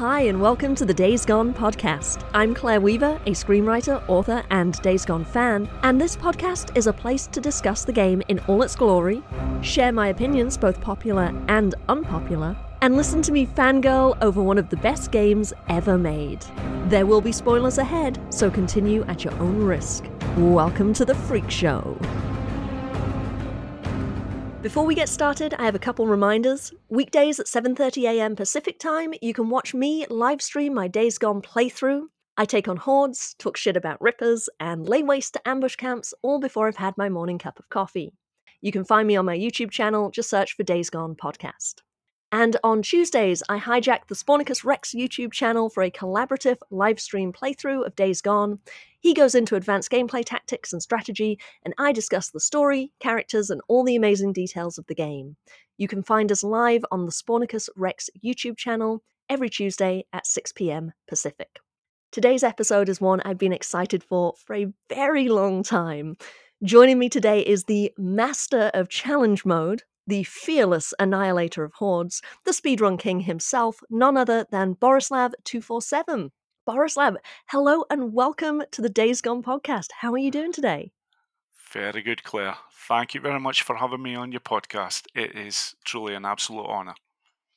Hi, 0.00 0.22
and 0.22 0.40
welcome 0.40 0.74
to 0.76 0.86
the 0.86 0.94
Days 0.94 1.26
Gone 1.26 1.52
podcast. 1.52 2.24
I'm 2.32 2.54
Claire 2.54 2.80
Weaver, 2.80 3.20
a 3.26 3.32
screenwriter, 3.32 4.02
author, 4.08 4.42
and 4.48 4.80
Days 4.80 5.04
Gone 5.04 5.26
fan, 5.26 5.68
and 5.82 6.00
this 6.00 6.16
podcast 6.16 6.74
is 6.74 6.86
a 6.86 6.92
place 6.94 7.26
to 7.26 7.38
discuss 7.38 7.84
the 7.84 7.92
game 7.92 8.22
in 8.28 8.38
all 8.48 8.62
its 8.62 8.74
glory, 8.74 9.22
share 9.60 9.92
my 9.92 10.08
opinions, 10.08 10.56
both 10.56 10.80
popular 10.80 11.34
and 11.48 11.74
unpopular, 11.90 12.56
and 12.80 12.96
listen 12.96 13.20
to 13.20 13.30
me 13.30 13.44
fangirl 13.44 14.16
over 14.22 14.42
one 14.42 14.56
of 14.56 14.70
the 14.70 14.78
best 14.78 15.10
games 15.10 15.52
ever 15.68 15.98
made. 15.98 16.46
There 16.86 17.04
will 17.04 17.20
be 17.20 17.30
spoilers 17.30 17.76
ahead, 17.76 18.18
so 18.32 18.50
continue 18.50 19.04
at 19.04 19.22
your 19.22 19.34
own 19.34 19.58
risk. 19.58 20.06
Welcome 20.38 20.94
to 20.94 21.04
the 21.04 21.14
Freak 21.14 21.50
Show. 21.50 21.98
Before 24.62 24.84
we 24.84 24.94
get 24.94 25.08
started, 25.08 25.54
I 25.54 25.64
have 25.64 25.74
a 25.74 25.78
couple 25.78 26.06
reminders. 26.06 26.74
Weekdays 26.90 27.40
at 27.40 27.46
7:30am 27.46 28.36
Pacific 28.36 28.78
Time, 28.78 29.14
you 29.22 29.32
can 29.32 29.48
watch 29.48 29.72
me 29.72 30.04
live 30.10 30.42
stream 30.42 30.74
my 30.74 30.86
Days 30.86 31.16
Gone 31.16 31.40
playthrough. 31.40 32.08
I 32.36 32.44
take 32.44 32.68
on 32.68 32.76
hordes, 32.76 33.34
talk 33.38 33.56
shit 33.56 33.74
about 33.74 34.02
rippers, 34.02 34.50
and 34.60 34.86
lay 34.86 35.02
waste 35.02 35.32
to 35.32 35.48
ambush 35.48 35.76
camps 35.76 36.12
all 36.20 36.38
before 36.38 36.68
I've 36.68 36.76
had 36.76 36.98
my 36.98 37.08
morning 37.08 37.38
cup 37.38 37.58
of 37.58 37.70
coffee. 37.70 38.12
You 38.60 38.70
can 38.70 38.84
find 38.84 39.08
me 39.08 39.16
on 39.16 39.24
my 39.24 39.36
YouTube 39.36 39.70
channel, 39.70 40.10
just 40.10 40.28
search 40.28 40.54
for 40.54 40.62
Days 40.62 40.90
Gone 40.90 41.14
podcast. 41.14 41.76
And 42.32 42.56
on 42.62 42.82
Tuesdays, 42.82 43.42
I 43.48 43.58
hijack 43.58 44.06
the 44.06 44.14
Spornicus 44.14 44.64
Rex 44.64 44.94
YouTube 44.94 45.32
channel 45.32 45.68
for 45.68 45.82
a 45.82 45.90
collaborative 45.90 46.58
live 46.70 47.00
stream 47.00 47.32
playthrough 47.32 47.84
of 47.84 47.96
Days 47.96 48.22
Gone. 48.22 48.60
He 49.00 49.14
goes 49.14 49.34
into 49.34 49.56
advanced 49.56 49.90
gameplay 49.90 50.22
tactics 50.24 50.72
and 50.72 50.80
strategy, 50.80 51.40
and 51.64 51.74
I 51.76 51.90
discuss 51.90 52.30
the 52.30 52.38
story, 52.38 52.92
characters, 53.00 53.50
and 53.50 53.60
all 53.66 53.82
the 53.82 53.96
amazing 53.96 54.32
details 54.32 54.78
of 54.78 54.86
the 54.86 54.94
game. 54.94 55.36
You 55.76 55.88
can 55.88 56.04
find 56.04 56.30
us 56.30 56.44
live 56.44 56.84
on 56.92 57.04
the 57.04 57.10
Spornicus 57.10 57.68
Rex 57.74 58.08
YouTube 58.24 58.56
channel 58.56 59.02
every 59.28 59.50
Tuesday 59.50 60.04
at 60.12 60.26
6 60.26 60.52
pm 60.52 60.92
Pacific. 61.08 61.58
Today's 62.12 62.44
episode 62.44 62.88
is 62.88 63.00
one 63.00 63.20
I've 63.22 63.38
been 63.38 63.52
excited 63.52 64.04
for 64.04 64.34
for 64.44 64.54
a 64.54 64.72
very 64.88 65.28
long 65.28 65.64
time. 65.64 66.16
Joining 66.62 66.98
me 66.98 67.08
today 67.08 67.40
is 67.40 67.64
the 67.64 67.92
master 67.96 68.70
of 68.74 68.88
challenge 68.88 69.44
mode, 69.44 69.82
the 70.06 70.24
fearless 70.24 70.92
annihilator 70.98 71.64
of 71.64 71.72
hordes, 71.74 72.22
the 72.44 72.52
speedrun 72.52 72.98
king 72.98 73.20
himself, 73.20 73.80
none 73.90 74.16
other 74.16 74.46
than 74.50 74.74
Borislav247. 74.74 76.30
Borislav, 76.68 77.16
hello 77.48 77.84
and 77.90 78.12
welcome 78.12 78.62
to 78.70 78.82
the 78.82 78.88
Days 78.88 79.20
Gone 79.20 79.42
podcast. 79.42 79.88
How 80.00 80.12
are 80.12 80.18
you 80.18 80.30
doing 80.30 80.52
today? 80.52 80.92
Very 81.72 82.02
good, 82.02 82.22
Claire. 82.22 82.56
Thank 82.72 83.14
you 83.14 83.20
very 83.20 83.40
much 83.40 83.62
for 83.62 83.76
having 83.76 84.02
me 84.02 84.14
on 84.14 84.32
your 84.32 84.40
podcast. 84.40 85.06
It 85.14 85.36
is 85.36 85.74
truly 85.84 86.14
an 86.14 86.24
absolute 86.24 86.66
honour. 86.66 86.94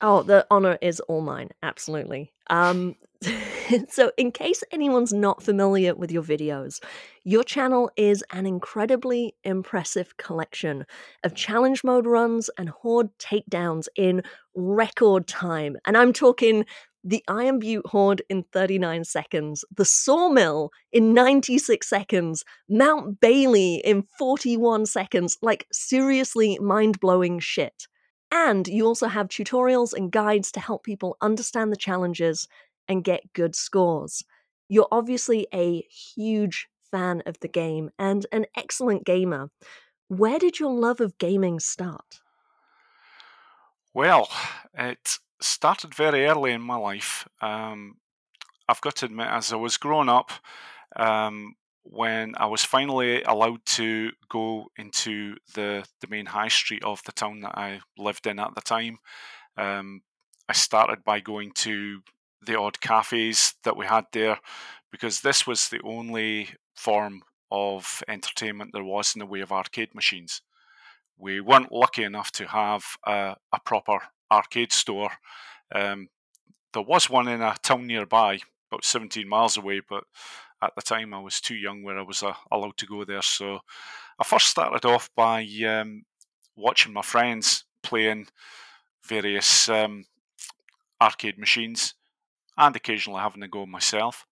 Oh, 0.00 0.22
the 0.22 0.46
honor 0.50 0.78
is 0.82 1.00
all 1.00 1.20
mine. 1.20 1.50
Absolutely. 1.62 2.32
Um, 2.50 2.96
so, 3.88 4.12
in 4.18 4.32
case 4.32 4.62
anyone's 4.70 5.12
not 5.12 5.42
familiar 5.42 5.94
with 5.94 6.10
your 6.10 6.22
videos, 6.22 6.80
your 7.24 7.42
channel 7.42 7.90
is 7.96 8.22
an 8.32 8.44
incredibly 8.44 9.34
impressive 9.44 10.16
collection 10.18 10.84
of 11.22 11.34
challenge 11.34 11.84
mode 11.84 12.06
runs 12.06 12.50
and 12.58 12.68
horde 12.68 13.08
takedowns 13.18 13.86
in 13.96 14.22
record 14.54 15.26
time. 15.26 15.76
And 15.86 15.96
I'm 15.96 16.12
talking 16.12 16.66
the 17.02 17.22
Iron 17.28 17.58
Butte 17.58 17.86
Horde 17.86 18.22
in 18.30 18.44
39 18.52 19.04
seconds, 19.04 19.64
the 19.74 19.84
Sawmill 19.84 20.70
in 20.92 21.12
96 21.14 21.88
seconds, 21.88 22.44
Mount 22.68 23.20
Bailey 23.20 23.76
in 23.84 24.04
41 24.18 24.86
seconds. 24.86 25.36
Like, 25.42 25.66
seriously 25.70 26.58
mind 26.60 27.00
blowing 27.00 27.38
shit. 27.40 27.86
And 28.34 28.66
you 28.66 28.84
also 28.84 29.06
have 29.06 29.28
tutorials 29.28 29.94
and 29.94 30.10
guides 30.10 30.50
to 30.52 30.60
help 30.60 30.82
people 30.82 31.16
understand 31.20 31.70
the 31.70 31.76
challenges 31.76 32.48
and 32.88 33.04
get 33.04 33.32
good 33.32 33.54
scores. 33.54 34.24
You're 34.68 34.88
obviously 34.90 35.46
a 35.54 35.82
huge 35.82 36.66
fan 36.90 37.22
of 37.26 37.38
the 37.38 37.48
game 37.48 37.90
and 37.96 38.26
an 38.32 38.46
excellent 38.56 39.04
gamer. 39.06 39.50
Where 40.08 40.40
did 40.40 40.58
your 40.58 40.74
love 40.74 41.00
of 41.00 41.16
gaming 41.18 41.60
start? 41.60 42.22
Well, 43.94 44.28
it 44.76 45.18
started 45.40 45.94
very 45.94 46.26
early 46.26 46.50
in 46.50 46.60
my 46.60 46.76
life. 46.76 47.28
Um, 47.40 47.98
I've 48.68 48.80
got 48.80 48.96
to 48.96 49.06
admit, 49.06 49.28
as 49.28 49.52
I 49.52 49.56
was 49.56 49.76
growing 49.76 50.08
up, 50.08 50.32
um, 50.96 51.54
when 51.84 52.34
I 52.36 52.46
was 52.46 52.64
finally 52.64 53.22
allowed 53.22 53.64
to 53.66 54.10
go 54.28 54.66
into 54.76 55.36
the, 55.54 55.84
the 56.00 56.08
main 56.08 56.26
high 56.26 56.48
street 56.48 56.82
of 56.82 57.02
the 57.04 57.12
town 57.12 57.40
that 57.42 57.56
I 57.56 57.80
lived 57.98 58.26
in 58.26 58.38
at 58.38 58.54
the 58.54 58.62
time, 58.62 58.98
um, 59.56 60.02
I 60.48 60.54
started 60.54 61.04
by 61.04 61.20
going 61.20 61.52
to 61.56 62.00
the 62.44 62.58
odd 62.58 62.80
cafes 62.80 63.54
that 63.64 63.76
we 63.76 63.86
had 63.86 64.06
there 64.12 64.38
because 64.90 65.20
this 65.20 65.46
was 65.46 65.68
the 65.68 65.80
only 65.82 66.50
form 66.74 67.22
of 67.50 68.02
entertainment 68.08 68.70
there 68.72 68.84
was 68.84 69.14
in 69.14 69.20
the 69.20 69.26
way 69.26 69.40
of 69.40 69.52
arcade 69.52 69.94
machines. 69.94 70.42
We 71.18 71.40
weren't 71.40 71.72
lucky 71.72 72.02
enough 72.02 72.32
to 72.32 72.46
have 72.46 72.84
a, 73.06 73.36
a 73.52 73.60
proper 73.64 73.98
arcade 74.30 74.72
store. 74.72 75.10
Um, 75.74 76.08
there 76.72 76.82
was 76.82 77.08
one 77.08 77.28
in 77.28 77.40
a 77.40 77.54
town 77.62 77.86
nearby, 77.86 78.40
about 78.70 78.84
17 78.84 79.28
miles 79.28 79.56
away, 79.56 79.80
but 79.88 80.04
at 80.64 80.74
the 80.74 80.82
time 80.82 81.14
I 81.14 81.20
was 81.20 81.40
too 81.40 81.54
young 81.54 81.82
where 81.82 81.98
I 81.98 82.02
was 82.02 82.22
uh, 82.22 82.32
allowed 82.50 82.76
to 82.78 82.86
go 82.86 83.04
there. 83.04 83.22
So 83.22 83.60
I 84.18 84.24
first 84.24 84.48
started 84.48 84.84
off 84.86 85.10
by 85.16 85.46
um, 85.66 86.04
watching 86.56 86.92
my 86.92 87.02
friends 87.02 87.64
playing 87.82 88.26
various 89.04 89.68
um, 89.68 90.06
arcade 91.00 91.38
machines 91.38 91.94
and 92.56 92.74
occasionally 92.74 93.20
having 93.20 93.42
to 93.42 93.48
go 93.48 93.66
myself. 93.66 94.26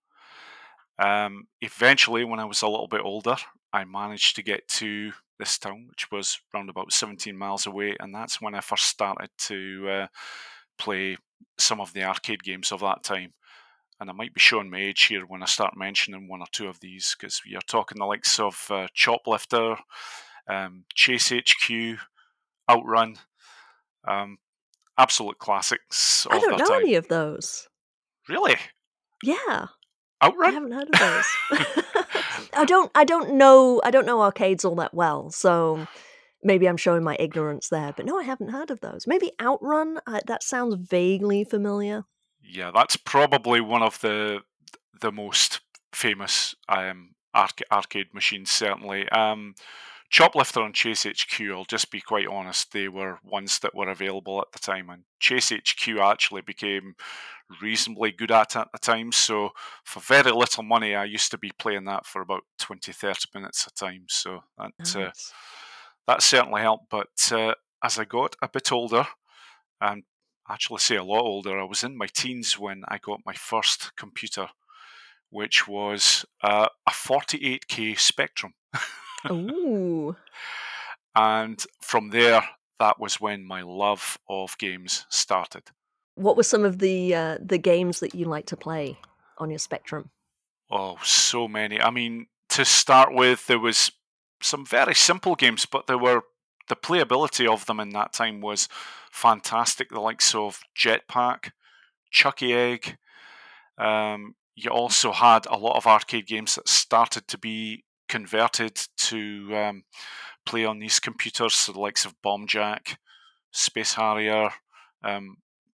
Um, 0.99 1.49
eventually, 1.61 2.25
when 2.25 2.41
I 2.41 2.45
was 2.45 2.63
a 2.63 2.69
little 2.69 2.89
bit 2.89 3.01
older, 3.03 3.37
I 3.73 3.85
managed 3.85 4.37
to 4.37 4.43
get 4.43 4.69
to 4.69 5.13
this 5.39 5.59
town, 5.59 5.87
which 5.89 6.11
was 6.11 6.39
around 6.55 6.71
about 6.71 6.93
17 6.93 7.37
miles 7.37 7.67
away, 7.67 7.97
and 7.99 8.15
that's 8.15 8.41
when 8.41 8.55
I 8.55 8.61
first 8.61 8.85
started 8.85 9.31
to 9.39 9.89
uh, 9.89 10.07
play 10.79 11.17
some 11.59 11.81
of 11.81 11.93
the 11.93 12.05
arcade 12.05 12.43
games 12.43 12.71
of 12.71 12.81
that 12.81 13.03
time. 13.03 13.33
And 14.03 14.11
I 14.11 14.15
might 14.15 14.35
be 14.35 14.41
showing 14.41 14.69
my 14.69 14.81
age 14.81 15.05
here 15.05 15.25
when 15.25 15.45
I 15.45 15.47
start 15.47 15.77
mentioning 15.77 16.27
one 16.27 16.41
or 16.41 16.49
two 16.51 16.67
of 16.67 16.81
these, 16.81 17.15
because 17.17 17.41
we 17.47 17.55
are 17.55 17.63
talking 17.69 18.01
the 18.01 18.05
likes 18.05 18.41
of 18.41 18.67
uh, 18.69 18.89
Choplifter, 18.97 19.79
um, 20.49 20.83
Chase 20.93 21.31
HQ, 21.31 21.99
Outrun, 22.69 23.19
um, 24.09 24.39
absolute 24.99 25.39
classics. 25.39 26.27
I 26.29 26.41
don't 26.41 26.59
know 26.59 26.67
time. 26.67 26.81
any 26.81 26.97
of 26.97 27.07
those. 27.07 27.69
Really? 28.29 28.57
Yeah. 29.23 29.67
Outrun? 30.21 30.51
I 30.51 30.53
haven't 30.53 30.73
heard 30.73 30.89
of 30.93 30.99
those. 30.99 31.27
I 32.55 32.65
don't 32.65 32.91
I 32.97 33.05
don't 33.05 33.35
know 33.35 33.81
I 33.85 33.93
don't 33.93 34.05
know 34.05 34.21
arcades 34.21 34.65
all 34.65 34.75
that 34.77 34.95
well, 34.95 35.31
so 35.31 35.87
maybe 36.43 36.69
I'm 36.69 36.77
showing 36.77 37.05
my 37.05 37.17
ignorance 37.21 37.69
there. 37.69 37.93
But 37.97 38.07
no, 38.07 38.19
I 38.19 38.25
haven't 38.25 38.49
heard 38.49 38.73
of 38.73 38.81
those. 38.81 39.07
Maybe 39.07 39.31
Outrun. 39.41 40.01
Uh, 40.09 40.19
that 40.27 40.43
sounds 40.43 40.75
vaguely 40.75 41.45
familiar. 41.45 42.03
Yeah, 42.43 42.71
that's 42.75 42.97
probably 42.97 43.61
one 43.61 43.83
of 43.83 44.01
the 44.01 44.41
the 45.01 45.13
most 45.13 45.61
famous 45.93 46.55
um, 46.69 47.15
arc- 47.35 47.63
arcade 47.71 48.15
machines. 48.15 48.51
Certainly, 48.51 49.09
um, 49.11 49.55
Choplifter 50.13 50.65
and 50.65 50.75
Chase 50.75 51.05
HQ. 51.05 51.41
I'll 51.51 51.65
just 51.65 51.91
be 51.91 52.01
quite 52.01 52.27
honest; 52.27 52.73
they 52.73 52.89
were 52.89 53.19
ones 53.25 53.59
that 53.61 53.75
were 53.75 53.89
available 53.89 54.41
at 54.41 54.53
the 54.53 54.59
time, 54.59 54.91
and 54.91 55.05
Chase 55.21 55.51
HQ 55.51 55.99
actually 55.99 56.43
became 56.43 56.95
reasonably 57.61 58.13
good 58.13 58.31
at 58.31 58.57
at 58.57 58.69
the 58.73 58.79
time. 58.79 59.13
So 59.13 59.51
for 59.85 60.01
very 60.01 60.33
little 60.33 60.63
money, 60.63 60.95
I 60.95 61.05
used 61.05 61.31
to 61.31 61.39
be 61.39 61.53
playing 61.59 61.85
that 61.85 62.07
for 62.07 62.23
about 62.23 62.43
20, 62.59 62.93
30 62.93 63.21
minutes 63.35 63.67
a 63.67 63.71
time. 63.73 64.05
So 64.09 64.41
that 64.59 64.65
uh, 64.65 64.69
nice. 64.79 64.97
uh, 64.97 65.11
that 66.09 66.23
certainly 66.23 66.63
helped. 66.63 66.91
But 66.91 67.33
uh, 67.33 67.55
as 67.83 67.99
I 67.99 68.05
got 68.05 68.37
a 68.43 68.49
bit 68.49 68.73
older, 68.73 69.07
and 69.81 70.05
actually 70.49 70.79
say 70.79 70.97
a 70.97 71.05
lot 71.05 71.23
older, 71.23 71.59
I 71.59 71.65
was 71.65 71.85
in 71.85 71.97
my 71.97 72.07
teens 72.07 72.59
when 72.59 72.83
I 72.89 72.99
got 72.99 73.21
my 73.25 73.35
first 73.35 73.95
computer, 73.97 74.49
which 75.31 75.69
was 75.69 76.25
uh, 76.43 76.69
a 76.87 76.91
48k 76.91 77.99
Spectrum. 77.99 78.55
Ooh. 79.31 80.17
and 81.15 81.65
from 81.81 82.11
there, 82.11 82.43
that 82.79 82.99
was 82.99 83.21
when 83.21 83.45
my 83.45 83.63
love 83.63 84.19
of 84.29 84.59
games 84.59 85.07
started. 85.09 85.63
What 86.15 86.37
were 86.37 86.43
some 86.43 86.65
of 86.65 86.79
the 86.79 87.15
uh, 87.15 87.39
the 87.41 87.59
games 87.59 88.01
that 88.01 88.15
you 88.15 88.27
like 88.27 88.47
to 88.47 88.57
play 88.57 88.99
on 89.39 89.49
your 89.49 89.59
Spectrum? 89.59 90.11
Oh, 90.71 90.99
so 91.03 91.49
many. 91.49 91.81
I 91.81 91.91
mean, 91.91 92.27
to 92.51 92.65
start 92.65 93.15
with, 93.15 93.47
there 93.47 93.59
was 93.59 93.93
some 94.43 94.67
very 94.67 94.95
simple 94.95 95.35
games, 95.35 95.67
but 95.67 95.87
there 95.87 95.99
were 95.99 96.23
the 96.73 96.77
playability 96.77 97.47
of 97.47 97.67
them 97.67 97.81
in 97.81 97.91
that 97.91 98.15
time 98.15 98.41
was 98.41 98.67
fantastic. 99.11 99.91
The 99.91 100.01
likes 100.01 100.35
of 100.35 100.61
Jetpac, 100.75 101.51
Chuckie 102.11 102.55
Egg. 102.55 102.97
Um, 103.77 104.37
you 104.55 104.71
also 104.71 105.13
had 105.13 105.45
a 105.47 105.59
lot 105.59 105.77
of 105.77 105.87
arcade 105.87 106.27
games 106.27 106.55
that 106.55 106.69
started 106.69 107.29
to 107.29 107.37
be 107.37 107.85
converted 108.09 108.81
to 108.97 109.55
um, 109.55 109.85
play 110.47 110.65
on 110.65 110.79
these 110.79 110.99
computers, 110.99 111.55
so 111.55 111.73
the 111.73 111.81
likes 111.81 112.07
of 112.07 112.15
Bomb 112.23 112.47
Jack, 112.47 112.99
Space 113.51 113.93
Harrier, 113.93 114.51
um, 115.05 115.37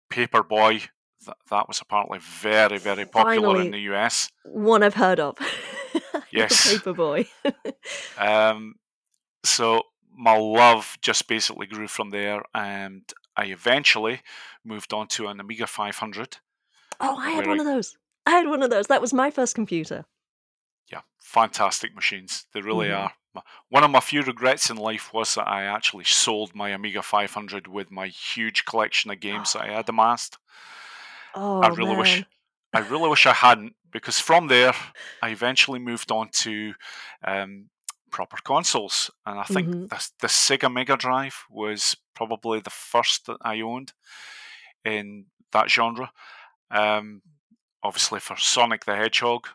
Paperboy, 0.10 0.80
th- 1.26 1.38
that 1.50 1.68
was 1.68 1.82
apparently 1.82 2.20
very, 2.22 2.78
very 2.78 3.06
popular 3.06 3.48
Finally. 3.48 3.66
in 3.66 3.72
the 3.72 3.94
US. 3.94 4.30
One 4.46 4.82
I've 4.82 4.96
heard 4.96 5.20
of. 5.20 5.38
Yes. 6.32 6.74
Paperboy. 6.74 7.28
Um, 8.18 8.76
so 9.46 9.84
my 10.16 10.38
love 10.38 10.98
just 11.02 11.28
basically 11.28 11.68
grew 11.68 11.88
from 11.88 12.10
there, 12.12 12.44
and 12.54 13.04
I 13.36 13.46
eventually 13.46 14.22
moved 14.64 14.94
on 14.94 15.08
to 15.10 15.28
an 15.28 15.40
Amiga 15.40 15.68
500. 15.68 16.38
oh, 17.00 17.16
I 17.18 17.32
had 17.32 17.48
one 17.48 17.60
I- 17.60 17.64
of 17.64 17.66
those. 17.68 17.98
I 18.26 18.32
had 18.32 18.48
one 18.48 18.64
of 18.64 18.70
those. 18.72 18.88
That 18.88 19.02
was 19.02 19.14
my 19.14 19.30
first 19.30 19.54
computer. 19.54 20.06
Yeah, 20.92 21.02
fantastic 21.20 21.94
machines. 21.94 22.46
They 22.54 22.62
really 22.62 22.88
Mhm. 22.88 22.98
are. 23.36 23.44
One 23.70 23.84
of 23.84 23.92
my 23.92 24.00
few 24.00 24.22
regrets 24.22 24.70
in 24.70 24.78
life 24.78 25.14
was 25.14 25.36
that 25.36 25.48
I 25.48 25.64
actually 25.66 26.06
sold 26.06 26.56
my 26.56 26.70
Amiga 26.70 27.02
500 27.04 27.68
with 27.68 27.92
my 27.92 28.08
huge 28.08 28.64
collection 28.66 29.12
of 29.12 29.20
games 29.20 29.54
that 29.54 29.64
I 29.64 29.74
had 29.74 29.90
amassed. 29.90 30.38
Oh, 31.34 31.62
I 31.62 31.68
really 31.68 31.90
man. 31.92 32.00
wish 32.00 32.24
I 32.74 32.80
really 32.80 33.10
wish 33.10 33.26
I 33.26 33.34
hadn't, 33.34 33.76
because 33.92 34.20
from 34.20 34.48
there 34.48 34.74
I 35.22 35.30
eventually 35.30 35.80
moved 35.80 36.12
on 36.12 36.30
to 36.44 36.74
um, 37.24 37.70
proper 38.16 38.38
consoles, 38.44 39.12
and 39.26 39.38
I 39.40 39.44
think 39.44 39.68
Mhm. 39.68 39.90
the 39.90 40.00
the 40.22 40.28
Sega 40.28 40.70
Mega 40.72 40.96
Drive 40.96 41.44
was 41.50 41.98
probably 42.14 42.62
the 42.62 42.70
first 42.70 43.26
that 43.26 43.38
I 43.42 43.60
owned 43.62 43.92
in 44.86 45.26
that 45.52 45.70
genre. 45.70 46.14
Um, 46.72 47.22
obviously, 47.84 48.22
for 48.22 48.38
Sonic 48.38 48.86
the 48.86 48.96
Hedgehog, 48.96 49.50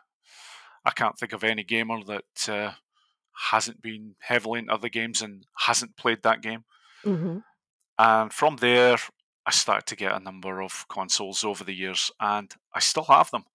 I 0.85 0.91
can't 0.91 1.17
think 1.17 1.33
of 1.33 1.43
any 1.43 1.63
gamer 1.63 2.03
that 2.03 2.49
uh, 2.49 2.73
hasn't 3.51 3.81
been 3.81 4.15
heavily 4.19 4.59
into 4.59 4.73
other 4.73 4.89
games 4.89 5.21
and 5.23 5.45
hasn't 5.67 5.95
played 5.97 6.21
that 6.21 6.41
game. 6.41 6.63
Mhm. 7.03 7.43
And 7.97 8.31
from 8.33 8.57
there, 8.57 8.97
I 9.45 9.51
started 9.51 9.87
to 9.87 9.95
get 9.95 10.13
a 10.15 10.19
number 10.19 10.61
of 10.61 10.87
consoles 10.87 11.43
over 11.43 11.63
the 11.63 11.73
years, 11.83 12.11
and 12.19 12.53
I 12.75 12.79
still 12.79 13.05
have 13.05 13.31
them. 13.31 13.45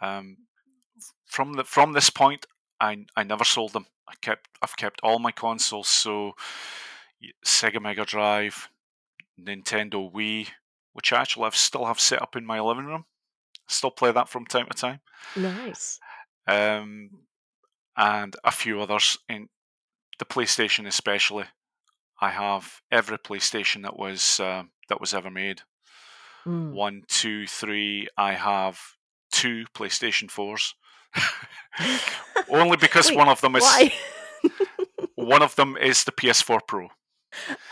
Um, 0.00 0.36
from 1.24 1.54
the 1.54 1.64
from 1.64 1.92
this 1.94 2.10
point, 2.10 2.44
I 2.80 3.06
I 3.16 3.22
never 3.22 3.44
sold 3.44 3.72
them. 3.72 3.86
I 4.08 4.14
kept 4.20 4.48
I've 4.62 4.76
kept 4.76 5.00
all 5.02 5.18
my 5.18 5.32
consoles. 5.32 5.88
So 5.88 6.34
Sega 7.44 7.80
Mega 7.80 8.04
Drive, 8.04 8.68
Nintendo 9.40 10.12
Wii, 10.12 10.48
which 10.92 11.12
I 11.12 11.20
actually 11.20 11.44
have 11.44 11.56
still 11.56 11.86
have 11.86 12.00
set 12.00 12.22
up 12.22 12.36
in 12.36 12.46
my 12.46 12.60
living 12.60 12.86
room. 12.86 13.04
Still 13.68 13.90
play 13.90 14.12
that 14.12 14.28
from 14.28 14.46
time 14.46 14.66
to 14.66 14.76
time. 14.76 15.00
Nice. 15.34 15.98
Um, 16.46 17.10
and 17.96 18.36
a 18.44 18.52
few 18.52 18.80
others 18.80 19.18
in 19.28 19.48
the 20.18 20.24
PlayStation, 20.24 20.86
especially. 20.86 21.44
I 22.20 22.30
have 22.30 22.80
every 22.90 23.18
PlayStation 23.18 23.82
that 23.82 23.98
was 23.98 24.40
uh, 24.40 24.64
that 24.88 25.00
was 25.00 25.12
ever 25.12 25.30
made. 25.30 25.62
Mm. 26.46 26.72
One, 26.72 27.02
two, 27.08 27.46
three. 27.46 28.08
I 28.16 28.34
have 28.34 28.80
two 29.32 29.66
PlayStation 29.74 30.30
fours. 30.30 30.74
Only 32.48 32.76
because 32.76 33.08
Wait, 33.08 33.16
one 33.16 33.28
of 33.28 33.40
them 33.40 33.56
is 33.56 33.62
Why? 33.62 33.92
one 35.14 35.42
of 35.42 35.56
them 35.56 35.76
is 35.76 36.04
the 36.04 36.12
PS4 36.12 36.60
Pro. 36.66 36.88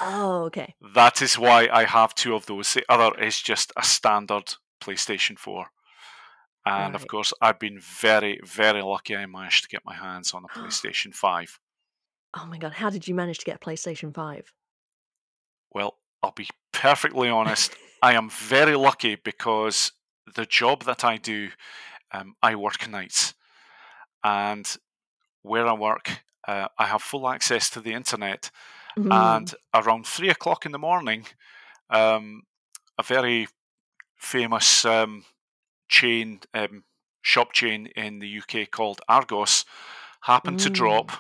oh, 0.01 0.45
okay. 0.45 0.75
That 0.95 1.23
is 1.23 1.39
why 1.39 1.69
I 1.73 1.85
have 1.85 2.15
two 2.15 2.35
of 2.35 2.47
those. 2.47 2.75
The 2.75 2.85
other 2.89 3.17
is 3.21 3.41
just 3.41 3.73
a 3.77 3.83
standard 3.83 4.55
PlayStation 4.83 5.39
4. 5.39 5.67
And 6.67 6.95
of 6.95 7.07
course, 7.07 7.33
I've 7.43 7.59
been 7.59 7.79
very, 7.79 8.41
very 8.43 8.83
lucky 8.83 9.15
I 9.15 9.27
managed 9.27 9.65
to 9.65 9.69
get 9.69 9.83
my 9.85 9.95
hands 9.95 10.33
on 10.33 10.45
a 10.45 10.49
PlayStation 10.59 11.15
5. 11.15 11.59
Oh 12.37 12.47
my 12.47 12.59
god, 12.59 12.73
how 12.73 12.91
did 12.91 13.07
you 13.07 13.15
manage 13.15 13.39
to 13.39 13.45
get 13.45 13.57
a 13.57 13.59
PlayStation 13.59 14.13
5? 14.13 14.53
Well, 15.73 15.99
I'll 16.23 16.33
be 16.33 16.49
perfectly 16.73 17.29
honest. 17.29 17.75
I 18.03 18.15
am 18.15 18.31
very 18.31 18.77
lucky 18.77 19.17
because 19.17 19.93
the 20.35 20.47
job 20.47 20.85
that 20.85 21.05
I 21.05 21.17
do, 21.17 21.51
um, 22.13 22.35
I 22.43 22.55
work 22.55 22.89
nights. 22.89 23.35
And 24.25 24.67
where 25.43 25.67
I 25.67 25.75
work, 25.75 26.23
uh, 26.49 26.69
I 26.79 26.87
have 26.87 27.03
full 27.03 27.29
access 27.29 27.71
to 27.71 27.81
the 27.81 27.93
internet. 27.93 28.51
Mm. 28.99 29.13
And 29.13 29.55
around 29.75 30.07
three 30.07 30.31
o'clock 30.31 30.65
in 30.67 30.73
the 30.73 30.79
morning, 30.79 31.27
um, 31.91 32.43
a 32.99 33.03
very 33.03 33.49
famous 34.17 34.85
um, 34.85 35.25
chain, 35.89 36.41
um, 36.55 36.85
shop 37.23 37.53
chain 37.53 37.87
in 37.95 38.21
the 38.21 38.39
UK 38.39 38.71
called 38.71 39.01
Argos, 39.09 39.65
happened 40.23 40.59
to 40.61 40.71
Mm. 40.71 40.75
drop 40.75 41.13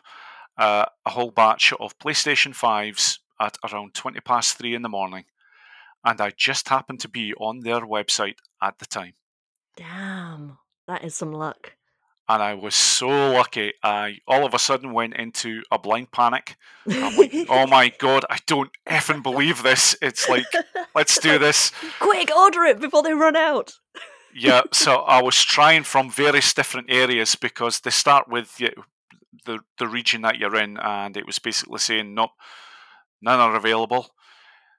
uh, 0.57 0.87
a 1.05 1.11
whole 1.11 1.31
batch 1.31 1.73
of 1.81 1.99
PlayStation 1.99 2.55
5s 2.55 3.19
at 3.41 3.59
around 3.69 3.93
20 3.95 4.21
past 4.21 4.57
three 4.57 4.75
in 4.75 4.83
the 4.83 4.89
morning. 4.89 5.25
And 6.05 6.21
I 6.21 6.31
just 6.31 6.69
happened 6.69 7.01
to 7.01 7.09
be 7.09 7.35
on 7.35 7.61
their 7.61 7.81
website 7.81 8.37
at 8.63 8.79
the 8.79 8.87
time. 8.87 9.15
Damn, 9.77 10.59
that 10.87 11.03
is 11.03 11.15
some 11.15 11.33
luck. 11.33 11.75
And 12.29 12.43
I 12.43 12.55
was 12.55 12.75
so 12.75 13.09
lucky. 13.09 13.75
I 13.83 14.19
all 14.27 14.47
of 14.47 14.55
a 14.55 14.59
sudden 14.59 14.93
went 14.93 15.15
into 15.15 15.63
a 15.71 15.79
blind 15.79 16.11
panic. 16.11 16.57
I'm 16.89 17.17
like, 17.17 17.35
oh 17.51 17.67
my 17.67 17.93
god, 17.99 18.25
I 18.31 18.39
don't 18.47 18.71
effing 18.89 19.23
believe 19.23 19.63
this. 19.63 19.95
It's 20.01 20.29
like, 20.29 20.47
let's 20.95 21.19
do 21.19 21.39
this. 21.39 21.71
Quick, 22.01 22.35
order 22.35 22.65
it 22.65 22.81
before 22.81 23.03
they 23.03 23.13
run 23.13 23.37
out. 23.37 23.75
Yeah, 24.35 24.63
so 24.73 24.97
I 25.01 25.23
was 25.23 25.43
trying 25.43 25.85
from 25.85 26.11
various 26.11 26.55
different 26.55 26.91
areas 26.91 27.35
because 27.35 27.81
they 27.81 27.91
start 27.91 28.29
with 28.29 28.59
you 28.59 28.71
the 29.45 29.61
the 29.79 29.87
region 29.87 30.23
that 30.23 30.39
you're 30.39 30.57
in, 30.57 30.79
and 30.79 31.17
it 31.17 31.27
was 31.27 31.39
basically 31.39 31.79
saying 31.79 32.15
nope, 32.15 32.31
none 33.21 33.39
are 33.39 33.55
available. 33.55 34.15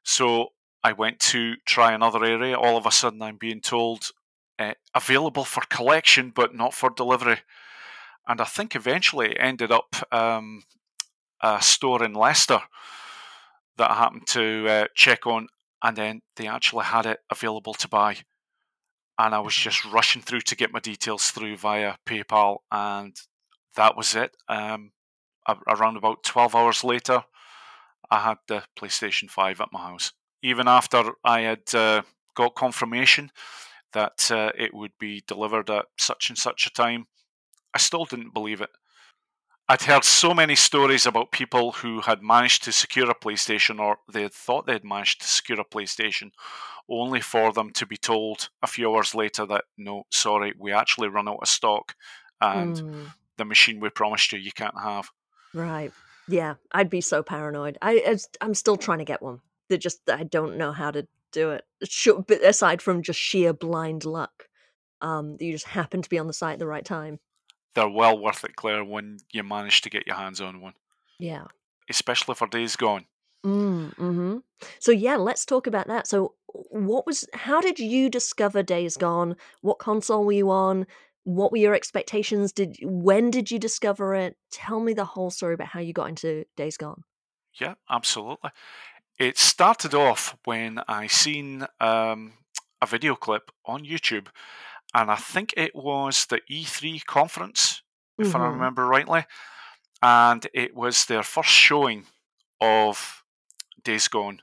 So 0.03 0.49
I 0.83 0.93
went 0.93 1.19
to 1.31 1.55
try 1.65 1.93
another 1.93 2.23
area. 2.23 2.57
All 2.57 2.77
of 2.77 2.85
a 2.85 2.91
sudden, 2.91 3.21
I'm 3.21 3.37
being 3.37 3.61
told 3.61 4.09
uh, 4.59 4.73
available 4.93 5.43
for 5.43 5.61
collection 5.69 6.31
but 6.33 6.55
not 6.55 6.73
for 6.73 6.89
delivery. 6.89 7.39
And 8.27 8.41
I 8.41 8.45
think 8.45 8.75
eventually 8.75 9.31
it 9.31 9.37
ended 9.39 9.71
up 9.71 9.95
um, 10.11 10.63
a 11.41 11.61
store 11.61 12.03
in 12.03 12.13
Leicester 12.13 12.61
that 13.77 13.91
I 13.91 13.95
happened 13.95 14.27
to 14.27 14.65
uh, 14.67 14.85
check 14.95 15.27
on, 15.27 15.47
and 15.83 15.95
then 15.95 16.21
they 16.37 16.47
actually 16.47 16.85
had 16.85 17.05
it 17.05 17.19
available 17.29 17.73
to 17.75 17.87
buy. 17.87 18.17
And 19.19 19.35
I 19.35 19.39
was 19.39 19.53
just 19.53 19.85
rushing 19.85 20.21
through 20.21 20.41
to 20.41 20.55
get 20.55 20.73
my 20.73 20.79
details 20.79 21.31
through 21.31 21.57
via 21.57 21.95
PayPal, 22.05 22.59
and 22.71 23.15
that 23.75 23.95
was 23.95 24.15
it. 24.15 24.35
Um, 24.49 24.91
around 25.67 25.97
about 25.97 26.23
12 26.23 26.55
hours 26.55 26.83
later, 26.83 27.23
I 28.09 28.19
had 28.19 28.37
the 28.47 28.63
PlayStation 28.77 29.29
5 29.29 29.61
at 29.61 29.69
my 29.71 29.89
house. 29.89 30.13
Even 30.41 30.67
after 30.67 31.11
I 31.23 31.41
had 31.41 31.73
uh, 31.73 32.01
got 32.35 32.55
confirmation 32.55 33.31
that 33.95 34.31
uh, 34.31 34.51
it 34.57 34.75
would 34.75 34.91
be 34.99 35.23
delivered 35.27 35.71
at 35.71 35.87
such 35.97 36.29
and 36.29 36.37
such 36.37 36.67
a 36.67 36.71
time, 36.71 37.07
I 37.73 37.79
still 37.79 38.05
didn't 38.05 38.35
believe 38.35 38.61
it. 38.61 38.69
I'd 39.67 39.81
heard 39.81 40.03
so 40.03 40.33
many 40.35 40.55
stories 40.55 41.07
about 41.07 41.31
people 41.31 41.71
who 41.71 42.01
had 42.01 42.21
managed 42.21 42.63
to 42.65 42.71
secure 42.71 43.09
a 43.09 43.15
PlayStation 43.15 43.79
or 43.79 43.97
they 44.13 44.21
had 44.21 44.33
thought 44.33 44.67
they 44.67 44.73
had 44.73 44.85
managed 44.85 45.21
to 45.21 45.27
secure 45.27 45.59
a 45.59 45.65
PlayStation 45.65 46.31
only 46.87 47.21
for 47.21 47.51
them 47.51 47.71
to 47.71 47.87
be 47.87 47.97
told 47.97 48.49
a 48.61 48.67
few 48.67 48.93
hours 48.93 49.15
later 49.15 49.45
that 49.47 49.65
no, 49.77 50.03
sorry, 50.11 50.53
we 50.59 50.71
actually 50.71 51.07
run 51.07 51.27
out 51.27 51.39
of 51.41 51.47
stock 51.47 51.95
and 52.39 52.83
Mm, 52.83 53.11
the 53.37 53.45
machine 53.45 53.79
we 53.79 53.89
promised 53.89 54.31
you 54.31 54.39
you 54.39 54.51
can't 54.51 54.79
have. 54.79 55.09
right. 55.53 55.93
Yeah, 56.27 56.55
I'd 56.71 56.89
be 56.89 57.01
so 57.01 57.21
paranoid. 57.23 57.77
I, 57.81 58.17
I'm 58.41 58.53
still 58.55 58.77
trying 58.77 58.99
to 58.99 59.05
get 59.05 59.21
one. 59.21 59.41
They 59.69 59.77
just, 59.77 60.09
I 60.09 60.23
don't 60.23 60.57
know 60.57 60.71
how 60.71 60.91
to 60.91 61.07
do 61.35 61.51
it. 61.51 61.63
Sure, 61.83 62.23
but 62.27 62.41
aside 62.43 62.81
from 62.81 63.03
just 63.03 63.19
sheer 63.19 63.53
blind 63.53 64.05
luck, 64.05 64.47
um, 65.01 65.37
you 65.39 65.51
just 65.51 65.67
happen 65.67 66.01
to 66.01 66.09
be 66.09 66.17
on 66.17 66.27
the 66.27 66.33
site 66.33 66.53
at 66.53 66.59
the 66.59 66.67
right 66.67 66.85
time. 66.85 67.19
They're 67.75 67.89
well 67.89 68.17
worth 68.17 68.43
it, 68.43 68.55
Claire, 68.55 68.83
when 68.83 69.17
you 69.31 69.43
manage 69.43 69.81
to 69.81 69.89
get 69.89 70.07
your 70.07 70.15
hands 70.15 70.41
on 70.41 70.61
one, 70.61 70.73
Yeah. 71.19 71.45
especially 71.89 72.35
for 72.35 72.47
Days 72.47 72.75
Gone. 72.75 73.05
Mm, 73.45 73.93
hmm 73.95 74.37
So 74.79 74.91
yeah, 74.91 75.17
let's 75.17 75.45
talk 75.45 75.67
about 75.67 75.87
that. 75.87 76.07
So, 76.07 76.33
what 76.47 77.05
was? 77.05 77.27
How 77.33 77.61
did 77.61 77.77
you 77.79 78.09
discover 78.09 78.63
Days 78.63 78.97
Gone? 78.97 79.35
What 79.61 79.77
console 79.77 80.25
were 80.25 80.31
you 80.31 80.49
on? 80.49 80.87
What 81.25 81.51
were 81.51 81.57
your 81.57 81.75
expectations? 81.75 82.51
Did 82.51 82.77
when 82.81 83.29
did 83.29 83.51
you 83.51 83.59
discover 83.59 84.15
it? 84.15 84.37
Tell 84.51 84.79
me 84.79 84.93
the 84.93 85.05
whole 85.05 85.29
story 85.29 85.53
about 85.53 85.67
how 85.67 85.79
you 85.79 85.93
got 85.93 86.09
into 86.09 86.45
Days 86.55 86.77
Gone. 86.77 87.03
Yeah, 87.59 87.75
absolutely. 87.89 88.51
It 89.17 89.37
started 89.37 89.93
off 89.93 90.35
when 90.43 90.81
I 90.87 91.07
seen 91.07 91.65
um, 91.79 92.33
a 92.81 92.85
video 92.85 93.15
clip 93.15 93.51
on 93.65 93.85
YouTube, 93.85 94.27
and 94.93 95.09
I 95.09 95.15
think 95.15 95.53
it 95.55 95.73
was 95.75 96.25
the 96.25 96.41
E3 96.49 97.05
conference, 97.05 97.81
if 98.19 98.35
I 98.35 98.39
Mhm. 98.39 98.51
remember 98.53 98.85
rightly, 98.85 99.25
and 100.01 100.45
it 100.53 100.75
was 100.75 101.05
their 101.05 101.23
first 101.23 101.49
showing 101.49 102.07
of 102.59 103.23
Days 103.83 104.07
Gone 104.07 104.41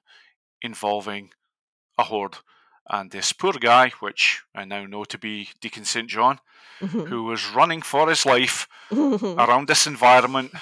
involving 0.62 1.32
a 1.98 2.04
horde. 2.04 2.38
And 2.88 3.10
this 3.10 3.32
poor 3.32 3.52
guy, 3.52 3.90
which 4.00 4.42
I 4.54 4.64
now 4.64 4.86
know 4.86 5.04
to 5.04 5.18
be 5.18 5.50
Deacon 5.60 5.84
St. 5.84 6.08
John, 6.08 6.40
Mhm. 6.80 7.08
who 7.08 7.24
was 7.24 7.46
running 7.46 7.82
for 7.82 8.08
his 8.08 8.24
life 8.26 8.66
around 8.90 9.68
this 9.68 9.86
environment, 9.86 10.52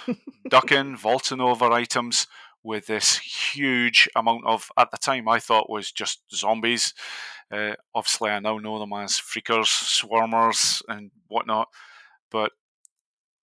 ducking, 0.48 0.96
vaulting 0.96 1.40
over 1.40 1.72
items 1.72 2.26
with 2.62 2.86
this 2.86 3.18
huge 3.18 4.08
amount 4.16 4.46
of, 4.46 4.70
at 4.78 4.90
the 4.90 4.98
time, 4.98 5.28
I 5.28 5.40
thought 5.40 5.70
was 5.70 5.92
just 5.92 6.22
zombies 6.34 6.94
Uh, 7.52 7.74
obviously, 7.94 8.30
I 8.30 8.40
now 8.40 8.58
know 8.58 8.78
them 8.80 8.92
as 8.94 9.20
Freakers, 9.20 9.68
Swarmers, 9.68 10.82
and 10.88 11.10
whatnot. 11.28 11.68
But 12.30 12.52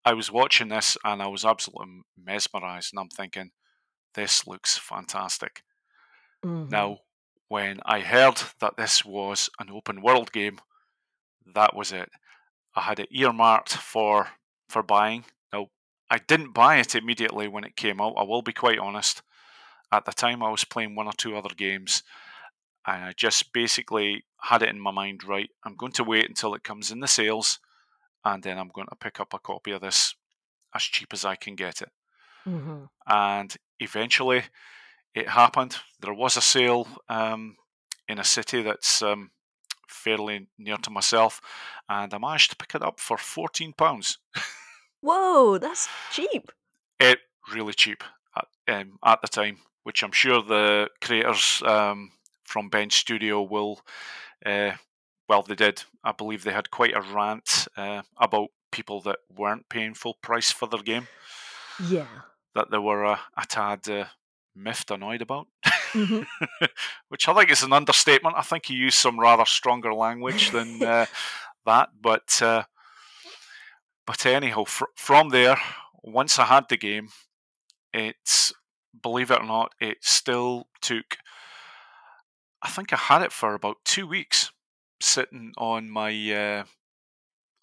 I 0.05 0.13
was 0.13 0.31
watching 0.31 0.69
this 0.69 0.97
and 1.03 1.21
I 1.21 1.27
was 1.27 1.45
absolutely 1.45 2.03
mesmerized, 2.17 2.93
and 2.93 2.99
I'm 2.99 3.09
thinking, 3.09 3.51
this 4.15 4.47
looks 4.47 4.77
fantastic. 4.77 5.63
Mhm. 6.43 6.69
Now, 6.69 6.99
when 7.47 7.79
I 7.85 8.01
heard 8.01 8.37
that 8.59 8.77
this 8.77 9.03
was 9.03 9.49
an 9.57 9.71
open 9.71 10.03
world 10.03 10.31
game, 10.31 10.59
that 11.45 11.75
was 11.75 11.91
it. 11.91 12.09
I 12.75 12.81
had 12.81 12.99
it 12.99 13.09
earmarked 13.11 13.75
for 13.75 14.31
for 14.69 14.83
buying. 14.83 15.25
I 16.09 16.19
didn't 16.19 16.53
buy 16.53 16.77
it 16.77 16.95
immediately 16.95 17.47
when 17.47 17.63
it 17.63 17.75
came 17.75 17.99
out. 17.99 18.13
I 18.17 18.23
will 18.23 18.41
be 18.41 18.53
quite 18.53 18.79
honest. 18.79 19.21
At 19.91 20.05
the 20.05 20.11
time, 20.11 20.43
I 20.43 20.49
was 20.49 20.63
playing 20.63 20.95
one 20.95 21.07
or 21.07 21.13
two 21.13 21.35
other 21.35 21.53
games, 21.55 22.03
and 22.85 23.03
I 23.03 23.13
just 23.13 23.53
basically 23.53 24.25
had 24.41 24.61
it 24.61 24.69
in 24.69 24.79
my 24.79 24.91
mind. 24.91 25.23
Right, 25.23 25.49
I'm 25.63 25.75
going 25.75 25.93
to 25.93 26.03
wait 26.03 26.27
until 26.27 26.53
it 26.53 26.63
comes 26.63 26.91
in 26.91 26.99
the 26.99 27.07
sales, 27.07 27.59
and 28.23 28.43
then 28.43 28.57
I'm 28.57 28.69
going 28.69 28.87
to 28.87 28.95
pick 28.95 29.19
up 29.19 29.33
a 29.33 29.39
copy 29.39 29.71
of 29.71 29.81
this 29.81 30.15
as 30.73 30.83
cheap 30.83 31.13
as 31.13 31.25
I 31.25 31.35
can 31.35 31.55
get 31.55 31.81
it. 31.81 31.91
Mhm. 32.45 32.89
And 33.07 33.55
eventually, 33.79 34.43
it 35.13 35.29
happened. 35.29 35.77
There 35.99 36.13
was 36.13 36.37
a 36.37 36.41
sale 36.41 36.87
um, 37.09 37.57
in 38.07 38.19
a 38.19 38.23
city 38.23 38.61
that's 38.61 39.01
um, 39.01 39.31
fairly 39.87 40.47
near 40.57 40.77
to 40.77 40.91
myself, 40.91 41.41
and 41.89 42.13
I 42.13 42.17
managed 42.17 42.51
to 42.51 42.57
pick 42.57 42.75
it 42.75 42.83
up 42.83 42.99
for 42.99 43.17
fourteen 43.17 43.73
pounds. 43.73 44.19
Whoa, 45.05 45.59
that's 45.59 45.87
cheap. 46.11 46.51
It 46.99 47.19
really 47.53 47.73
cheap 47.73 48.03
at, 48.35 48.47
um, 48.67 48.97
at 49.05 49.21
the 49.21 49.27
time, 49.27 49.59
which 49.83 50.01
I'm 50.01 50.11
sure 50.11 50.41
the 50.41 50.89
creators 50.99 51.61
um, 51.63 52.09
from 52.43 52.69
Bend 52.69 52.91
Studio 52.91 53.43
will. 53.43 53.81
Uh, 54.43 54.71
well, 55.29 55.43
they 55.43 55.53
did. 55.53 55.83
I 56.03 56.11
believe 56.11 56.43
they 56.43 56.53
had 56.53 56.71
quite 56.71 56.95
a 56.95 57.01
rant 57.01 57.67
uh, 57.77 58.01
about 58.17 58.49
people 58.71 58.99
that 59.01 59.19
weren't 59.29 59.69
paying 59.69 59.93
full 59.93 60.15
price 60.23 60.51
for 60.51 60.67
their 60.67 60.81
game. 60.81 61.07
Yeah. 61.87 62.07
That 62.55 62.71
they 62.71 62.79
were 62.79 63.05
uh, 63.05 63.19
a 63.37 63.45
tad 63.45 63.87
uh, 63.87 64.05
miffed, 64.55 64.89
annoyed 64.89 65.21
about. 65.21 65.45
hmm 65.93 66.21
which 67.09 67.27
I 67.27 67.33
think 67.35 67.51
is 67.51 67.61
an 67.61 67.73
understatement. 67.73 68.37
I 68.37 68.41
think 68.41 68.65
he 68.65 68.73
used 68.73 68.97
some 68.97 69.19
rather 69.19 69.45
stronger 69.45 69.93
language 69.93 70.49
than 70.49 70.81
uh, 70.81 71.05
that, 71.67 71.89
but 72.01 72.41
uh, 72.41 72.63
but 74.05 74.25
anyhow, 74.25 74.65
fr- 74.65 74.85
from 74.95 75.29
there, 75.29 75.57
once 76.03 76.37
I 76.39 76.45
had 76.45 76.69
the 76.69 76.77
game, 76.77 77.09
it's 77.93 78.53
believe 79.01 79.31
it 79.31 79.41
or 79.41 79.45
not, 79.45 79.73
it 79.79 80.03
still 80.03 80.69
took. 80.81 81.17
I 82.61 82.69
think 82.69 82.91
I 82.91 82.97
had 82.97 83.21
it 83.21 83.31
for 83.31 83.53
about 83.53 83.85
two 83.85 84.07
weeks, 84.07 84.51
sitting 84.99 85.53
on 85.57 85.89
my 85.89 86.11
uh, 86.33 86.65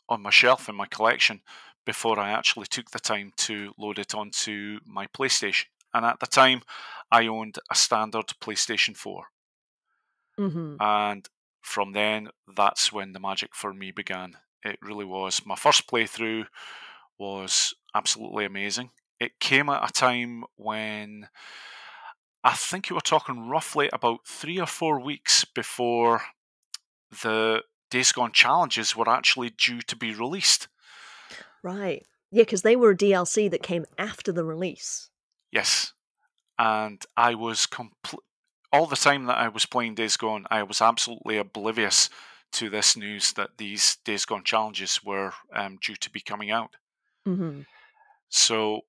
on 0.09 0.23
my 0.23 0.31
shelf 0.31 0.69
in 0.69 0.77
my 0.77 0.87
collection 0.87 1.43
before 1.85 2.19
I 2.19 2.31
actually 2.31 2.67
took 2.67 2.91
the 2.91 3.01
time 3.01 3.33
to 3.39 3.75
load 3.77 3.99
it 3.99 4.15
onto 4.15 4.79
my 4.85 5.07
PlayStation. 5.09 5.67
And 5.95 6.07
at 6.07 6.21
the 6.21 6.27
time, 6.27 6.63
I 7.11 7.27
owned 7.27 7.59
a 7.71 7.75
standard 7.75 8.29
PlayStation 8.41 8.97
4. 8.97 9.27
hmm 10.39 10.77
And 10.81 11.29
from 11.63 11.93
then, 11.93 12.29
that's 12.47 12.93
when 12.93 13.13
the 13.13 13.21
magic 13.21 13.55
for 13.55 13.73
me 13.73 13.91
began. 13.91 14.37
It 14.65 14.79
really 14.83 15.05
was. 15.05 15.45
My 15.45 15.57
first 15.57 15.87
playthrough 15.89 16.47
was 17.19 17.75
absolutely 17.95 18.45
amazing. 18.45 18.91
It 19.21 19.39
came 19.41 19.69
at 19.69 19.89
a 19.89 19.93
time 19.93 20.45
when 20.57 21.29
I 22.45 22.55
think 22.55 22.89
you 22.89 22.97
were 22.97 23.01
talking 23.01 23.49
roughly 23.49 23.89
about 23.93 24.27
three 24.27 24.59
or 24.59 24.67
four 24.67 25.01
weeks 25.01 25.45
before 25.45 26.23
the 27.23 27.63
Days 27.91 28.13
Gone 28.13 28.33
challenges 28.33 28.97
were 28.97 29.09
actually 29.09 29.51
due 29.51 29.83
to 29.83 29.97
be 29.97 30.15
released. 30.15 30.69
Right. 31.63 32.05
Yeah, 32.31 32.43
because 32.43 32.63
they 32.63 32.77
were 32.77 32.91
a 32.91 32.97
DLC 32.97 33.51
that 33.51 33.63
came 33.63 33.85
after 33.99 34.33
the 34.33 34.45
release. 34.45 35.11
Yes. 35.53 35.93
And 36.59 37.05
I 37.17 37.35
was 37.35 37.67
complete. 37.67 38.23
all 38.73 38.87
the 38.87 38.97
time 38.97 39.27
that 39.27 39.37
I 39.37 39.49
was 39.49 39.67
playing 39.67 39.95
Days 39.95 40.17
Gone, 40.17 40.47
I 40.51 40.63
was 40.63 40.81
absolutely 40.81 41.37
oblivious 41.37 42.09
to 42.53 42.71
this 42.71 42.97
news 42.97 43.33
that 43.33 43.59
these 43.59 43.97
Days 44.05 44.25
Gone 44.25 44.45
challenges 44.45 45.03
were 45.05 45.33
um, 45.55 45.79
due 45.85 45.97
to 45.97 46.11
be 46.11 46.21
coming 46.21 46.51
out. 46.51 46.77
hmm 47.25 47.63
So 48.29 48.83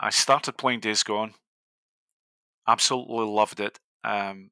I 0.00 0.10
started 0.10 0.56
playing 0.56 0.80
Days 0.80 1.02
Gone. 1.02 1.34
Absolutely 2.66 3.26
loved 3.26 3.60
it. 3.60 3.78
Um, 4.04 4.50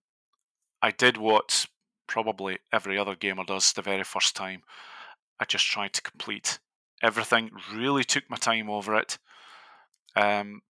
I 0.83 0.91
did 0.91 1.17
what 1.17 1.67
probably 2.07 2.59
every 2.73 2.99
other 2.99 3.15
gamer 3.15 3.45
does 3.45 3.73
the 3.73 3.83
very 3.83 4.05
first 4.05 4.37
time. 4.37 4.63
I 5.39 5.45
just 5.45 5.67
tried 5.67 5.93
to 5.95 6.03
complete 6.03 6.59
everything. 7.03 7.51
Really 7.73 8.05
took 8.05 8.29
my 8.31 8.37
time 8.37 8.71
over 8.71 8.97
it. 8.97 9.19
Um, 10.15 10.63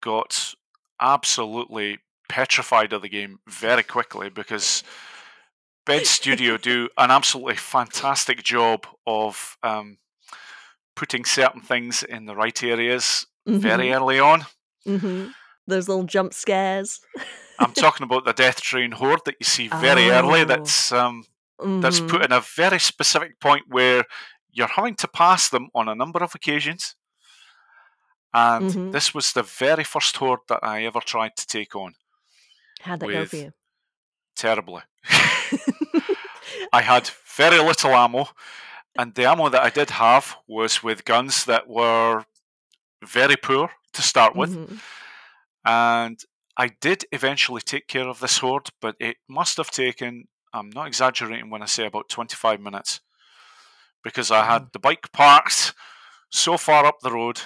got 0.00 0.54
absolutely 1.00 1.98
petrified 2.28 2.92
of 2.92 3.02
the 3.02 3.08
game 3.08 3.40
very 3.48 3.82
quickly 3.82 4.28
because 4.28 4.82
Bend 5.88 6.06
Studio 6.06 6.56
do 6.56 6.88
an 6.98 7.10
absolutely 7.10 7.56
fantastic 7.56 8.42
job 8.42 8.86
of 9.06 9.56
um, 9.62 9.98
putting 10.94 11.24
certain 11.24 11.60
things 11.62 12.02
in 12.02 12.26
the 12.26 12.36
right 12.36 12.62
areas 12.62 13.26
very 13.46 13.92
early 13.92 14.20
on. 14.20 14.44
hmm 14.84 15.26
Those 15.66 15.88
little 15.88 16.04
jump 16.04 16.34
scares. 16.34 17.00
I'm 17.58 17.72
talking 17.84 18.04
about 18.04 18.24
the 18.24 18.32
Death 18.32 18.60
Train 18.60 18.92
horde 18.92 19.22
that 19.24 19.36
you 19.40 19.44
see 19.44 19.68
very 19.68 20.10
early. 20.10 20.42
Oh. 20.42 20.44
That's 20.44 20.92
um, 20.92 21.24
that's 21.80 22.00
Mhm. 22.00 22.08
put 22.08 22.24
in 22.24 22.32
a 22.32 22.40
very 22.40 22.78
specific 22.78 23.40
point 23.40 23.64
where 23.68 24.04
you're 24.52 24.68
having 24.68 24.94
to 24.96 25.08
pass 25.08 25.48
them 25.48 25.68
on 25.74 25.88
a 25.88 25.94
number 25.94 26.22
of 26.22 26.34
occasions. 26.34 26.94
And 28.34 28.70
Mhm. 28.70 28.92
this 28.92 29.14
was 29.14 29.32
the 29.32 29.42
very 29.42 29.84
first 29.84 30.16
horde 30.18 30.40
that 30.48 30.60
I 30.62 30.84
ever 30.84 31.00
tried 31.00 31.36
to 31.36 31.46
take 31.46 31.74
on. 31.74 31.94
How'd 32.82 33.00
that 33.00 33.08
go 33.08 33.24
for 33.24 33.36
you? 33.36 33.52
Terribly. 34.36 34.82
I 36.72 36.82
had 36.82 37.10
very 37.36 37.58
little 37.58 37.90
ammo, 37.94 38.28
and 38.98 39.14
the 39.14 39.26
ammo 39.26 39.48
that 39.48 39.62
I 39.62 39.70
did 39.70 39.90
have 39.90 40.36
was 40.46 40.82
with 40.82 41.04
guns 41.04 41.44
that 41.44 41.68
were 41.68 42.24
very 43.04 43.36
poor 43.36 43.70
to 43.92 44.02
start 44.02 44.34
with. 44.34 44.56
Mhm. 44.56 44.80
And 45.64 46.20
I 46.56 46.68
did 46.80 47.04
eventually 47.12 47.60
take 47.60 47.86
care 47.86 48.08
of 48.08 48.20
this 48.20 48.38
horde, 48.38 48.70
but 48.80 48.96
it 48.98 49.16
must 49.28 49.56
have 49.58 49.70
taken, 49.70 50.28
I'm 50.52 50.70
not 50.70 50.86
exaggerating 50.88 51.50
when 51.50 51.62
I 51.62 51.66
say 51.66 51.86
about 51.86 52.08
25 52.08 52.60
minutes, 52.60 53.00
because 54.02 54.30
I 54.30 54.44
had 54.44 54.62
Wow. 54.62 54.68
the 54.72 54.78
bike 54.78 55.12
parked 55.12 55.74
so 56.30 56.56
far 56.58 56.84
up 56.86 57.00
the 57.00 57.12
road. 57.12 57.42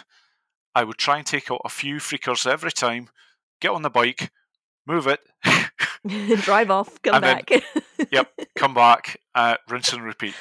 I 0.75 0.85
would 0.85 0.99
try 0.99 1.18
and 1.18 1.26
take 1.26 1.50
out 1.50 1.61
a 1.64 1.68
few 1.68 1.97
freakers 1.97 2.47
every 2.47 2.73
time, 2.73 3.11
get 3.61 3.73
on 3.73 3.82
the 3.82 3.90
bike, 3.90 4.30
move 4.86 5.06
it, 5.06 5.20
Drive 6.42 6.70
off, 6.70 7.00
come 7.02 7.16
And 7.16 7.24
then- 7.24 7.42
back. 7.48 7.62
Yep. 8.10 8.32
come 8.56 8.74
back, 8.74 9.20
uh, 9.34 9.56
rinse 9.68 9.92
and 9.92 10.02
repeat. 10.04 10.34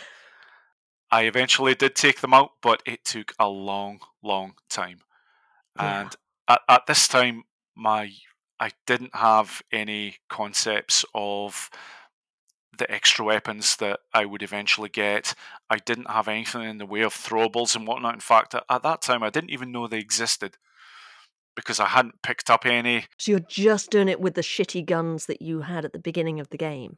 I 1.11 1.23
eventually 1.23 1.75
did 1.75 1.95
take 1.95 2.21
them 2.21 2.33
out, 2.33 2.51
but 2.61 2.81
it 2.85 3.05
took 3.05 3.33
a 3.37 3.47
long, 3.47 3.99
long 4.23 4.53
time. 4.69 5.01
Yeah. 5.77 6.01
And 6.01 6.15
at, 6.47 6.61
at 6.67 6.85
this 6.87 7.07
time, 7.07 7.43
my 7.75 8.11
I 8.59 8.71
didn't 8.87 9.15
have 9.15 9.61
any 9.71 10.17
concepts 10.29 11.05
of 11.13 11.69
the 12.77 12.89
extra 12.91 13.23
weapons 13.25 13.75
that 13.77 13.99
I 14.13 14.25
would 14.25 14.41
eventually 14.41 14.89
get. 14.89 15.35
I 15.69 15.77
didn't 15.77 16.09
have 16.09 16.27
anything 16.27 16.63
in 16.63 16.77
the 16.79 16.85
way 16.85 17.01
of 17.01 17.13
throwables 17.13 17.75
and 17.75 17.85
whatnot. 17.85 18.15
In 18.15 18.19
fact, 18.21 18.55
at 18.55 18.83
that 18.83 19.01
time, 19.01 19.21
I 19.23 19.29
didn't 19.29 19.51
even 19.51 19.71
know 19.71 19.87
they 19.87 19.99
existed 19.99 20.57
because 21.61 21.79
I 21.79 21.87
hadn't 21.87 22.21
picked 22.21 22.49
up 22.49 22.65
any. 22.65 23.05
So 23.17 23.31
you're 23.31 23.39
just 23.39 23.91
doing 23.91 24.09
it 24.09 24.19
with 24.19 24.35
the 24.35 24.41
shitty 24.41 24.85
guns 24.85 25.27
that 25.27 25.41
you 25.41 25.61
had 25.61 25.85
at 25.85 25.93
the 25.93 25.99
beginning 25.99 26.39
of 26.39 26.49
the 26.49 26.57
game. 26.57 26.97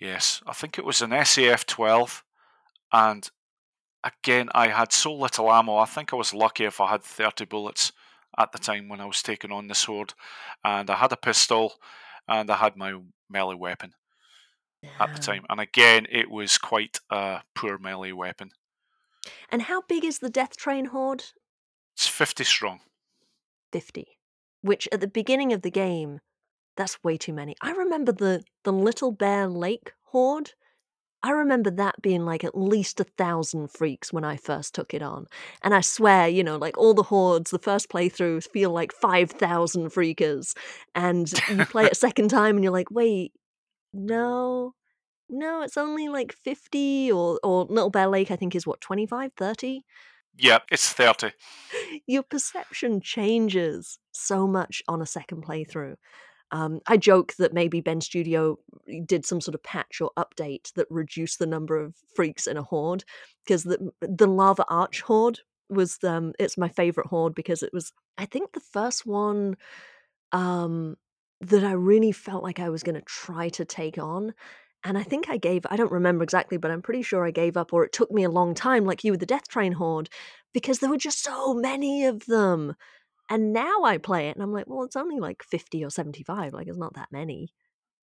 Yes, 0.00 0.42
I 0.46 0.52
think 0.52 0.78
it 0.78 0.84
was 0.84 1.02
an 1.02 1.10
SAF 1.10 1.66
12. 1.66 2.24
And 2.92 3.28
again, 4.02 4.48
I 4.54 4.68
had 4.68 4.92
so 4.92 5.12
little 5.12 5.52
ammo. 5.52 5.76
I 5.76 5.84
think 5.84 6.12
I 6.12 6.16
was 6.16 6.32
lucky 6.32 6.64
if 6.64 6.80
I 6.80 6.88
had 6.88 7.02
30 7.02 7.44
bullets 7.44 7.92
at 8.38 8.52
the 8.52 8.58
time 8.58 8.88
when 8.88 9.00
I 9.00 9.06
was 9.06 9.22
taking 9.22 9.52
on 9.52 9.68
this 9.68 9.80
sword, 9.80 10.14
And 10.64 10.88
I 10.88 10.96
had 10.96 11.12
a 11.12 11.16
pistol 11.16 11.74
and 12.28 12.50
I 12.50 12.56
had 12.56 12.76
my 12.76 12.94
melee 13.28 13.56
weapon 13.56 13.92
at 14.98 15.14
the 15.14 15.20
time. 15.20 15.44
And 15.50 15.60
again, 15.60 16.06
it 16.10 16.30
was 16.30 16.56
quite 16.56 17.00
a 17.10 17.42
poor 17.54 17.78
melee 17.78 18.12
weapon. 18.12 18.50
And 19.50 19.62
how 19.62 19.82
big 19.82 20.04
is 20.04 20.20
the 20.20 20.30
Death 20.30 20.56
Train 20.56 20.86
horde? 20.86 21.24
It's 21.94 22.06
50 22.06 22.44
strong. 22.44 22.80
50. 23.72 24.18
Which 24.62 24.88
at 24.92 25.00
the 25.00 25.08
beginning 25.08 25.52
of 25.52 25.62
the 25.62 25.70
game, 25.70 26.20
that's 26.76 27.02
way 27.04 27.16
too 27.16 27.32
many. 27.32 27.56
I 27.62 27.72
remember 27.72 28.12
the, 28.12 28.42
the 28.64 28.72
Little 28.72 29.12
Bear 29.12 29.46
Lake 29.48 29.92
horde. 30.04 30.52
I 31.22 31.30
remember 31.32 31.70
that 31.72 32.00
being 32.02 32.24
like 32.24 32.44
at 32.44 32.56
least 32.56 33.00
a 33.00 33.04
thousand 33.04 33.70
freaks 33.70 34.12
when 34.12 34.24
I 34.24 34.36
first 34.36 34.74
took 34.74 34.94
it 34.94 35.02
on. 35.02 35.26
And 35.62 35.74
I 35.74 35.82
swear, 35.82 36.28
you 36.28 36.42
know, 36.44 36.56
like 36.56 36.78
all 36.78 36.94
the 36.94 37.02
hordes, 37.04 37.50
the 37.50 37.58
first 37.58 37.90
playthroughs 37.90 38.48
feel 38.50 38.70
like 38.70 38.92
5,000 38.92 39.90
freakers. 39.90 40.54
And 40.94 41.30
you 41.48 41.66
play 41.66 41.86
it 41.86 41.92
a 41.92 41.94
second 41.94 42.28
time 42.30 42.56
and 42.56 42.64
you're 42.64 42.72
like, 42.72 42.90
wait, 42.90 43.32
no. 43.92 44.74
no, 45.28 45.62
it's 45.62 45.76
only 45.76 46.08
like 46.08 46.32
50 46.32 47.12
or 47.12 47.40
or 47.42 47.64
Little 47.66 47.90
Bear 47.90 48.08
Lake 48.08 48.30
I 48.30 48.36
think 48.36 48.54
is 48.54 48.66
what 48.66 48.80
25, 48.80 49.32
30. 49.36 49.84
Yeah, 50.36 50.60
it's 50.70 50.92
30. 50.92 51.32
Your 52.06 52.22
perception 52.22 53.00
changes 53.00 53.98
so 54.12 54.46
much 54.46 54.82
on 54.88 55.00
a 55.02 55.06
second 55.06 55.44
playthrough. 55.44 55.96
Um, 56.52 56.80
I 56.86 56.96
joke 56.98 57.34
that 57.38 57.54
maybe 57.54 57.80
Bend 57.80 58.04
Studio 58.04 58.58
did 59.06 59.26
some 59.26 59.40
sort 59.40 59.54
of 59.54 59.62
patch 59.62 60.00
or 60.00 60.10
update 60.18 60.72
that 60.74 60.86
reduced 60.90 61.38
the 61.38 61.46
number 61.46 61.78
of 61.78 61.94
freaks 62.14 62.46
in 62.46 62.56
a 62.58 62.62
horde 62.62 63.04
because 63.44 63.64
the 63.64 63.90
the 64.02 64.26
lava 64.28 64.64
arch 64.68 65.00
horde 65.02 65.40
was 65.70 65.98
um 66.04 66.34
it's 66.38 66.58
my 66.58 66.68
favorite 66.68 67.06
horde 67.08 67.34
because 67.34 67.62
it 67.62 67.72
was 67.72 67.92
I 68.18 68.26
think 68.26 68.52
the 68.52 68.60
first 68.60 69.06
one 69.06 69.56
um 70.32 70.96
that 71.40 71.64
I 71.64 71.72
really 71.72 72.12
felt 72.12 72.42
like 72.42 72.60
I 72.60 72.68
was 72.70 72.82
going 72.82 72.96
to 72.96 73.02
try 73.02 73.48
to 73.50 73.64
take 73.64 73.98
on 73.98 74.34
and 74.84 74.96
I 74.96 75.02
think 75.02 75.28
I 75.28 75.36
gave 75.36 75.66
I 75.70 75.76
don't 75.76 75.92
remember 75.92 76.24
exactly 76.24 76.56
but 76.56 76.70
I'm 76.70 76.82
pretty 76.82 77.02
sure 77.02 77.24
I 77.24 77.30
gave 77.30 77.56
up 77.56 77.72
or 77.72 77.84
it 77.84 77.92
took 77.92 78.10
me 78.10 78.24
a 78.24 78.30
long 78.30 78.54
time 78.54 78.84
like 78.84 79.04
you 79.04 79.12
with 79.12 79.20
the 79.20 79.26
Death 79.26 79.48
Train 79.48 79.72
horde 79.72 80.08
because 80.52 80.78
there 80.78 80.90
were 80.90 80.96
just 80.96 81.22
so 81.22 81.54
many 81.54 82.06
of 82.06 82.26
them 82.26 82.74
and 83.30 83.52
now 83.52 83.84
I 83.84 83.96
play 83.96 84.28
it 84.28 84.36
and 84.36 84.42
I'm 84.42 84.52
like, 84.52 84.66
well, 84.66 84.82
it's 84.82 84.96
only 84.96 85.20
like 85.20 85.44
50 85.44 85.84
or 85.84 85.90
75. 85.90 86.52
Like, 86.52 86.66
it's 86.66 86.76
not 86.76 86.94
that 86.94 87.08
many. 87.12 87.48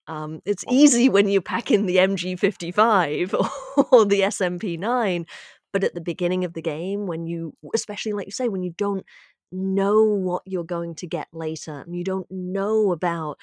Um, 0.07 0.41
it's 0.45 0.63
easy 0.71 1.09
when 1.09 1.27
you 1.27 1.41
pack 1.41 1.69
in 1.69 1.85
the 1.85 1.97
MG55 1.97 3.33
or 3.91 4.05
the 4.05 4.21
SMP9. 4.21 5.27
But 5.73 5.83
at 5.83 5.93
the 5.93 6.01
beginning 6.01 6.45
of 6.45 6.53
the 6.53 6.61
game, 6.61 7.07
when 7.07 7.27
you, 7.27 7.53
especially 7.75 8.13
like 8.13 8.25
you 8.25 8.31
say, 8.31 8.47
when 8.47 8.63
you 8.63 8.73
don't 8.77 9.05
know 9.51 10.03
what 10.03 10.43
you're 10.45 10.63
going 10.63 10.95
to 10.95 11.07
get 11.07 11.27
later 11.33 11.81
and 11.81 11.93
you 11.93 12.05
don't 12.05 12.27
know 12.31 12.93
about 12.93 13.37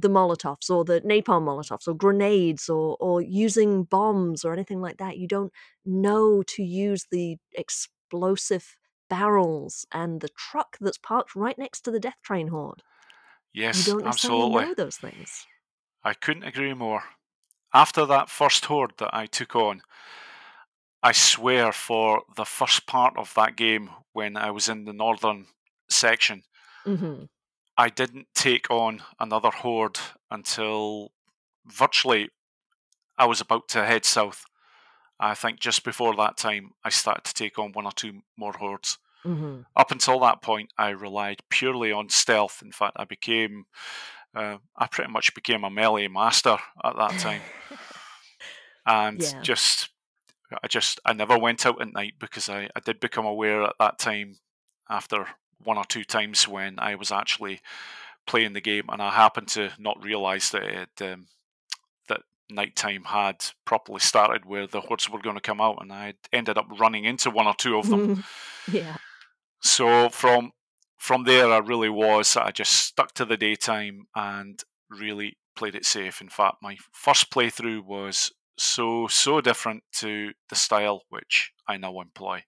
the 0.00 0.08
Molotovs 0.08 0.70
or 0.70 0.84
the 0.84 1.00
napalm 1.02 1.44
Molotovs 1.44 1.88
or 1.88 1.94
grenades 1.94 2.68
or, 2.68 2.96
or 3.00 3.20
using 3.22 3.84
bombs 3.84 4.44
or 4.44 4.52
anything 4.52 4.80
like 4.80 4.98
that, 4.98 5.18
you 5.18 5.26
don't 5.28 5.52
know 5.84 6.42
to 6.44 6.62
use 6.62 7.06
the 7.10 7.38
explosive 7.52 8.76
barrels 9.10 9.86
and 9.92 10.20
the 10.20 10.28
truck 10.30 10.76
that's 10.80 10.98
parked 10.98 11.34
right 11.34 11.58
next 11.58 11.82
to 11.82 11.90
the 11.90 12.00
death 12.00 12.20
train 12.22 12.48
horde. 12.48 12.82
Yes, 13.52 13.78
you 13.78 13.82
don't 13.82 14.04
necessarily 14.04 14.46
absolutely. 14.46 14.66
know 14.66 14.74
those 14.74 14.98
things. 14.98 15.46
I 16.02 16.12
couldn't 16.12 16.42
agree 16.42 16.74
more. 16.74 17.04
After 17.74 18.06
that 18.06 18.30
first 18.30 18.66
horde 18.66 18.96
that 18.98 19.14
I 19.14 19.26
took 19.26 19.56
on, 19.56 19.82
I 21.02 21.10
swear 21.10 21.72
for 21.72 22.22
the 22.36 22.44
first 22.44 22.86
part 22.86 23.16
of 23.16 23.34
that 23.34 23.56
game 23.56 23.90
when 24.12 24.36
I 24.36 24.52
was 24.52 24.68
in 24.68 24.84
the 24.84 24.92
northern 24.92 25.48
section, 25.90 26.44
hmm 26.84 27.26
I 27.78 27.88
didn't 27.88 28.28
take 28.34 28.70
on 28.70 29.02
another 29.20 29.50
horde 29.50 29.98
until 30.30 31.12
virtually 31.66 32.30
I 33.18 33.26
was 33.26 33.40
about 33.40 33.68
to 33.70 33.86
head 33.86 34.04
south. 34.04 34.44
I 35.20 35.34
think 35.34 35.60
just 35.60 35.84
before 35.84 36.16
that 36.16 36.36
time, 36.36 36.72
I 36.84 36.90
started 36.90 37.24
to 37.24 37.34
take 37.34 37.58
on 37.58 37.72
one 37.72 37.86
or 37.86 37.92
two 37.92 38.22
more 38.36 38.54
hordes. 38.54 38.98
hmm 39.24 39.60
Up 39.76 39.90
until 39.92 40.20
that 40.20 40.42
point, 40.42 40.72
I 40.78 40.90
relied 40.90 41.42
purely 41.50 41.92
on 41.92 42.10
stealth. 42.10 42.62
In 42.62 42.72
fact, 42.72 42.96
I 42.98 43.04
became, 43.04 43.66
uh, 44.34 44.58
I 44.76 44.88
pretty 44.88 45.12
much 45.12 45.34
became 45.34 45.64
a 45.64 45.70
melee 45.70 46.08
master 46.08 46.58
at 46.84 46.96
that 46.96 47.18
time, 47.18 47.50
and 48.86 49.20
Yeah. 49.20 49.42
just, 49.42 49.90
I 50.62 50.68
just, 50.68 51.00
I 51.04 51.12
never 51.12 51.38
went 51.38 51.66
out 51.66 51.82
at 51.82 51.92
night 51.92 52.14
because 52.18 52.48
I, 52.48 52.70
I 52.76 52.80
did 52.80 53.00
become 53.00 53.26
aware 53.26 53.62
at 53.64 53.76
that 53.80 53.98
time, 53.98 54.38
after 54.90 55.28
one 55.62 55.78
or 55.78 55.84
two 55.84 56.04
times 56.04 56.46
when 56.46 56.78
I 56.78 56.94
was 56.94 57.12
actually 57.12 57.60
playing 58.26 58.52
the 58.52 58.60
game, 58.60 58.84
and 58.88 59.02
I 59.02 59.10
happened 59.10 59.48
to 59.48 59.70
not 59.78 60.02
realize 60.02 60.50
that 60.50 60.62
it, 60.62 61.02
um, 61.02 61.26
that 62.08 62.22
nighttime 62.50 63.04
had 63.04 63.44
properly 63.64 64.00
started, 64.00 64.44
where 64.44 64.66
the 64.66 64.82
hordes 64.82 65.08
were 65.08 65.20
going 65.20 65.36
to 65.36 65.42
come 65.42 65.60
out, 65.60 65.78
and 65.80 65.92
I 65.92 66.14
ended 66.32 66.58
up 66.58 66.66
running 66.78 67.04
into 67.04 67.30
one 67.30 67.46
or 67.46 67.54
two 67.54 67.78
of 67.78 67.88
them. 67.88 68.24
yeah. 68.70 68.96
So 69.60 70.08
from 70.08 70.52
from 70.98 71.24
there, 71.24 71.52
I 71.52 71.58
really 71.58 71.88
was. 71.88 72.36
I 72.36 72.50
just 72.50 72.72
stuck 72.72 73.14
to 73.14 73.24
the 73.24 73.36
daytime 73.36 74.06
and 74.14 74.62
really 74.90 75.38
played 75.56 75.74
it 75.74 75.84
safe. 75.84 76.20
In 76.20 76.28
fact, 76.28 76.56
my 76.62 76.76
first 76.92 77.30
playthrough 77.30 77.84
was 77.84 78.32
so 78.56 79.06
so 79.06 79.40
different 79.40 79.84
to 79.92 80.32
the 80.48 80.56
style 80.56 81.02
which 81.08 81.52
I 81.66 81.76
now 81.76 82.00
employ. 82.00 82.44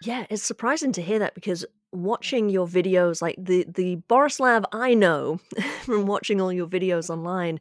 Yeah, 0.00 0.26
it's 0.30 0.44
surprising 0.44 0.92
to 0.92 1.02
hear 1.02 1.18
that 1.18 1.34
because 1.34 1.64
watching 1.92 2.48
your 2.48 2.66
videos, 2.66 3.22
like 3.22 3.36
the 3.38 3.64
the 3.68 3.96
Borislav 4.08 4.64
I 4.72 4.94
know 4.94 5.38
from 5.82 6.06
watching 6.06 6.40
all 6.40 6.52
your 6.52 6.66
videos 6.66 7.10
online, 7.10 7.58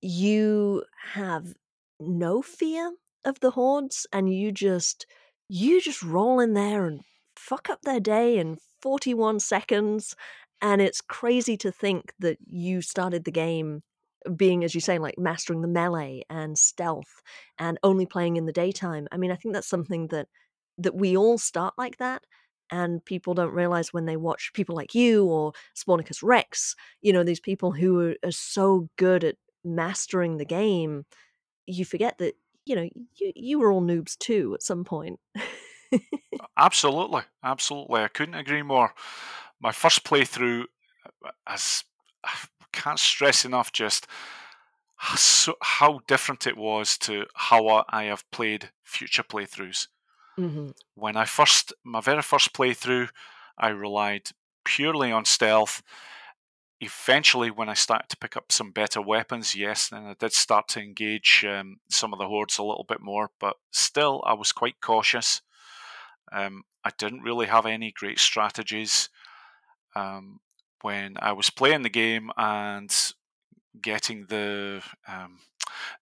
you 0.00 0.84
have 1.12 1.54
no 2.00 2.42
fear 2.42 2.92
of 3.24 3.40
the 3.40 3.52
hordes, 3.52 4.06
and 4.12 4.32
you 4.32 4.52
just 4.52 5.06
you 5.48 5.80
just 5.80 6.02
roll 6.02 6.40
in 6.40 6.54
there 6.54 6.86
and 6.86 7.02
fuck 7.36 7.68
up 7.70 7.82
their 7.82 8.00
day 8.00 8.38
in 8.38 8.58
41 8.82 9.40
seconds. 9.40 10.14
And 10.62 10.80
it's 10.80 11.00
crazy 11.02 11.56
to 11.58 11.70
think 11.70 12.12
that 12.20 12.38
you 12.46 12.80
started 12.80 13.24
the 13.24 13.30
game 13.30 13.82
being, 14.36 14.64
as 14.64 14.74
you 14.74 14.80
say, 14.80 14.98
like 14.98 15.18
mastering 15.18 15.60
the 15.60 15.68
melee 15.68 16.22
and 16.30 16.56
stealth 16.58 17.22
and 17.58 17.78
only 17.82 18.06
playing 18.06 18.36
in 18.36 18.46
the 18.46 18.52
daytime. 18.52 19.06
I 19.12 19.18
mean, 19.18 19.30
I 19.30 19.36
think 19.36 19.54
that's 19.54 19.68
something 19.68 20.08
that 20.08 20.28
that 20.78 20.94
we 20.94 21.16
all 21.16 21.38
start 21.38 21.74
like 21.78 21.98
that 21.98 22.22
and 22.70 23.04
people 23.04 23.34
don't 23.34 23.52
realize 23.52 23.92
when 23.92 24.06
they 24.06 24.16
watch 24.16 24.52
people 24.54 24.74
like 24.74 24.94
you 24.94 25.26
or 25.26 25.52
Spornicus 25.76 26.22
Rex, 26.22 26.74
you 27.02 27.12
know, 27.12 27.24
these 27.24 27.40
people 27.40 27.72
who 27.72 28.00
are, 28.00 28.14
are 28.24 28.32
so 28.32 28.88
good 28.96 29.24
at 29.24 29.36
mastering 29.64 30.36
the 30.38 30.44
game, 30.44 31.04
you 31.66 31.84
forget 31.84 32.18
that, 32.18 32.34
you 32.66 32.76
know, 32.76 32.88
you, 33.16 33.32
you 33.34 33.58
were 33.58 33.72
all 33.72 33.82
noobs 33.82 34.16
too 34.18 34.54
at 34.54 34.62
some 34.62 34.84
point. 34.84 35.20
Absolutely, 36.56 37.22
absolutely. 37.42 38.02
I 38.02 38.08
couldn't 38.08 38.34
agree 38.34 38.62
more. 38.62 38.94
My 39.60 39.72
first 39.72 40.04
playthrough, 40.04 40.64
uh, 41.24 41.30
as 41.46 41.84
I 42.24 42.34
can't 42.72 42.98
stress 42.98 43.44
enough, 43.44 43.72
just 43.72 44.06
so, 45.16 45.54
how 45.62 46.00
different 46.06 46.46
it 46.46 46.56
was 46.56 46.96
to 46.98 47.26
how 47.34 47.84
I 47.88 48.04
have 48.04 48.28
played 48.30 48.70
future 48.82 49.22
playthroughs. 49.22 49.88
Hmm 50.36 50.70
when 50.94 51.16
I 51.16 51.24
first, 51.24 51.72
my 51.84 52.00
very 52.00 52.22
first 52.22 52.52
playthrough, 52.52 53.08
I 53.58 53.68
relied 53.68 54.30
purely 54.64 55.12
on 55.12 55.24
stealth. 55.24 55.82
Eventually, 56.80 57.50
when 57.50 57.68
I 57.68 57.74
started 57.74 58.08
to 58.10 58.16
pick 58.16 58.36
up 58.36 58.52
some 58.52 58.70
better 58.72 59.00
weapons, 59.00 59.54
yes, 59.54 59.88
then 59.88 60.04
I 60.04 60.14
did 60.18 60.32
start 60.32 60.68
to 60.68 60.80
engage 60.80 61.44
um, 61.48 61.78
some 61.90 62.12
of 62.12 62.18
the 62.18 62.26
hordes 62.28 62.58
a 62.58 62.64
little 62.64 62.84
bit 62.86 63.00
more, 63.00 63.30
but 63.40 63.56
still, 63.70 64.22
I 64.26 64.34
was 64.34 64.52
quite 64.52 64.80
cautious. 64.80 65.40
Um, 66.32 66.64
I 66.84 66.90
didn't 66.98 67.22
really 67.22 67.46
have 67.46 67.66
any 67.66 67.92
great 67.92 68.18
strategies 68.18 69.08
um, 69.96 70.40
when 70.82 71.16
I 71.20 71.32
was 71.32 71.50
playing 71.50 71.82
the 71.82 71.90
game 71.90 72.30
and 72.36 72.94
getting 73.80 74.26
the 74.26 74.82
um, 75.08 75.40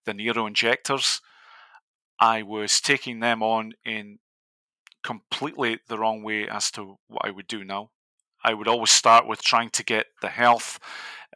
the 0.05 0.13
Nero 0.13 0.47
injectors. 0.47 1.21
I 2.19 2.41
was 2.43 2.81
taking 2.81 3.19
them 3.19 3.43
on 3.43 3.73
in 3.85 4.19
completely 5.03 5.79
the 5.87 5.97
wrong 5.97 6.23
way 6.23 6.47
as 6.47 6.71
to 6.71 6.97
what 7.07 7.25
I 7.25 7.31
would 7.31 7.47
do 7.47 7.63
now. 7.63 7.91
I 8.43 8.53
would 8.53 8.67
always 8.67 8.91
start 8.91 9.27
with 9.27 9.41
trying 9.41 9.69
to 9.71 9.83
get 9.83 10.07
the 10.21 10.29
health 10.29 10.79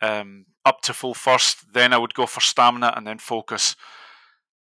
um, 0.01 0.45
up 0.65 0.82
to 0.82 0.93
full 0.93 1.13
first, 1.13 1.73
then 1.73 1.93
I 1.93 1.97
would 1.97 2.13
go 2.13 2.25
for 2.25 2.41
stamina 2.41 2.93
and 2.95 3.08
then 3.08 3.17
focus. 3.17 3.75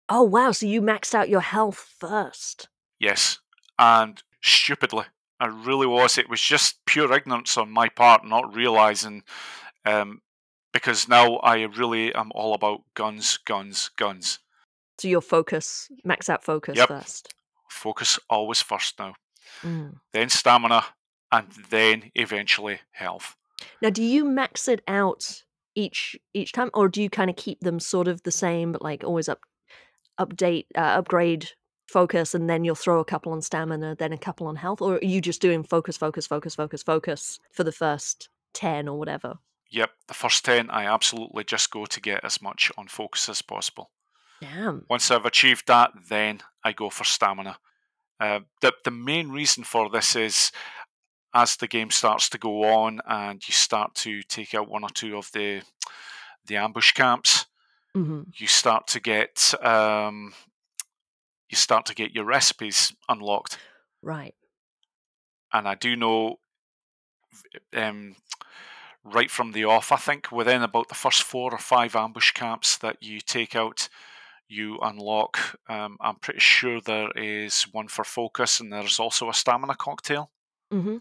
Oh, 0.09 0.23
wow. 0.23 0.51
So 0.51 0.65
you 0.65 0.81
maxed 0.81 1.13
out 1.13 1.29
your 1.29 1.41
health 1.41 1.93
first. 1.97 2.67
Yes, 2.99 3.39
and 3.79 4.21
stupidly, 4.41 5.05
I 5.39 5.47
really 5.47 5.87
was. 5.87 6.17
It 6.17 6.29
was 6.29 6.41
just 6.41 6.85
pure 6.85 7.11
ignorance 7.13 7.57
on 7.57 7.71
my 7.71 7.89
part, 7.89 8.25
not 8.25 8.53
realizing. 8.55 9.23
Um, 9.85 10.21
because 10.73 11.07
now 11.07 11.37
I 11.37 11.63
really 11.63 12.13
am 12.15 12.31
all 12.33 12.53
about 12.53 12.81
guns, 12.93 13.37
guns, 13.37 13.89
guns. 13.97 14.39
So 14.99 15.07
your 15.07 15.21
focus, 15.21 15.89
max 16.03 16.29
out 16.29 16.43
focus 16.43 16.77
Yep. 16.77 16.87
first. 16.87 17.33
Focus 17.71 18.19
always 18.29 18.61
first 18.61 18.99
now, 18.99 19.15
Mm. 19.63 19.99
then 20.13 20.29
stamina, 20.29 20.85
and 21.31 21.51
then 21.69 22.11
eventually 22.15 22.79
health. 22.91 23.35
Now, 23.81 23.89
do 23.89 24.03
you 24.03 24.25
max 24.25 24.67
it 24.67 24.81
out 24.87 25.43
each 25.75 26.17
each 26.33 26.51
time, 26.51 26.69
or 26.73 26.89
do 26.89 27.01
you 27.01 27.09
kind 27.09 27.29
of 27.29 27.35
keep 27.35 27.61
them 27.61 27.79
sort 27.79 28.07
of 28.07 28.23
the 28.23 28.31
same, 28.31 28.71
but 28.71 28.81
like 28.81 29.03
always 29.03 29.29
up 29.29 29.39
update, 30.19 30.65
uh, 30.75 30.99
upgrade 30.99 31.49
focus, 31.87 32.33
and 32.35 32.49
then 32.49 32.63
you'll 32.63 32.75
throw 32.75 32.99
a 32.99 33.05
couple 33.05 33.31
on 33.31 33.41
stamina, 33.41 33.95
then 33.95 34.13
a 34.13 34.17
couple 34.17 34.47
on 34.47 34.55
health, 34.55 34.81
or 34.81 34.95
are 34.95 35.03
you 35.03 35.21
just 35.21 35.41
doing 35.41 35.63
focus, 35.63 35.97
focus, 35.97 36.27
focus, 36.27 36.55
focus, 36.55 36.83
focus 36.83 37.39
for 37.51 37.63
the 37.63 37.71
first 37.71 38.29
ten 38.53 38.87
or 38.87 38.97
whatever? 38.99 39.39
Yep, 39.69 39.91
the 40.07 40.13
first 40.13 40.43
10 40.43 40.69
I 40.69 40.85
absolutely 40.85 41.45
just 41.45 41.71
go 41.71 41.85
to 41.85 42.01
get 42.01 42.25
as 42.25 42.41
much 42.41 42.71
on 42.77 42.87
focus 42.89 43.29
as 43.29 43.41
possible. 43.41 43.89
Damn. 44.41 44.85
Once 44.89 45.11
I've 45.11 45.25
achieved 45.25 45.67
that, 45.67 45.91
then 46.09 46.41
I 46.63 46.73
go 46.73 46.89
for 46.89 47.03
stamina. 47.03 47.57
Uh, 48.19 48.41
the, 48.61 48.73
the 48.83 48.91
main 48.91 49.29
reason 49.29 49.63
for 49.63 49.89
this 49.89 50.15
is 50.15 50.51
as 51.33 51.55
the 51.55 51.67
game 51.67 51.91
starts 51.91 52.27
to 52.29 52.37
go 52.37 52.63
on 52.63 52.99
and 53.07 53.47
you 53.47 53.53
start 53.53 53.95
to 53.95 54.21
take 54.23 54.53
out 54.53 54.69
one 54.69 54.83
or 54.83 54.89
two 54.89 55.15
of 55.17 55.31
the 55.31 55.61
the 56.47 56.57
ambush 56.57 56.91
camps, 56.91 57.45
hmm 57.93 58.23
you 58.35 58.47
start 58.47 58.87
to 58.87 58.99
get 58.99 59.53
um, 59.63 60.33
you 61.49 61.55
start 61.55 61.85
to 61.85 61.95
get 61.95 62.15
your 62.15 62.25
recipes 62.25 62.93
unlocked. 63.07 63.57
Right. 64.01 64.33
And 65.53 65.67
I 65.67 65.75
do 65.75 65.95
know 65.95 66.39
um, 67.73 68.15
right 69.03 69.29
from 69.29 69.51
the 69.51 69.65
off, 69.65 69.91
I 69.91 69.97
think 69.97 70.31
within 70.31 70.61
about 70.61 70.89
the 70.89 70.95
first 70.95 71.23
four 71.23 71.51
or 71.53 71.57
five 71.57 71.95
ambush 71.95 72.31
camps 72.31 72.77
that 72.77 72.97
you 73.01 73.19
take 73.19 73.55
out, 73.55 73.89
you 74.51 74.77
unlock. 74.81 75.57
Um, 75.69 75.97
I'm 76.01 76.15
pretty 76.17 76.39
sure 76.41 76.81
there 76.81 77.11
is 77.15 77.63
one 77.71 77.87
for 77.87 78.03
focus, 78.03 78.59
and 78.59 78.71
there's 78.71 78.99
also 78.99 79.29
a 79.29 79.33
stamina 79.33 79.75
cocktail. 79.75 80.31
hmm 80.71 80.97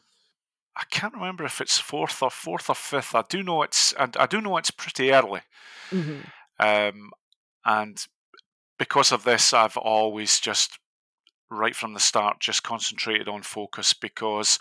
I 0.76 0.84
can't 0.90 1.14
remember 1.14 1.44
if 1.44 1.60
it's 1.60 1.78
fourth 1.78 2.22
or 2.22 2.30
fourth 2.30 2.70
or 2.70 2.74
fifth. 2.74 3.14
I 3.14 3.24
do 3.28 3.42
know 3.42 3.62
it's 3.62 3.94
I, 3.98 4.08
I 4.18 4.26
do 4.26 4.40
know 4.40 4.56
it's 4.56 4.70
pretty 4.70 5.12
early. 5.12 5.42
hmm 5.90 6.20
Um, 6.58 7.10
and 7.64 8.06
because 8.78 9.12
of 9.12 9.24
this, 9.24 9.52
I've 9.52 9.76
always 9.76 10.40
just 10.40 10.78
right 11.50 11.74
from 11.76 11.94
the 11.94 12.00
start 12.00 12.40
just 12.40 12.62
concentrated 12.62 13.28
on 13.28 13.42
focus 13.42 13.94
because 13.94 14.58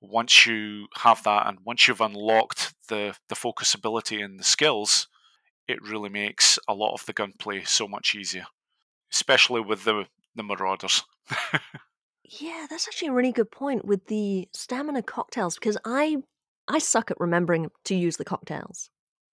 once 0.00 0.46
you 0.46 0.88
have 0.96 1.22
that 1.24 1.46
and 1.46 1.58
once 1.64 1.86
you've 1.88 2.00
unlocked 2.00 2.74
the 2.88 3.14
the 3.28 3.34
focus 3.36 3.74
ability 3.74 4.20
and 4.22 4.38
the 4.40 4.44
skills, 4.44 5.08
it 5.68 5.82
really 5.82 6.10
makes 6.10 6.58
a 6.68 6.74
lot 6.74 6.94
of 6.94 7.04
the 7.06 7.12
gunplay 7.12 7.62
so 7.64 7.88
much 7.88 8.14
easier, 8.14 8.46
especially 9.12 9.60
with 9.60 9.84
the 9.84 10.06
the 10.34 10.42
marauders. 10.42 11.02
Yeah, 12.40 12.66
that's 12.70 12.88
actually 12.88 13.08
a 13.08 13.12
really 13.12 13.32
good 13.32 13.50
point 13.50 13.84
with 13.84 14.06
the 14.06 14.48
stamina 14.52 15.02
cocktails 15.02 15.56
because 15.56 15.76
I 15.84 16.18
I 16.68 16.78
suck 16.78 17.10
at 17.10 17.20
remembering 17.20 17.70
to 17.84 17.94
use 17.94 18.16
the 18.16 18.24
cocktails. 18.24 18.90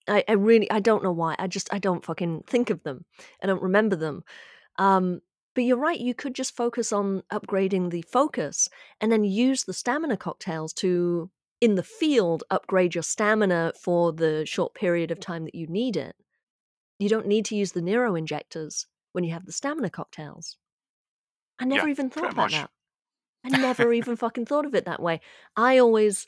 I, 0.07 0.23
I 0.27 0.33
really 0.33 0.69
I 0.71 0.79
don't 0.79 1.03
know 1.03 1.11
why. 1.11 1.35
I 1.39 1.47
just 1.47 1.73
I 1.73 1.79
don't 1.79 2.03
fucking 2.03 2.43
think 2.47 2.69
of 2.69 2.83
them. 2.83 3.05
I 3.41 3.47
don't 3.47 3.61
remember 3.61 3.95
them. 3.95 4.23
Um, 4.77 5.21
but 5.55 5.63
you're 5.63 5.77
right. 5.77 5.99
You 5.99 6.13
could 6.13 6.35
just 6.35 6.55
focus 6.55 6.91
on 6.91 7.23
upgrading 7.31 7.91
the 7.91 8.01
focus 8.03 8.69
and 9.01 9.11
then 9.11 9.23
use 9.23 9.63
the 9.63 9.73
stamina 9.73 10.17
cocktails 10.17 10.73
to 10.73 11.29
in 11.61 11.75
the 11.75 11.83
field 11.83 12.43
upgrade 12.49 12.95
your 12.95 13.03
stamina 13.03 13.73
for 13.81 14.13
the 14.13 14.45
short 14.45 14.73
period 14.73 15.11
of 15.11 15.19
time 15.19 15.45
that 15.45 15.55
you 15.55 15.67
need 15.67 15.97
it. 15.97 16.15
You 16.99 17.09
don't 17.09 17.27
need 17.27 17.45
to 17.45 17.55
use 17.55 17.73
the 17.73 17.81
Nero 17.81 18.15
injectors 18.15 18.87
when 19.11 19.23
you 19.23 19.33
have 19.33 19.45
the 19.45 19.51
stamina 19.51 19.89
cocktails. 19.89 20.57
I 21.59 21.65
never 21.65 21.87
yeah, 21.87 21.91
even 21.91 22.09
thought 22.09 22.31
about 22.31 22.35
much. 22.35 22.51
that. 22.53 22.69
I 23.43 23.49
never 23.49 23.93
even 23.93 24.15
fucking 24.15 24.45
thought 24.45 24.65
of 24.65 24.75
it 24.75 24.85
that 24.85 25.01
way. 25.01 25.21
I 25.55 25.77
always, 25.77 26.27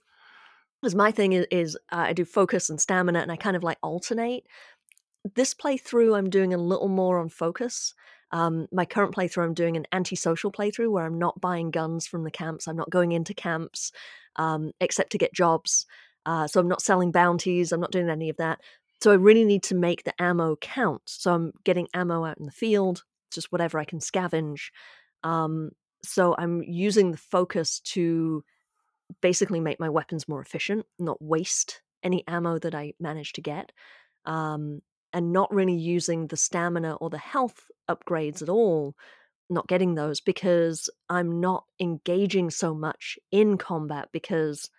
because 0.81 0.95
my 0.95 1.11
thing 1.11 1.33
is, 1.33 1.45
is 1.51 1.75
uh, 1.91 2.05
I 2.07 2.13
do 2.13 2.25
focus 2.25 2.69
and 2.69 2.79
stamina, 2.79 3.19
and 3.19 3.31
I 3.31 3.35
kind 3.35 3.55
of 3.55 3.63
like 3.63 3.77
alternate. 3.81 4.45
This 5.35 5.53
playthrough, 5.53 6.17
I'm 6.17 6.29
doing 6.29 6.53
a 6.53 6.57
little 6.57 6.87
more 6.87 7.19
on 7.19 7.29
focus. 7.29 7.93
Um, 8.31 8.67
my 8.71 8.85
current 8.85 9.13
playthrough, 9.13 9.43
I'm 9.43 9.53
doing 9.53 9.75
an 9.75 9.87
antisocial 9.91 10.51
playthrough 10.51 10.89
where 10.89 11.05
I'm 11.05 11.19
not 11.19 11.41
buying 11.41 11.69
guns 11.69 12.07
from 12.07 12.23
the 12.23 12.31
camps. 12.31 12.67
I'm 12.67 12.77
not 12.77 12.89
going 12.89 13.11
into 13.11 13.33
camps 13.33 13.91
um, 14.35 14.71
except 14.79 15.11
to 15.11 15.17
get 15.17 15.33
jobs. 15.33 15.85
Uh, 16.25 16.47
so 16.47 16.59
I'm 16.59 16.67
not 16.67 16.81
selling 16.81 17.11
bounties. 17.11 17.71
I'm 17.71 17.81
not 17.81 17.91
doing 17.91 18.09
any 18.09 18.29
of 18.29 18.37
that. 18.37 18.59
So 19.01 19.11
I 19.11 19.15
really 19.15 19.45
need 19.45 19.63
to 19.63 19.75
make 19.75 20.03
the 20.03 20.19
ammo 20.21 20.55
count. 20.57 21.01
So 21.05 21.33
I'm 21.33 21.53
getting 21.63 21.87
ammo 21.93 22.23
out 22.23 22.37
in 22.37 22.45
the 22.45 22.51
field, 22.51 23.03
just 23.33 23.51
whatever 23.51 23.79
I 23.79 23.85
can 23.85 23.99
scavenge. 23.99 24.69
Um, 25.23 25.71
so 26.03 26.35
I'm 26.37 26.61
using 26.63 27.11
the 27.11 27.17
focus 27.17 27.79
to 27.79 28.43
basically 29.21 29.59
make 29.59 29.79
my 29.79 29.89
weapons 29.89 30.27
more 30.27 30.41
efficient, 30.41 30.85
not 30.99 31.21
waste 31.21 31.81
any 32.03 32.23
ammo 32.27 32.59
that 32.59 32.75
I 32.75 32.93
manage 32.99 33.33
to 33.33 33.41
get, 33.41 33.71
um, 34.25 34.81
and 35.13 35.33
not 35.33 35.53
really 35.53 35.75
using 35.75 36.27
the 36.27 36.37
stamina 36.37 36.95
or 36.95 37.09
the 37.09 37.17
health 37.17 37.69
upgrades 37.89 38.41
at 38.41 38.49
all. 38.49 38.95
Not 39.51 39.67
getting 39.67 39.95
those 39.95 40.21
because 40.21 40.89
I'm 41.09 41.39
not 41.41 41.65
engaging 41.79 42.49
so 42.49 42.73
much 42.73 43.19
in 43.31 43.57
combat 43.57 44.09
because 44.11 44.69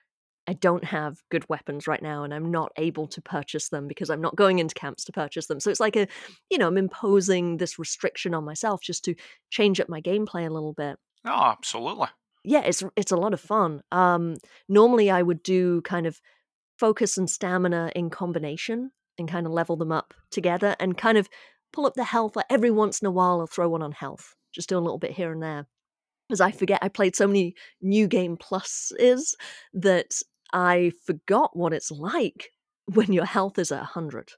I 0.48 0.54
don't 0.54 0.84
have 0.84 1.22
good 1.30 1.48
weapons 1.48 1.86
right 1.86 2.02
now 2.02 2.24
and 2.24 2.34
I'm 2.34 2.50
not 2.50 2.72
able 2.76 3.06
to 3.08 3.22
purchase 3.22 3.68
them 3.68 3.86
because 3.86 4.10
I'm 4.10 4.20
not 4.20 4.34
going 4.34 4.58
into 4.58 4.74
camps 4.74 5.04
to 5.04 5.12
purchase 5.12 5.46
them. 5.46 5.60
So 5.60 5.70
it's 5.70 5.78
like 5.78 5.94
a, 5.94 6.08
you 6.50 6.58
know, 6.58 6.66
I'm 6.66 6.78
imposing 6.78 7.58
this 7.58 7.78
restriction 7.78 8.34
on 8.34 8.44
myself 8.44 8.80
just 8.82 9.04
to 9.04 9.14
change 9.50 9.78
up 9.78 9.88
my 9.88 10.00
gameplay 10.00 10.46
a 10.46 10.52
little 10.52 10.72
bit 10.72 10.98
Oh, 11.24 11.30
absolutely. 11.56 12.08
yeah 12.44 12.62
it's 12.62 12.82
it's 12.96 13.12
a 13.12 13.16
lot 13.16 13.32
of 13.34 13.40
fun 13.40 13.82
um 13.92 14.36
normally 14.68 15.10
i 15.10 15.22
would 15.22 15.42
do 15.42 15.80
kind 15.82 16.06
of 16.06 16.20
focus 16.78 17.16
and 17.16 17.30
stamina 17.30 17.92
in 17.94 18.10
combination 18.10 18.90
and 19.18 19.28
kind 19.28 19.46
of 19.46 19.52
level 19.52 19.76
them 19.76 19.92
up 19.92 20.14
together 20.30 20.74
and 20.80 20.98
kind 20.98 21.16
of 21.18 21.28
pull 21.72 21.86
up 21.86 21.94
the 21.94 22.04
health 22.04 22.34
like 22.36 22.46
every 22.50 22.70
once 22.70 23.00
in 23.00 23.06
a 23.06 23.10
while 23.10 23.40
i'll 23.40 23.46
throw 23.46 23.68
one 23.68 23.82
on 23.82 23.92
health 23.92 24.34
just 24.52 24.68
do 24.68 24.78
a 24.78 24.80
little 24.80 24.98
bit 24.98 25.12
here 25.12 25.32
and 25.32 25.42
there 25.42 25.66
because 26.28 26.40
i 26.40 26.50
forget 26.50 26.78
i 26.82 26.88
played 26.88 27.16
so 27.16 27.26
many 27.26 27.54
new 27.80 28.06
game 28.06 28.36
pluses 28.36 29.34
that 29.72 30.12
i 30.52 30.92
forgot 31.06 31.56
what 31.56 31.72
it's 31.72 31.90
like 31.90 32.50
when 32.86 33.12
your 33.12 33.24
health 33.24 33.58
is 33.58 33.72
at 33.72 33.78
100 33.78 34.32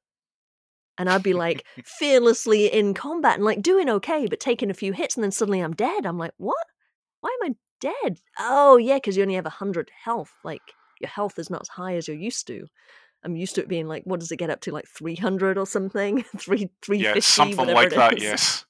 and 0.98 1.10
I'd 1.10 1.22
be 1.22 1.32
like 1.32 1.64
fearlessly 1.84 2.66
in 2.72 2.94
combat 2.94 3.34
and 3.34 3.44
like 3.44 3.62
doing 3.62 3.88
okay, 3.88 4.26
but 4.26 4.40
taking 4.40 4.70
a 4.70 4.74
few 4.74 4.92
hits, 4.92 5.16
and 5.16 5.24
then 5.24 5.32
suddenly 5.32 5.60
I'm 5.60 5.72
dead. 5.72 6.06
I'm 6.06 6.18
like, 6.18 6.34
what? 6.36 6.66
Why 7.20 7.36
am 7.40 7.50
I 7.50 7.54
dead? 7.80 8.18
Oh, 8.38 8.76
yeah, 8.76 8.96
because 8.96 9.16
you 9.16 9.22
only 9.22 9.34
have 9.34 9.44
100 9.44 9.90
health. 10.04 10.32
Like, 10.44 10.62
your 11.00 11.08
health 11.08 11.38
is 11.38 11.50
not 11.50 11.62
as 11.62 11.68
high 11.68 11.96
as 11.96 12.06
you're 12.06 12.16
used 12.16 12.46
to. 12.48 12.66
I'm 13.24 13.36
used 13.36 13.54
to 13.54 13.62
it 13.62 13.68
being 13.68 13.88
like, 13.88 14.04
what 14.04 14.20
does 14.20 14.30
it 14.30 14.36
get 14.36 14.50
up 14.50 14.60
to? 14.62 14.72
Like 14.72 14.86
300 14.86 15.56
or 15.56 15.66
something? 15.66 16.22
Three, 16.38 16.70
350, 16.82 16.98
Yeah, 16.98 17.18
something 17.20 17.56
whatever 17.56 17.74
like 17.74 17.92
it 17.92 17.96
that. 17.96 18.20
Yes. 18.20 18.66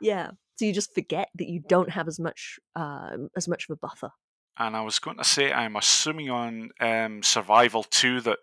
Yeah. 0.00 0.30
So 0.56 0.64
you 0.64 0.72
just 0.72 0.94
forget 0.94 1.30
that 1.34 1.48
you 1.48 1.60
don't 1.68 1.90
have 1.90 2.06
as 2.06 2.20
much, 2.20 2.58
uh, 2.76 3.16
as 3.36 3.48
much 3.48 3.68
of 3.68 3.74
a 3.74 3.76
buffer. 3.76 4.10
And 4.56 4.76
I 4.76 4.82
was 4.82 4.98
going 5.00 5.16
to 5.16 5.24
say, 5.24 5.52
I'm 5.52 5.76
assuming 5.76 6.30
on 6.30 6.70
um, 6.80 7.22
Survival 7.22 7.82
2 7.82 8.20
that 8.22 8.38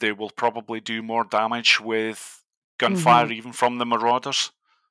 they 0.00 0.12
will 0.12 0.30
probably 0.30 0.80
do 0.80 1.02
more 1.02 1.24
damage 1.24 1.80
with 1.80 2.42
gunfire, 2.78 3.30
even 3.30 3.52
from 3.52 3.78
the 3.78 3.86
Marauders. 3.86 4.50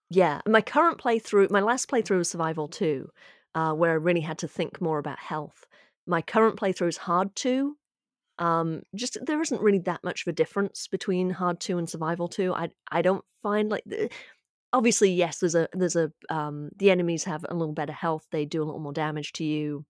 Yeah, 0.09 0.41
my 0.47 0.61
current 0.61 0.99
playthrough, 0.99 1.51
my 1.51 1.59
last 1.59 1.89
playthrough 1.89 2.19
was 2.19 2.29
Survival 2.29 2.67
2, 2.67 3.09
uh, 3.55 3.73
where 3.73 3.91
I 3.91 3.95
really 3.95 4.21
had 4.21 4.37
to 4.39 4.47
think 4.47 4.79
more 4.79 4.99
about 4.99 5.19
health. 5.19 5.65
My 6.05 6.21
current 6.21 6.57
playthrough 6.57 6.89
is 6.89 6.97
Hard 6.97 7.35
2. 7.35 7.75
Um, 8.39 8.83
just 8.95 9.17
there 9.25 9.41
isn't 9.41 9.61
really 9.61 9.79
that 9.79 10.03
much 10.03 10.25
of 10.25 10.31
a 10.31 10.35
difference 10.35 10.87
between 10.87 11.29
Hard 11.29 11.59
2 11.59 11.77
and 11.77 11.89
Survival 11.89 12.27
2. 12.27 12.53
I 12.53 12.69
I 12.91 13.01
don't 13.01 13.23
find 13.41 13.69
like 13.69 13.83
the, 13.85 14.09
obviously 14.73 15.11
yes, 15.11 15.39
there's 15.39 15.55
a 15.55 15.69
there's 15.73 15.95
a 15.95 16.11
um 16.29 16.69
the 16.77 16.91
enemies 16.91 17.23
have 17.23 17.45
a 17.47 17.55
little 17.55 17.73
better 17.73 17.93
health, 17.93 18.27
they 18.31 18.45
do 18.45 18.61
a 18.61 18.65
little 18.65 18.81
more 18.81 18.93
damage 18.93 19.31
to 19.33 19.45
you, 19.45 19.85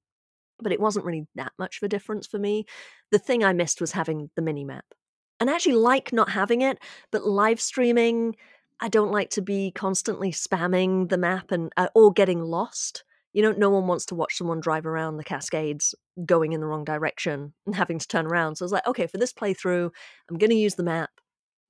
but 0.59 0.71
it 0.71 0.79
wasn't 0.79 1.05
really 1.05 1.25
that 1.35 1.53
much 1.57 1.77
of 1.77 1.85
a 1.85 1.89
difference 1.89 2.27
for 2.27 2.37
me. 2.37 2.65
The 3.11 3.19
thing 3.19 3.43
I 3.43 3.53
missed 3.53 3.81
was 3.81 3.93
having 3.93 4.29
the 4.35 4.41
mini 4.41 4.63
map. 4.63 4.85
And 5.39 5.49
I 5.49 5.55
actually 5.55 5.75
like 5.75 6.13
not 6.13 6.29
having 6.29 6.61
it, 6.61 6.77
but 7.11 7.25
live 7.25 7.59
streaming 7.59 8.35
I 8.79 8.89
don't 8.89 9.11
like 9.11 9.29
to 9.31 9.41
be 9.41 9.71
constantly 9.71 10.31
spamming 10.31 11.07
the 11.07 11.17
map 11.17 11.51
and 11.51 11.71
uh, 11.77 11.87
or 11.95 12.11
getting 12.11 12.41
lost. 12.41 13.03
You 13.31 13.41
know, 13.41 13.51
no 13.53 13.69
one 13.69 13.87
wants 13.87 14.05
to 14.07 14.15
watch 14.15 14.35
someone 14.35 14.59
drive 14.59 14.85
around 14.85 15.17
the 15.17 15.23
Cascades 15.23 15.95
going 16.25 16.53
in 16.53 16.59
the 16.59 16.67
wrong 16.67 16.83
direction 16.83 17.53
and 17.65 17.75
having 17.75 17.97
to 17.97 18.07
turn 18.07 18.27
around. 18.27 18.57
So 18.57 18.63
I 18.63 18.67
was 18.67 18.71
like, 18.71 18.87
okay, 18.87 19.07
for 19.07 19.17
this 19.17 19.33
playthrough, 19.33 19.89
I'm 20.29 20.37
going 20.37 20.49
to 20.49 20.55
use 20.55 20.75
the 20.75 20.83
map 20.83 21.09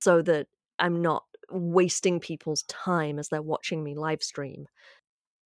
so 0.00 0.22
that 0.22 0.48
I'm 0.78 1.00
not 1.00 1.22
wasting 1.50 2.20
people's 2.20 2.62
time 2.64 3.18
as 3.18 3.28
they're 3.28 3.42
watching 3.42 3.82
me 3.82 3.94
live 3.94 4.22
stream. 4.22 4.66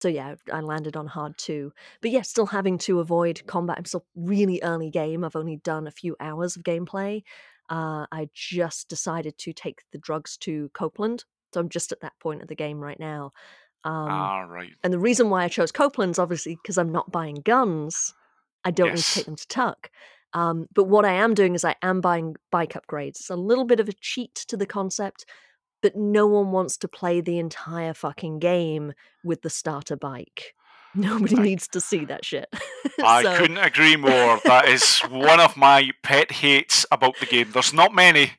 So 0.00 0.08
yeah, 0.08 0.36
I 0.52 0.60
landed 0.60 0.96
on 0.96 1.06
hard 1.06 1.36
two. 1.38 1.72
But 2.00 2.12
yeah, 2.12 2.22
still 2.22 2.46
having 2.46 2.78
to 2.78 3.00
avoid 3.00 3.42
combat. 3.46 3.78
I'm 3.78 3.84
still 3.84 4.06
really 4.14 4.60
early 4.62 4.90
game. 4.90 5.24
I've 5.24 5.36
only 5.36 5.56
done 5.56 5.86
a 5.86 5.92
few 5.92 6.16
hours 6.20 6.56
of 6.56 6.62
gameplay. 6.62 7.22
Uh, 7.68 8.06
I 8.12 8.28
just 8.32 8.88
decided 8.88 9.36
to 9.38 9.52
take 9.52 9.82
the 9.92 9.98
drugs 9.98 10.36
to 10.38 10.70
Copeland. 10.72 11.24
So 11.52 11.60
I'm 11.60 11.68
just 11.68 11.92
at 11.92 12.00
that 12.00 12.18
point 12.20 12.42
of 12.42 12.48
the 12.48 12.54
game 12.54 12.78
right 12.78 12.98
now. 12.98 13.32
Um, 13.84 14.08
ah, 14.10 14.40
right. 14.40 14.72
and 14.82 14.92
the 14.92 14.98
reason 14.98 15.30
why 15.30 15.44
I 15.44 15.48
chose 15.48 15.70
Copeland's 15.70 16.18
obviously 16.18 16.56
because 16.56 16.78
I'm 16.78 16.92
not 16.92 17.12
buying 17.12 17.36
guns. 17.36 18.12
I 18.64 18.70
don't 18.70 18.90
need 18.90 18.98
to 18.98 19.14
take 19.14 19.24
them 19.24 19.36
to 19.36 19.48
Tuck. 19.48 19.90
Um, 20.34 20.66
but 20.74 20.84
what 20.84 21.04
I 21.04 21.12
am 21.12 21.34
doing 21.34 21.54
is 21.54 21.64
I 21.64 21.76
am 21.82 22.00
buying 22.00 22.36
bike 22.50 22.74
upgrades. 22.74 23.20
It's 23.20 23.30
a 23.30 23.36
little 23.36 23.64
bit 23.64 23.80
of 23.80 23.88
a 23.88 23.94
cheat 23.94 24.34
to 24.48 24.56
the 24.56 24.66
concept, 24.66 25.24
but 25.82 25.96
no 25.96 26.26
one 26.26 26.50
wants 26.52 26.76
to 26.78 26.88
play 26.88 27.20
the 27.20 27.38
entire 27.38 27.94
fucking 27.94 28.38
game 28.38 28.92
with 29.24 29.42
the 29.42 29.50
starter 29.50 29.96
bike. 29.96 30.54
Nobody 30.94 31.36
I- 31.36 31.42
needs 31.42 31.68
to 31.68 31.80
see 31.80 32.04
that 32.06 32.24
shit. 32.24 32.48
I 33.02 33.22
So- 33.22 33.36
couldn't 33.36 33.58
agree 33.58 33.96
more. 33.96 34.40
That 34.44 34.68
is 34.68 34.98
one 35.00 35.40
of 35.40 35.56
my 35.56 35.90
pet 36.02 36.32
hates 36.32 36.84
about 36.90 37.18
the 37.20 37.26
game. 37.26 37.50
There's 37.52 37.72
not 37.74 37.94
many, 37.94 38.32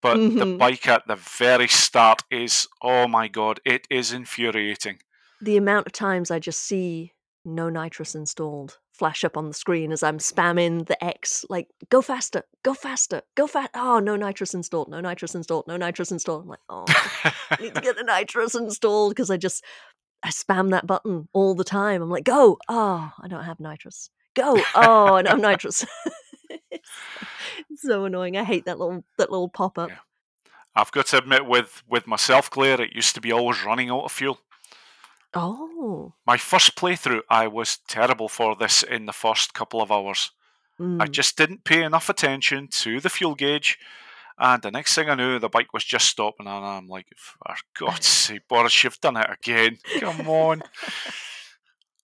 but 0.00 0.14
the 0.16 0.44
Mhm. 0.46 0.58
bike 0.58 0.86
at 0.88 1.06
the 1.06 1.16
very 1.16 1.68
start 1.68 2.22
is, 2.30 2.68
oh 2.82 3.06
my 3.08 3.28
god, 3.28 3.60
it 3.64 3.86
is 3.90 4.12
infuriating. 4.12 4.98
the 5.40 5.56
amount 5.58 5.86
of 5.86 5.92
times 5.92 6.30
I 6.30 6.38
just 6.38 6.60
see 6.62 7.12
no 7.44 7.68
nitrous 7.68 8.14
installed 8.14 8.78
flash 8.94 9.24
up 9.24 9.36
on 9.36 9.48
the 9.48 9.54
screen 9.54 9.92
as 9.92 10.02
I'm 10.02 10.18
spamming 10.18 10.86
the 10.86 11.02
X, 11.04 11.44
like, 11.48 11.68
go 11.90 12.00
faster, 12.00 12.44
go 12.62 12.74
faster, 12.74 13.22
go 13.34 13.46
fast. 13.46 13.70
Oh, 13.74 13.98
no 13.98 14.16
nitrous 14.16 14.54
installed, 14.54 14.88
no 14.88 15.00
nitrous 15.00 15.34
installed, 15.34 15.66
no 15.66 15.76
nitrous 15.76 16.12
installed. 16.12 16.44
I'm 16.44 16.48
like, 16.48 16.60
oh, 16.68 16.84
I 16.88 17.56
need 17.60 17.74
to 17.74 17.80
get 17.80 17.96
the 17.96 18.02
nitrous 18.06 18.54
installed 18.54 19.10
because 19.10 19.30
I 19.30 19.36
just, 19.36 19.64
I 20.22 20.30
spam 20.30 20.70
that 20.70 20.86
button 20.86 21.28
all 21.32 21.54
the 21.54 21.64
time. 21.64 22.02
I'm 22.02 22.10
like, 22.10 22.24
go. 22.24 22.58
Oh, 22.68 23.12
I 23.20 23.28
don't 23.28 23.44
have 23.44 23.60
nitrous. 23.60 24.10
Go. 24.34 24.58
Oh, 24.74 25.14
I 25.14 25.22
don't 25.22 25.32
have 25.32 25.40
nitrous. 25.50 25.84
it's 26.70 27.82
so 27.82 28.04
annoying. 28.04 28.36
I 28.36 28.44
hate 28.44 28.64
that 28.66 28.78
little 28.78 29.04
that 29.18 29.30
little 29.30 29.48
pop 29.48 29.78
up. 29.78 29.90
Yeah. 29.90 29.98
I've 30.76 30.90
got 30.92 31.06
to 31.08 31.18
admit, 31.18 31.46
with 31.46 31.82
with 31.88 32.06
myself, 32.06 32.50
Claire, 32.50 32.80
it 32.80 32.94
used 32.94 33.14
to 33.14 33.20
be 33.20 33.32
always 33.32 33.64
running 33.64 33.90
out 33.90 34.04
of 34.04 34.12
fuel. 34.12 34.38
Oh. 35.34 36.14
My 36.26 36.36
first 36.36 36.76
playthrough, 36.76 37.22
I 37.28 37.48
was 37.48 37.78
terrible 37.88 38.28
for 38.28 38.54
this 38.56 38.82
in 38.82 39.06
the 39.06 39.12
first 39.12 39.54
couple 39.54 39.82
of 39.82 39.90
hours. 39.90 40.30
Mm. 40.78 41.00
I 41.00 41.06
just 41.06 41.36
didn't 41.36 41.64
pay 41.64 41.82
enough 41.82 42.08
attention 42.08 42.68
to 42.68 43.00
the 43.00 43.10
fuel 43.10 43.34
gauge. 43.34 43.78
And 44.38 44.62
the 44.62 44.70
next 44.70 44.94
thing 44.94 45.08
I 45.08 45.14
knew, 45.14 45.38
the 45.38 45.48
bike 45.48 45.72
was 45.72 45.84
just 45.84 46.06
stopping, 46.06 46.48
and 46.48 46.64
I'm 46.64 46.88
like, 46.88 47.06
for 47.16 47.54
God's 47.78 48.06
sake, 48.24 48.48
Boris, 48.48 48.82
you've 48.82 49.00
done 49.00 49.16
it 49.16 49.28
again. 49.30 49.78
Come 50.00 50.28
on. 50.28 50.62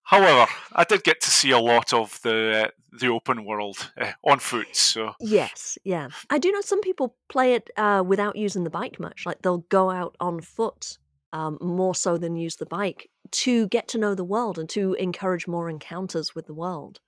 However, 0.04 0.50
I 0.72 0.84
did 0.84 1.04
get 1.04 1.20
to 1.22 1.30
see 1.30 1.50
a 1.50 1.58
lot 1.58 1.92
of 1.92 2.20
the 2.22 2.66
uh, 2.66 2.68
the 2.92 3.08
open 3.08 3.44
world 3.44 3.92
uh, 4.00 4.12
on 4.24 4.40
foot. 4.40 4.74
So 4.74 5.12
Yes, 5.20 5.78
yeah. 5.84 6.08
I 6.28 6.38
do 6.38 6.50
know 6.50 6.60
some 6.62 6.80
people 6.80 7.14
play 7.28 7.54
it 7.54 7.70
uh, 7.76 8.02
without 8.04 8.34
using 8.34 8.64
the 8.64 8.70
bike 8.70 8.98
much. 8.98 9.24
Like 9.24 9.42
they'll 9.42 9.66
go 9.68 9.90
out 9.90 10.16
on 10.18 10.40
foot 10.40 10.98
um, 11.32 11.58
more 11.60 11.94
so 11.94 12.18
than 12.18 12.34
use 12.36 12.56
the 12.56 12.66
bike 12.66 13.08
to 13.32 13.68
get 13.68 13.88
to 13.88 13.98
know 13.98 14.14
the 14.14 14.24
world 14.24 14.58
and 14.58 14.68
to 14.70 14.94
encourage 14.94 15.46
more 15.48 15.68
encounters 15.70 16.34
with 16.34 16.46
the 16.46 16.54
world. 16.54 17.00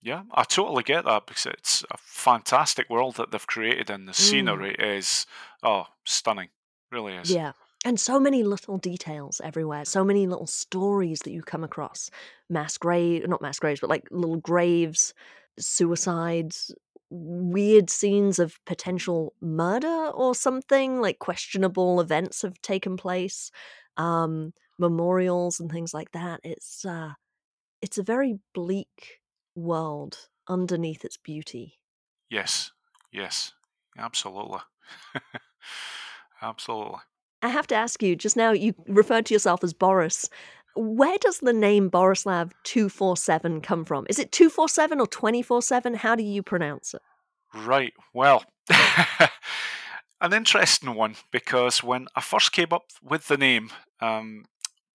yeah, 0.00 0.24
I 0.32 0.42
totally 0.44 0.82
get 0.82 1.04
that 1.04 1.26
because 1.26 1.46
it's 1.46 1.84
a 1.90 1.96
fantastic 1.98 2.90
world 2.90 3.16
that 3.16 3.30
they've 3.30 3.46
created, 3.46 3.88
and 3.90 4.08
the 4.08 4.14
Mm. 4.18 4.68
scenery 4.68 4.74
is 4.74 5.26
oh 5.62 5.86
stunning, 6.04 6.50
really 6.90 7.14
is. 7.14 7.38
Yeah. 7.38 7.52
And 7.84 7.98
so 7.98 8.20
many 8.20 8.44
little 8.44 8.78
details 8.78 9.40
everywhere, 9.42 9.84
so 9.84 10.04
many 10.04 10.26
little 10.26 10.46
stories 10.46 11.20
that 11.20 11.32
you 11.32 11.42
come 11.42 11.64
across. 11.64 12.10
Mass 12.48 12.78
grave, 12.78 13.26
not 13.28 13.42
mass 13.42 13.58
graves, 13.58 13.80
but 13.80 13.90
like 13.90 14.06
little 14.10 14.36
graves, 14.36 15.14
suicides, 15.58 16.72
weird 17.10 17.90
scenes 17.90 18.38
of 18.38 18.64
potential 18.66 19.34
murder 19.40 20.08
or 20.14 20.34
something, 20.34 21.00
like 21.00 21.18
questionable 21.18 22.00
events 22.00 22.42
have 22.42 22.60
taken 22.62 22.96
place, 22.96 23.50
um, 23.96 24.52
memorials 24.82 25.60
and 25.60 25.70
things 25.70 25.94
like 25.94 26.12
that. 26.12 26.40
It's 26.44 26.84
uh 26.84 27.12
it's 27.80 27.98
a 27.98 28.02
very 28.02 28.38
bleak 28.54 29.20
world 29.54 30.28
underneath 30.48 31.04
its 31.04 31.16
beauty. 31.16 31.78
Yes, 32.28 32.70
yes, 33.10 33.52
absolutely, 33.96 34.60
absolutely. 36.42 37.00
I 37.42 37.48
have 37.48 37.66
to 37.68 37.74
ask 37.74 38.02
you, 38.02 38.14
just 38.14 38.36
now 38.36 38.52
you 38.52 38.74
referred 38.86 39.26
to 39.26 39.34
yourself 39.34 39.64
as 39.64 39.72
Boris. 39.72 40.28
Where 40.74 41.18
does 41.18 41.38
the 41.38 41.52
name 41.52 41.90
Borislav 41.90 42.52
247 42.64 43.60
come 43.60 43.84
from? 43.84 44.06
Is 44.08 44.18
it 44.18 44.32
247 44.32 45.00
or 45.00 45.06
24/7? 45.06 45.96
How 45.96 46.14
do 46.14 46.22
you 46.22 46.42
pronounce 46.42 46.94
it? 46.94 47.02
Right. 47.54 47.92
Well, 48.14 48.44
an 50.20 50.32
interesting 50.32 50.94
one 50.94 51.16
because 51.30 51.82
when 51.82 52.06
I 52.14 52.20
first 52.22 52.52
came 52.52 52.72
up 52.72 52.84
with 53.02 53.28
the 53.28 53.36
name 53.36 53.70
um, 54.00 54.44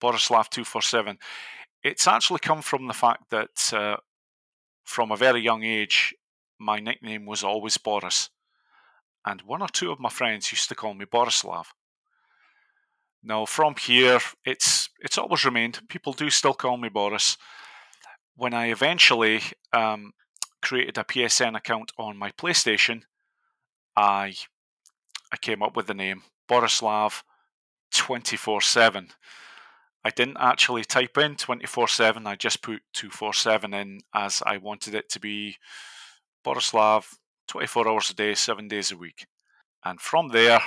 Borislav 0.01 0.49
two 0.49 0.63
four 0.63 0.81
seven, 0.81 1.17
it's 1.83 2.07
actually 2.07 2.39
come 2.39 2.61
from 2.61 2.87
the 2.87 2.93
fact 2.93 3.29
that 3.29 3.73
uh, 3.73 3.97
from 4.83 5.11
a 5.11 5.17
very 5.17 5.41
young 5.41 5.63
age, 5.63 6.15
my 6.59 6.79
nickname 6.79 7.25
was 7.25 7.43
always 7.43 7.77
Boris, 7.77 8.29
and 9.25 9.41
one 9.41 9.61
or 9.61 9.67
two 9.67 9.91
of 9.91 9.99
my 9.99 10.09
friends 10.09 10.51
used 10.51 10.69
to 10.69 10.75
call 10.75 10.93
me 10.93 11.05
Borislav. 11.05 11.67
Now, 13.23 13.45
from 13.45 13.75
here, 13.75 14.19
it's 14.45 14.89
it's 14.99 15.17
always 15.17 15.45
remained. 15.45 15.81
People 15.89 16.13
do 16.13 16.29
still 16.29 16.53
call 16.53 16.77
me 16.77 16.89
Boris. 16.89 17.37
When 18.35 18.53
I 18.53 18.67
eventually 18.67 19.41
um, 19.73 20.13
created 20.61 20.97
a 20.97 21.03
PSN 21.03 21.57
account 21.57 21.91
on 21.97 22.17
my 22.17 22.31
PlayStation, 22.31 23.03
I 23.95 24.35
I 25.31 25.37
came 25.37 25.61
up 25.61 25.75
with 25.75 25.87
the 25.87 25.93
name 25.93 26.23
Borislav 26.49 27.23
24 27.93 28.61
7. 28.61 29.09
I 30.07 30.09
didn't 30.09 30.37
actually 30.39 30.85
type 30.85 31.17
in 31.17 31.35
24 31.35 31.89
7, 31.89 32.25
I 32.25 32.37
just 32.37 32.61
put 32.61 32.81
247 32.93 33.73
in 33.73 33.99
as 34.15 34.41
I 34.45 34.55
wanted 34.55 34.95
it 34.95 35.09
to 35.09 35.19
be 35.19 35.57
Borislav 36.45 37.13
24 37.49 37.89
hours 37.89 38.09
a 38.09 38.13
day, 38.13 38.33
7 38.33 38.69
days 38.69 38.89
a 38.89 38.95
week. 38.95 39.27
And 39.83 39.99
from 39.99 40.29
there, 40.29 40.61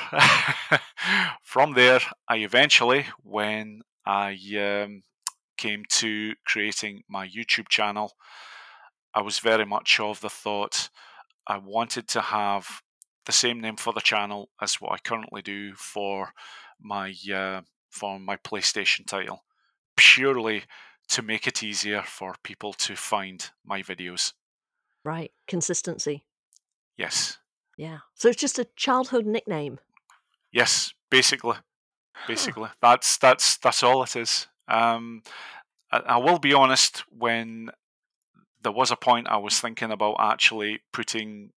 from 1.42 1.72
there, 1.72 2.00
I 2.28 2.36
eventually, 2.36 3.06
when 3.22 3.80
I 4.04 4.36
um, 4.58 5.04
came 5.56 5.84
to 5.88 6.34
creating 6.44 7.04
my 7.08 7.26
YouTube 7.26 7.70
channel, 7.70 8.12
I 9.14 9.22
was 9.22 9.38
very 9.38 9.64
much 9.64 9.98
of 10.00 10.20
the 10.20 10.28
thought 10.28 10.90
I 11.46 11.56
wanted 11.56 12.08
to 12.08 12.20
have 12.20 12.82
the 13.24 13.32
same 13.32 13.58
name 13.58 13.76
for 13.76 13.94
the 13.94 14.02
channel 14.02 14.50
as 14.60 14.82
what 14.82 14.92
I 14.92 14.98
currently 14.98 15.40
do 15.40 15.74
for 15.76 16.34
my 16.78 17.14
uh, 17.34 17.62
for 17.90 18.18
my 18.18 18.36
PlayStation 18.36 19.06
title, 19.06 19.44
purely 19.96 20.64
to 21.08 21.22
make 21.22 21.46
it 21.46 21.62
easier 21.62 22.02
for 22.02 22.36
people 22.42 22.72
to 22.72 22.94
find 22.96 23.50
my 23.64 23.82
videos. 23.82 24.32
Right, 25.04 25.32
consistency. 25.48 26.24
Yes, 26.96 27.38
Yeah. 27.76 27.98
So 28.14 28.28
it's 28.28 28.40
just 28.40 28.58
a 28.58 28.66
childhood 28.76 29.26
nickname. 29.26 29.78
yes, 30.52 30.92
basically, 31.10 31.56
basically, 32.26 32.68
that's 32.80 33.16
that's 33.18 33.56
that's 33.56 33.82
all 33.82 34.02
it 34.02 34.14
is. 34.16 34.46
Um, 34.68 35.22
I, 35.90 35.98
I 35.98 36.16
will 36.18 36.38
be 36.38 36.52
honest. 36.52 37.04
When 37.10 37.70
there 38.62 38.72
was 38.72 38.90
a 38.90 38.96
point 38.96 39.28
I 39.28 39.38
was 39.38 39.58
thinking 39.58 39.90
about 39.90 40.16
actually 40.20 40.80
putting 40.92 41.52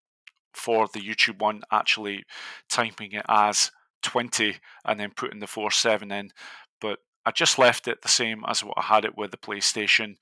for 0.54 0.88
the 0.94 1.00
YouTube 1.02 1.40
one, 1.40 1.64
actually 1.72 2.24
typing 2.70 3.14
it 3.14 3.26
as 3.28 3.72
20 4.02 4.58
and 4.86 5.00
then 5.00 5.12
putting 5.16 5.40
the 5.40 5.48
4 5.48 5.72
7 5.72 6.12
in. 6.12 6.32
But 6.80 7.00
I 7.26 7.32
just 7.32 7.60
left 7.60 7.88
it 7.88 8.02
the 8.02 8.08
same 8.10 8.44
as 8.48 8.64
what 8.64 8.78
I 8.78 8.82
had 8.84 9.06
it 9.06 9.18
with 9.18 9.32
the 9.32 9.38
PlayStation. 9.38 10.16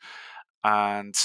And 0.64 1.16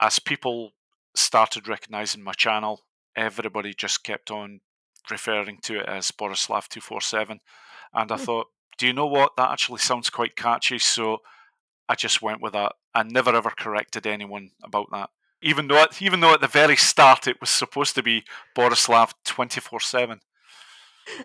as 0.00 0.18
people 0.18 0.72
started 1.14 1.68
recognizing 1.68 2.22
my 2.22 2.32
channel, 2.32 2.84
everybody 3.16 3.74
just 3.74 4.04
kept 4.04 4.30
on 4.30 4.60
referring 5.10 5.58
to 5.62 5.80
it 5.80 5.86
as 5.86 6.10
Borislav247. 6.10 7.40
And 7.92 8.12
I 8.12 8.16
Hmm. 8.16 8.22
thought, 8.22 8.46
do 8.78 8.86
you 8.86 8.92
know 8.92 9.06
what? 9.06 9.36
That 9.36 9.50
actually 9.50 9.80
sounds 9.80 10.10
quite 10.10 10.36
catchy. 10.36 10.78
So 10.78 11.18
I 11.88 11.94
just 11.94 12.22
went 12.22 12.40
with 12.40 12.52
that. 12.52 12.72
I 12.94 13.02
never 13.02 13.34
ever 13.34 13.50
corrected 13.50 14.06
anyone 14.06 14.50
about 14.62 14.88
that. 14.92 15.10
Even 15.40 15.68
though, 15.68 15.82
at, 15.82 16.02
even 16.02 16.20
though 16.20 16.34
at 16.34 16.40
the 16.40 16.48
very 16.48 16.76
start 16.76 17.26
it 17.26 17.40
was 17.40 17.50
supposed 17.50 17.94
to 17.94 18.02
be 18.02 18.24
Borislav 18.56 19.12
twenty 19.24 19.60
four 19.60 19.80
seven. 19.80 20.20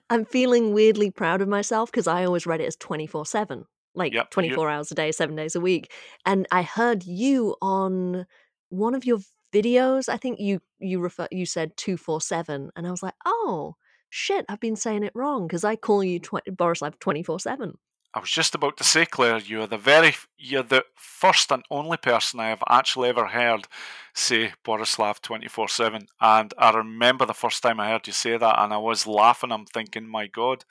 I'm 0.10 0.26
feeling 0.26 0.74
weirdly 0.74 1.12
proud 1.12 1.42
of 1.42 1.48
myself 1.48 1.92
because 1.92 2.08
I 2.08 2.26
always 2.26 2.46
read 2.46 2.62
it 2.62 2.66
as 2.66 2.76
24 2.78 3.26
7, 3.26 3.66
like 3.96 4.14
Yep, 4.14 4.28
you- 4.28 4.32
24 4.32 4.70
hours 4.70 4.92
a 4.92 4.96
day, 4.96 5.12
seven 5.12 5.36
days 5.36 5.56
a 5.56 5.62
week. 5.62 5.92
And 6.26 6.48
I 6.52 6.64
heard 6.64 7.04
you 7.06 7.56
on 7.62 8.26
one 8.70 8.96
of 8.96 9.06
your 9.06 9.20
videos. 9.54 10.10
I 10.10 10.18
think 10.18 10.40
you 10.40 10.62
you 10.80 11.00
refer 11.00 11.28
you 11.32 11.46
said 11.46 11.76
247, 11.78 12.72
and 12.76 12.88
I 12.88 12.92
was 12.92 13.04
like, 13.04 13.16
oh 13.26 13.76
shit, 14.10 14.46
I've 14.50 14.60
been 14.60 14.76
saying 14.76 15.04
it 15.04 15.14
wrong 15.16 15.48
because 15.48 15.64
I 15.64 15.76
call 15.76 16.04
you 16.04 16.20
tw- 16.20 16.46
Borislav 16.50 17.00
24 17.00 17.40
7. 17.40 17.78
I 18.16 18.20
was 18.20 18.30
just 18.30 18.54
about 18.54 18.78
to 18.78 18.84
say, 18.84 19.06
Claire, 19.06 19.40
you're 19.40 19.68
the 19.68 19.78
very 19.78 20.16
you're 20.38 20.64
the 20.64 20.86
first 20.96 21.52
and 21.52 21.64
only 21.72 21.98
person 21.98 22.40
I 22.40 22.50
have 22.50 22.64
actually 22.70 23.10
ever 23.10 23.28
heard 23.28 23.68
say 24.14 24.54
Borislav 24.66 25.22
twenty 25.22 25.48
four 25.48 25.68
seven. 25.68 26.08
And 26.22 26.54
I 26.58 26.72
remember 26.72 27.26
the 27.26 27.34
first 27.34 27.64
time 27.64 27.80
I 27.80 27.90
heard 27.90 28.08
you 28.08 28.14
say 28.14 28.38
that, 28.38 28.60
and 28.60 28.74
I 28.74 28.78
was 28.78 29.08
laughing. 29.08 29.52
I'm 29.52 29.66
thinking, 29.66 30.08
my 30.08 30.28
God, 30.28 30.64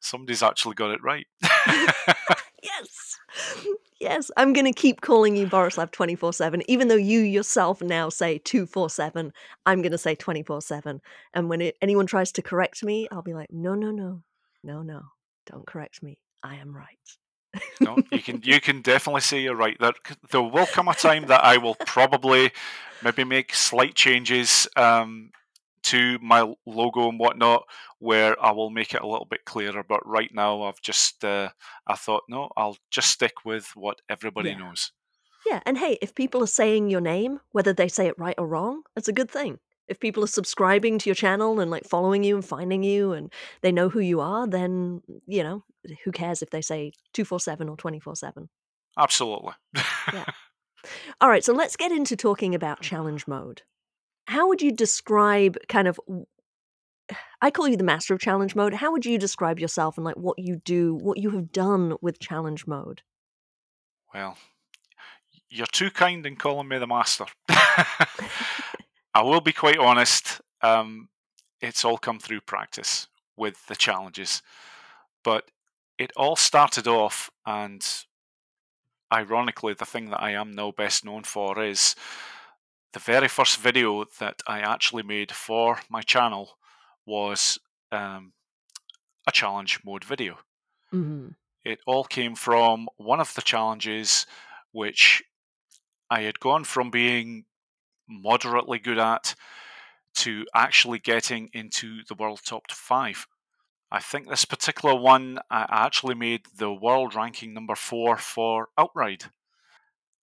somebody's 0.00 0.42
actually 0.42 0.74
got 0.74 0.90
it 0.90 1.02
right. 1.02 1.26
Yes. 2.62 3.18
Yes, 4.00 4.30
I'm 4.36 4.52
going 4.52 4.64
to 4.66 4.72
keep 4.72 5.00
calling 5.00 5.36
you 5.36 5.46
Borislav 5.46 5.90
24 5.90 6.32
7. 6.32 6.62
Even 6.68 6.88
though 6.88 6.94
you 6.96 7.20
yourself 7.20 7.80
now 7.82 8.08
say 8.08 8.38
247, 8.38 9.32
I'm 9.66 9.82
going 9.82 9.92
to 9.92 9.98
say 9.98 10.14
24 10.14 10.62
7. 10.62 11.00
And 11.34 11.48
when 11.48 11.60
it, 11.60 11.76
anyone 11.82 12.06
tries 12.06 12.32
to 12.32 12.42
correct 12.42 12.82
me, 12.82 13.08
I'll 13.10 13.22
be 13.22 13.34
like, 13.34 13.50
no, 13.50 13.74
no, 13.74 13.90
no, 13.90 14.22
no, 14.62 14.82
no, 14.82 15.02
don't 15.46 15.66
correct 15.66 16.02
me. 16.02 16.18
I 16.44 16.56
am 16.56 16.76
right. 16.76 16.98
no, 17.80 18.02
you 18.10 18.22
can 18.22 18.40
you 18.44 18.60
can 18.60 18.82
definitely 18.82 19.20
say 19.20 19.42
you're 19.42 19.56
right. 19.56 19.76
There 19.80 19.92
there 20.30 20.42
will 20.42 20.66
come 20.66 20.88
a 20.88 20.94
time 20.94 21.26
that 21.26 21.44
I 21.44 21.56
will 21.58 21.76
probably 21.84 22.52
maybe 23.02 23.24
make 23.24 23.54
slight 23.54 23.94
changes 23.94 24.68
um, 24.76 25.32
to 25.84 26.18
my 26.22 26.54
logo 26.66 27.08
and 27.08 27.18
whatnot, 27.18 27.64
where 27.98 28.42
I 28.42 28.52
will 28.52 28.70
make 28.70 28.94
it 28.94 29.02
a 29.02 29.06
little 29.06 29.26
bit 29.26 29.44
clearer. 29.44 29.82
But 29.82 30.06
right 30.06 30.32
now, 30.32 30.62
I've 30.62 30.80
just 30.80 31.24
uh, 31.24 31.50
I 31.86 31.96
thought 31.96 32.22
no, 32.28 32.50
I'll 32.56 32.78
just 32.90 33.10
stick 33.10 33.44
with 33.44 33.72
what 33.74 34.00
everybody 34.08 34.50
Yeah. 34.50 34.58
knows. 34.58 34.92
Yeah, 35.46 35.60
and 35.66 35.78
hey, 35.78 35.98
if 36.00 36.14
people 36.14 36.42
are 36.42 36.46
saying 36.46 36.88
your 36.88 37.00
name, 37.02 37.40
whether 37.52 37.72
they 37.72 37.88
say 37.88 38.06
it 38.06 38.18
right 38.18 38.34
or 38.38 38.46
wrong, 38.46 38.82
it's 38.96 39.08
a 39.08 39.12
good 39.12 39.30
thing. 39.30 39.58
If 39.88 40.00
people 40.00 40.24
are 40.24 40.28
subscribing 40.28 40.98
to 40.98 41.08
your 41.08 41.14
channel 41.14 41.60
and 41.60 41.70
like 41.70 41.84
following 41.84 42.24
you 42.24 42.36
and 42.36 42.44
finding 42.44 42.82
you 42.82 43.12
and 43.12 43.32
they 43.60 43.72
know 43.72 43.88
who 43.88 44.00
you 44.00 44.20
are, 44.20 44.46
then, 44.46 45.02
you 45.26 45.42
know, 45.42 45.62
who 46.04 46.12
cares 46.12 46.42
if 46.42 46.50
they 46.50 46.62
say 46.62 46.92
247 47.12 47.68
or 47.68 47.76
24 47.76 48.16
7? 48.16 48.48
Absolutely. 48.98 49.52
Yeah. 50.12 50.24
All 51.20 51.28
right, 51.28 51.44
so 51.44 51.52
let's 51.52 51.76
get 51.76 51.92
into 51.92 52.16
talking 52.16 52.54
about 52.54 52.78
mm. 52.78 52.82
challenge 52.82 53.26
mode. 53.26 53.62
How 54.26 54.48
would 54.48 54.62
you 54.62 54.72
describe 54.72 55.56
kind 55.68 55.88
of 55.88 55.98
I 57.42 57.50
call 57.50 57.68
you 57.68 57.76
the 57.76 57.84
master 57.84 58.14
of 58.14 58.20
challenge 58.20 58.54
mode. 58.54 58.74
How 58.74 58.90
would 58.92 59.04
you 59.04 59.18
describe 59.18 59.58
yourself 59.58 59.98
and 59.98 60.04
like 60.04 60.16
what 60.16 60.38
you 60.38 60.56
do, 60.56 60.94
what 60.94 61.18
you 61.18 61.30
have 61.30 61.52
done 61.52 61.96
with 62.00 62.18
challenge 62.18 62.66
mode? 62.66 63.02
Well, 64.14 64.38
you're 65.50 65.66
too 65.66 65.90
kind 65.90 66.24
in 66.24 66.36
calling 66.36 66.68
me 66.68 66.78
the 66.78 66.86
master. 66.86 67.26
I 69.14 69.22
will 69.22 69.40
be 69.40 69.52
quite 69.52 69.78
honest. 69.78 70.40
Um, 70.60 71.08
it's 71.60 71.84
all 71.84 71.98
come 71.98 72.18
through 72.18 72.40
practice 72.40 73.06
with 73.36 73.66
the 73.66 73.76
challenges, 73.76 74.42
but 75.22 75.50
it 75.98 76.12
all 76.16 76.36
started 76.36 76.86
off, 76.88 77.30
and 77.46 77.86
ironically, 79.12 79.74
the 79.74 79.86
thing 79.86 80.10
that 80.10 80.22
I 80.22 80.32
am 80.32 80.52
now 80.52 80.72
best 80.72 81.04
known 81.04 81.22
for 81.22 81.62
is 81.62 81.94
the 82.92 82.98
very 82.98 83.28
first 83.28 83.58
video 83.58 84.04
that 84.18 84.42
I 84.46 84.60
actually 84.60 85.02
made 85.02 85.32
for 85.32 85.80
my 85.88 86.00
channel 86.00 86.56
was 87.06 87.58
um, 87.92 88.32
a 89.26 89.32
challenge 89.32 89.80
mode 89.84 90.04
video. 90.04 90.38
Mm-hmm. 90.92 91.28
It 91.64 91.80
all 91.86 92.04
came 92.04 92.34
from 92.34 92.88
one 92.96 93.20
of 93.20 93.34
the 93.34 93.42
challenges 93.42 94.26
which 94.72 95.22
I 96.10 96.22
had 96.22 96.40
gone 96.40 96.64
from 96.64 96.90
being 96.90 97.44
moderately 98.08 98.78
good 98.78 98.98
at 98.98 99.34
to 100.16 100.46
actually 100.54 100.98
getting 100.98 101.50
into 101.52 102.02
the 102.08 102.14
world 102.14 102.40
top 102.44 102.70
five. 102.70 103.26
I 103.90 104.00
think 104.00 104.28
this 104.28 104.44
particular 104.44 104.94
one 104.94 105.38
I 105.50 105.66
actually 105.68 106.14
made 106.14 106.46
the 106.56 106.72
world 106.72 107.14
ranking 107.14 107.54
number 107.54 107.74
four 107.74 108.16
for 108.16 108.68
Outride. 108.78 109.26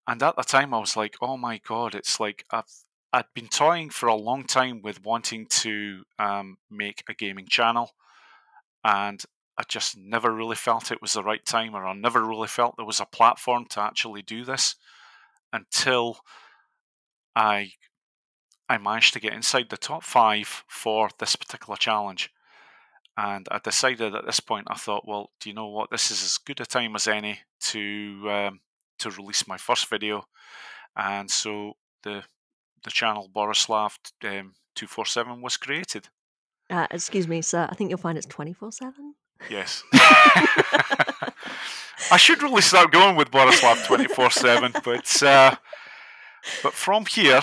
And 0.08 0.22
at 0.24 0.36
the 0.36 0.44
time 0.44 0.74
I 0.74 0.80
was 0.80 0.98
like, 0.98 1.16
oh 1.22 1.38
my 1.38 1.60
god, 1.66 1.96
it's 1.96 2.20
like 2.20 2.46
I've 2.52 2.66
I'd 3.14 3.26
been 3.34 3.50
toying 3.50 3.90
for 3.90 4.08
a 4.08 4.16
long 4.16 4.46
time 4.46 4.82
with 4.82 5.04
wanting 5.04 5.46
to 5.48 6.04
um, 6.18 6.58
make 6.70 7.04
a 7.10 7.14
gaming 7.14 7.46
channel, 7.48 7.92
and 8.86 9.22
I 9.58 9.64
just 9.68 9.98
never 9.98 10.34
really 10.34 10.56
felt 10.56 10.92
it 10.92 11.02
was 11.02 11.14
the 11.14 11.24
right 11.24 11.46
time, 11.46 11.76
or 11.76 11.86
I 11.86 11.94
never 11.94 12.24
really 12.26 12.48
felt 12.48 12.78
there 12.78 12.86
was 12.86 13.02
a 13.02 13.06
platform 13.06 13.66
to 13.72 13.82
actually 13.82 14.22
do 14.22 14.46
this 14.46 14.76
until 15.52 16.20
I 17.36 17.74
I 18.70 18.78
managed 18.78 19.14
to 19.14 19.20
get 19.20 19.34
inside 19.34 19.70
the 19.70 19.78
top 19.78 20.04
five 20.04 20.64
for 20.68 21.10
this 21.20 21.36
particular 21.36 21.76
challenge. 21.76 22.30
And 23.18 23.46
I 23.52 23.60
decided 23.60 24.16
at 24.16 24.26
this 24.26 24.40
point, 24.40 24.68
I 24.70 24.76
thought, 24.76 25.06
well, 25.06 25.32
do 25.42 25.50
you 25.50 25.56
know 25.56 25.68
what? 25.68 25.90
This 25.92 26.10
is 26.12 26.24
as 26.24 26.38
good 26.38 26.62
a 26.62 26.66
time 26.66 26.96
as 26.96 27.08
any 27.08 27.40
to 27.62 28.24
um, 28.30 28.60
to 29.00 29.10
release 29.10 29.48
my 29.48 29.58
first 29.58 29.90
video. 29.90 30.24
And 30.96 31.30
so 31.30 31.74
the 32.04 32.24
the 32.84 32.92
channel 32.92 33.30
Borislav 33.34 33.98
um, 34.24 34.54
247 34.76 35.42
was 35.42 35.58
created. 35.58 36.10
Uh, 36.70 36.88
excuse 36.90 37.28
me, 37.28 37.42
sir. 37.42 37.68
I 37.70 37.76
think 37.76 37.90
you'll 37.90 38.00
find 38.00 38.18
it's 38.18 38.28
24 38.28 38.72
7. 38.72 39.14
Yes. 39.50 39.84
I 42.12 42.18
should 42.18 42.42
really 42.42 42.62
start 42.62 42.92
going 42.92 43.16
with 43.16 43.30
Borislav 43.32 43.86
24 43.86 44.32
7, 44.32 44.74
but, 44.84 45.24
uh, 45.24 45.56
but 46.64 46.74
from 46.74 47.06
here, 47.06 47.42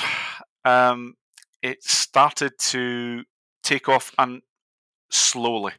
um, 0.65 1.15
it 1.63 1.83
started 1.83 2.53
to 2.59 3.25
take 3.63 3.89
off 3.89 4.13
and 4.19 4.43
slowly. 5.11 5.73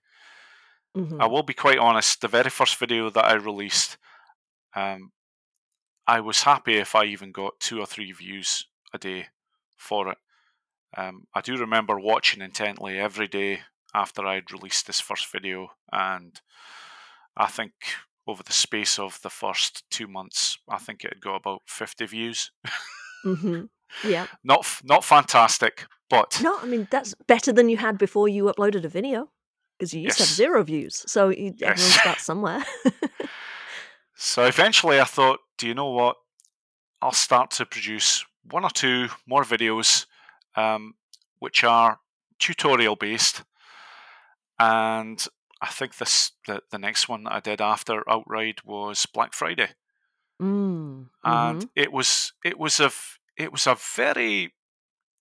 Mm-hmm. 0.96 1.22
I 1.22 1.28
will 1.28 1.44
be 1.44 1.54
quite 1.54 1.78
honest, 1.78 2.22
the 2.22 2.28
very 2.28 2.50
first 2.50 2.78
video 2.78 3.10
that 3.10 3.26
I 3.26 3.34
released, 3.36 3.98
um, 4.76 5.12
I 6.08 6.20
was 6.22 6.44
happy 6.44 6.78
if 6.78 6.96
I 6.96 7.06
even 7.06 7.32
got 7.32 7.60
two 7.60 7.80
or 7.80 7.86
three 7.86 8.12
views 8.12 8.66
a 8.94 8.98
day 8.98 9.28
for 9.78 10.10
it. 10.10 10.18
Um, 10.98 11.28
I 11.36 11.42
do 11.42 11.56
remember 11.56 12.00
watching 12.00 12.42
intently 12.42 12.98
every 12.98 13.28
day 13.28 13.62
after 13.94 14.26
I'd 14.26 14.52
released 14.52 14.88
this 14.88 15.00
first 15.00 15.32
video, 15.32 15.70
and 15.92 16.42
I 17.38 17.48
think 17.48 17.74
over 18.28 18.42
the 18.42 18.54
space 18.54 18.98
of 18.98 19.22
the 19.22 19.30
first 19.30 19.84
two 19.92 20.08
months, 20.08 20.58
I 20.68 20.80
think 20.80 21.04
it 21.04 21.14
had 21.14 21.22
got 21.22 21.36
about 21.38 21.62
fifty 21.68 22.06
views. 22.08 22.52
mm-hmm. 23.26 23.66
Yeah, 24.08 24.28
not 24.44 24.68
not 24.84 25.04
fantastic, 25.04 25.86
but 26.10 26.40
no, 26.44 26.60
I 26.60 26.66
mean 26.66 26.88
that's 26.92 27.16
better 27.28 27.52
than 27.52 27.70
you 27.70 27.78
had 27.78 27.98
before 27.98 28.28
you 28.28 28.46
uploaded 28.46 28.86
a 28.86 28.90
video 28.90 29.30
because 29.78 29.94
you 29.94 30.02
used 30.02 30.20
yes. 30.20 30.28
to 30.28 30.32
have 30.32 30.36
zero 30.36 30.64
views. 30.64 31.04
So 31.08 31.30
you, 31.30 31.54
yes. 31.58 31.72
everyone 31.72 31.92
starts 31.92 32.24
somewhere. 32.24 32.66
so 34.16 34.46
eventually, 34.46 35.00
I 35.00 35.06
thought, 35.06 35.40
do 35.58 35.68
you 35.68 35.74
know 35.74 35.90
what? 35.90 36.18
I'll 37.02 37.14
start 37.14 37.52
to 37.52 37.66
produce 37.66 38.26
one 38.44 38.64
or 38.66 38.70
two 38.70 39.08
more 39.26 39.44
videos 39.44 40.06
um, 40.56 40.96
which 41.40 41.64
are 41.64 42.00
tutorial 42.40 42.96
based. 42.96 43.44
And 44.60 45.26
I 45.62 45.68
think 45.68 45.98
this 45.98 46.32
the, 46.48 46.62
the 46.72 46.78
next 46.78 47.08
one 47.08 47.24
that 47.24 47.34
I 47.34 47.40
did 47.40 47.62
after 47.62 48.10
Outride 48.10 48.60
was 48.66 49.06
Black 49.06 49.34
Friday. 49.34 49.70
Mm, 50.41 51.08
and 51.23 51.60
mm-hmm. 51.60 51.67
it 51.75 51.91
was 51.91 52.34
it 52.45 52.58
was 52.58 52.80
a 52.80 52.91
it 53.38 53.52
was 53.52 53.67
a 53.67 53.75
very 53.95 54.54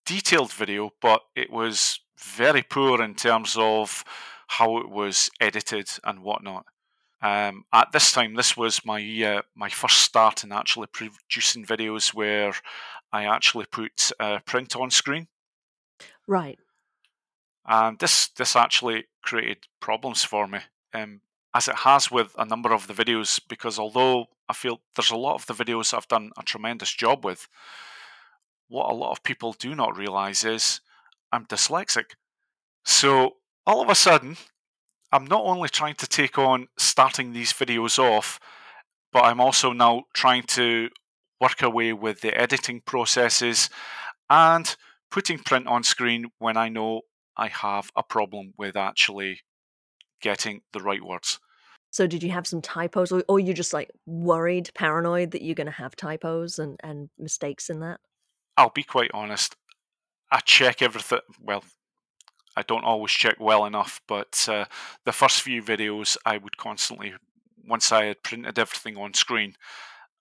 detailed 0.05 0.51
video, 0.53 0.91
but 1.01 1.21
it 1.35 1.51
was 1.51 1.99
very 2.17 2.61
poor 2.63 3.01
in 3.01 3.15
terms 3.15 3.55
of 3.57 4.03
how 4.47 4.77
it 4.77 4.89
was 4.89 5.29
edited 5.39 5.89
and 6.03 6.23
whatnot. 6.23 6.65
Um, 7.21 7.65
at 7.73 7.91
this 7.91 8.11
time, 8.11 8.35
this 8.35 8.55
was 8.55 8.85
my 8.85 9.01
uh, 9.23 9.41
my 9.55 9.69
first 9.69 9.99
start 9.99 10.43
in 10.43 10.51
actually 10.51 10.87
producing 10.87 11.65
videos 11.65 12.13
where 12.13 12.53
I 13.11 13.25
actually 13.25 13.65
put 13.65 14.11
uh, 14.19 14.39
print 14.45 14.75
on 14.75 14.89
screen. 14.89 15.27
Right. 16.27 16.59
And 17.65 17.99
this 17.99 18.29
this 18.29 18.55
actually 18.55 19.05
created 19.21 19.67
problems 19.81 20.23
for 20.23 20.47
me, 20.47 20.59
um, 20.93 21.21
as 21.53 21.67
it 21.67 21.77
has 21.77 22.11
with 22.11 22.33
a 22.37 22.45
number 22.45 22.73
of 22.73 22.87
the 22.87 22.93
videos. 22.93 23.39
Because 23.47 23.79
although 23.79 24.27
I 24.47 24.53
feel 24.53 24.81
there's 24.95 25.11
a 25.11 25.17
lot 25.17 25.35
of 25.35 25.45
the 25.45 25.63
videos 25.63 25.93
I've 25.93 26.07
done 26.07 26.31
a 26.37 26.43
tremendous 26.43 26.93
job 26.93 27.25
with, 27.25 27.47
what 28.67 28.91
a 28.91 28.95
lot 28.95 29.11
of 29.11 29.23
people 29.23 29.53
do 29.53 29.75
not 29.75 29.97
realize 29.97 30.43
is 30.43 30.81
I'm 31.31 31.45
dyslexic. 31.45 32.15
So 32.85 33.35
all 33.65 33.81
of 33.81 33.89
a 33.89 33.95
sudden, 33.95 34.37
I'm 35.11 35.25
not 35.25 35.43
only 35.43 35.69
trying 35.69 35.95
to 35.95 36.07
take 36.07 36.37
on 36.37 36.67
starting 36.77 37.33
these 37.33 37.51
videos 37.51 37.97
off, 37.97 38.39
but 39.11 39.23
I'm 39.23 39.41
also 39.41 39.73
now 39.73 40.03
trying 40.13 40.43
to 40.49 40.89
work 41.41 41.61
away 41.61 41.93
with 41.93 42.21
the 42.21 42.35
editing 42.39 42.81
processes 42.81 43.69
and 44.29 44.75
putting 45.09 45.39
print 45.39 45.67
on 45.67 45.83
screen 45.83 46.27
when 46.37 46.57
I 46.57 46.69
know 46.69 47.01
I 47.35 47.47
have 47.47 47.89
a 47.95 48.03
problem 48.03 48.53
with 48.57 48.75
actually 48.75 49.41
getting 50.21 50.61
the 50.73 50.79
right 50.79 51.03
words. 51.03 51.39
So 51.91 52.05
did 52.05 52.21
you 52.21 52.31
have 52.31 52.45
some 52.45 52.61
typos 52.61 53.11
or, 53.11 53.23
or 53.27 53.39
you 53.39 53.53
just 53.53 53.73
like 53.73 53.91
worried, 54.05 54.69
paranoid 54.75 55.31
that 55.31 55.41
you're 55.41 55.55
going 55.55 55.65
to 55.67 55.71
have 55.71 55.95
typos 55.95 56.59
and, 56.59 56.79
and 56.83 57.09
mistakes 57.17 57.69
in 57.69 57.79
that? 57.79 57.99
I'll 58.57 58.69
be 58.69 58.83
quite 58.83 59.11
honest. 59.13 59.55
I 60.31 60.39
check 60.41 60.81
everything. 60.81 61.21
Well, 61.41 61.63
I 62.55 62.61
don't 62.61 62.83
always 62.83 63.11
check 63.11 63.37
well 63.39 63.65
enough, 63.65 64.01
but 64.07 64.45
uh, 64.49 64.65
the 65.05 65.11
first 65.11 65.41
few 65.41 65.63
videos 65.63 66.17
I 66.25 66.37
would 66.37 66.57
constantly, 66.57 67.13
once 67.65 67.91
I 67.91 68.05
had 68.05 68.23
printed 68.23 68.59
everything 68.59 68.97
on 68.97 69.13
screen, 69.13 69.55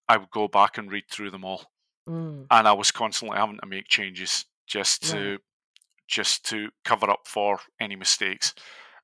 I 0.08 0.16
would 0.16 0.30
go 0.30 0.48
back 0.48 0.78
and 0.78 0.90
read 0.90 1.04
through 1.10 1.32
them 1.32 1.44
all, 1.44 1.64
mm. 2.08 2.46
and 2.50 2.68
I 2.68 2.72
was 2.72 2.90
constantly 2.90 3.36
having 3.36 3.58
to 3.58 3.66
make 3.66 3.88
changes 3.88 4.46
just 4.66 5.02
to 5.10 5.30
right. 5.32 5.38
just 6.06 6.44
to 6.50 6.68
cover 6.84 7.10
up 7.10 7.26
for 7.26 7.58
any 7.80 7.96
mistakes. 7.96 8.54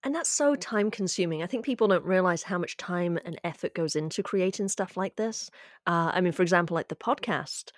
And 0.05 0.15
that's 0.15 0.31
so 0.31 0.55
time 0.55 0.91
consuming. 0.91 1.43
I 1.43 1.47
think 1.47 1.65
people 1.65 1.89
don't 1.89 2.05
realize 2.05 2.43
how 2.43 2.59
much 2.59 2.77
time 2.77 3.19
and 3.25 3.41
effort 3.43 3.75
goes 3.75 3.97
into 3.97 4.23
creating 4.23 4.69
stuff 4.69 4.97
like 4.97 5.17
this. 5.17 5.51
Uh, 5.87 6.13
I 6.15 6.21
mean, 6.21 6.33
for 6.33 6.43
example, 6.43 6.75
like 6.75 6.89
the 6.89 6.97
podcast 6.97 7.71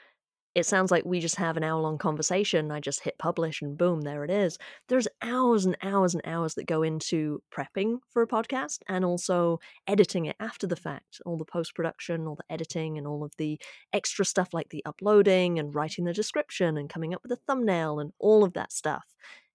it 0.57 0.65
sounds 0.65 0.91
like 0.91 1.05
we 1.05 1.21
just 1.21 1.37
have 1.37 1.59
an 1.59 1.63
hour 1.65 1.79
long 1.83 1.99
conversation. 1.99 2.71
I 2.71 2.81
just 2.81 3.01
hit 3.01 3.19
publish 3.19 3.61
and 3.61 3.77
boom, 3.77 4.01
there 4.01 4.25
it 4.25 4.31
is. 4.31 4.57
There's 4.89 5.07
hours 5.21 5.67
and 5.67 5.77
hours 5.83 6.15
and 6.15 6.23
hours 6.25 6.55
that 6.55 6.65
go 6.65 6.83
into 6.83 7.43
prepping 7.55 7.99
for 8.09 8.23
a 8.23 8.27
podcast 8.27 8.79
and 8.89 9.05
also 9.05 9.61
editing 9.87 10.25
it 10.25 10.37
after 10.41 10.67
the 10.67 10.75
fact. 10.75 11.21
All 11.27 11.37
the 11.37 11.45
post 11.45 11.75
production, 11.75 12.27
all 12.27 12.37
the 12.37 12.51
editing, 12.51 12.97
and 12.97 13.07
all 13.07 13.23
of 13.23 13.37
the 13.37 13.61
extra 13.93 14.25
stuff 14.25 14.55
like 14.55 14.71
the 14.71 14.83
uploading 14.87 15.59
and 15.59 15.75
writing 15.75 16.07
the 16.07 16.15
description 16.15 16.79
and 16.79 16.89
coming 16.89 17.13
up 17.13 17.23
with 17.23 17.33
a 17.33 17.43
thumbnail 17.47 18.01
and 18.01 18.15
all 18.19 18.43
of 18.43 18.55
that 18.55 18.73
stuff. 18.73 19.05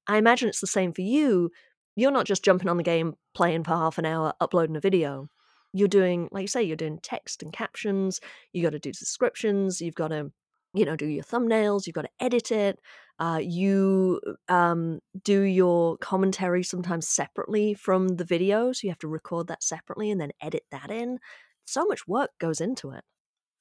I 0.06 0.18
imagine 0.18 0.50
it's 0.50 0.62
the 0.62 0.68
same 0.68 0.94
for 0.94 1.02
you. 1.02 1.50
You're 1.96 2.12
not 2.12 2.26
just 2.26 2.44
jumping 2.44 2.70
on 2.70 2.78
the 2.78 2.84
game, 2.84 3.16
playing 3.34 3.64
for 3.64 3.72
half 3.72 3.98
an 3.98 4.06
hour, 4.06 4.34
uploading 4.40 4.76
a 4.76 4.80
video 4.80 5.30
you're 5.74 5.88
doing, 5.88 6.28
like 6.32 6.44
you 6.44 6.48
say, 6.48 6.64
you're 6.64 6.76
doing 6.76 7.00
text 7.02 7.42
and 7.44 7.54
captions. 7.54 8.20
You 8.54 8.64
got 8.64 8.72
to 8.72 8.80
do 8.80 8.92
descriptions. 8.92 9.82
You've 9.82 9.96
got 9.96 10.10
to, 10.10 10.32
you 10.74 10.86
know, 10.86 10.96
do 10.96 11.06
your 11.06 11.24
thumbnails. 11.24 11.88
You've 11.88 11.96
got 11.96 12.04
to 12.04 12.10
edit 12.20 12.52
it. 12.52 12.80
Uh, 13.20 13.40
you 13.42 14.20
um, 14.50 15.00
do 15.24 15.42
your 15.42 15.98
commentary 15.98 16.64
sometimes 16.64 17.08
separately 17.08 17.74
from 17.74 18.10
the 18.10 18.26
video, 18.26 18.72
so 18.74 18.82
you 18.84 18.90
have 18.90 19.00
to 19.00 19.08
record 19.08 19.48
that 19.48 19.64
separately 19.64 20.10
and 20.10 20.20
then 20.20 20.32
edit 20.42 20.64
that 20.72 20.90
in. 20.90 21.20
So 21.66 21.86
much 21.86 22.08
work 22.08 22.32
goes 22.40 22.60
into 22.60 22.92
it. 22.92 23.04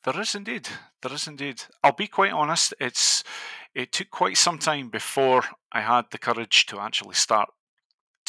There 0.04 0.18
is 0.18 0.34
indeed. 0.34 0.66
There 1.02 1.12
is 1.12 1.28
indeed. 1.28 1.62
I'll 1.84 1.92
be 1.92 2.06
quite 2.06 2.32
honest. 2.32 2.72
It's 2.80 3.22
it 3.74 3.92
took 3.92 4.10
quite 4.10 4.38
some 4.38 4.58
time 4.58 4.88
before 4.88 5.42
I 5.70 5.82
had 5.82 6.06
the 6.10 6.18
courage 6.18 6.64
to 6.66 6.80
actually 6.80 7.14
start 7.14 7.50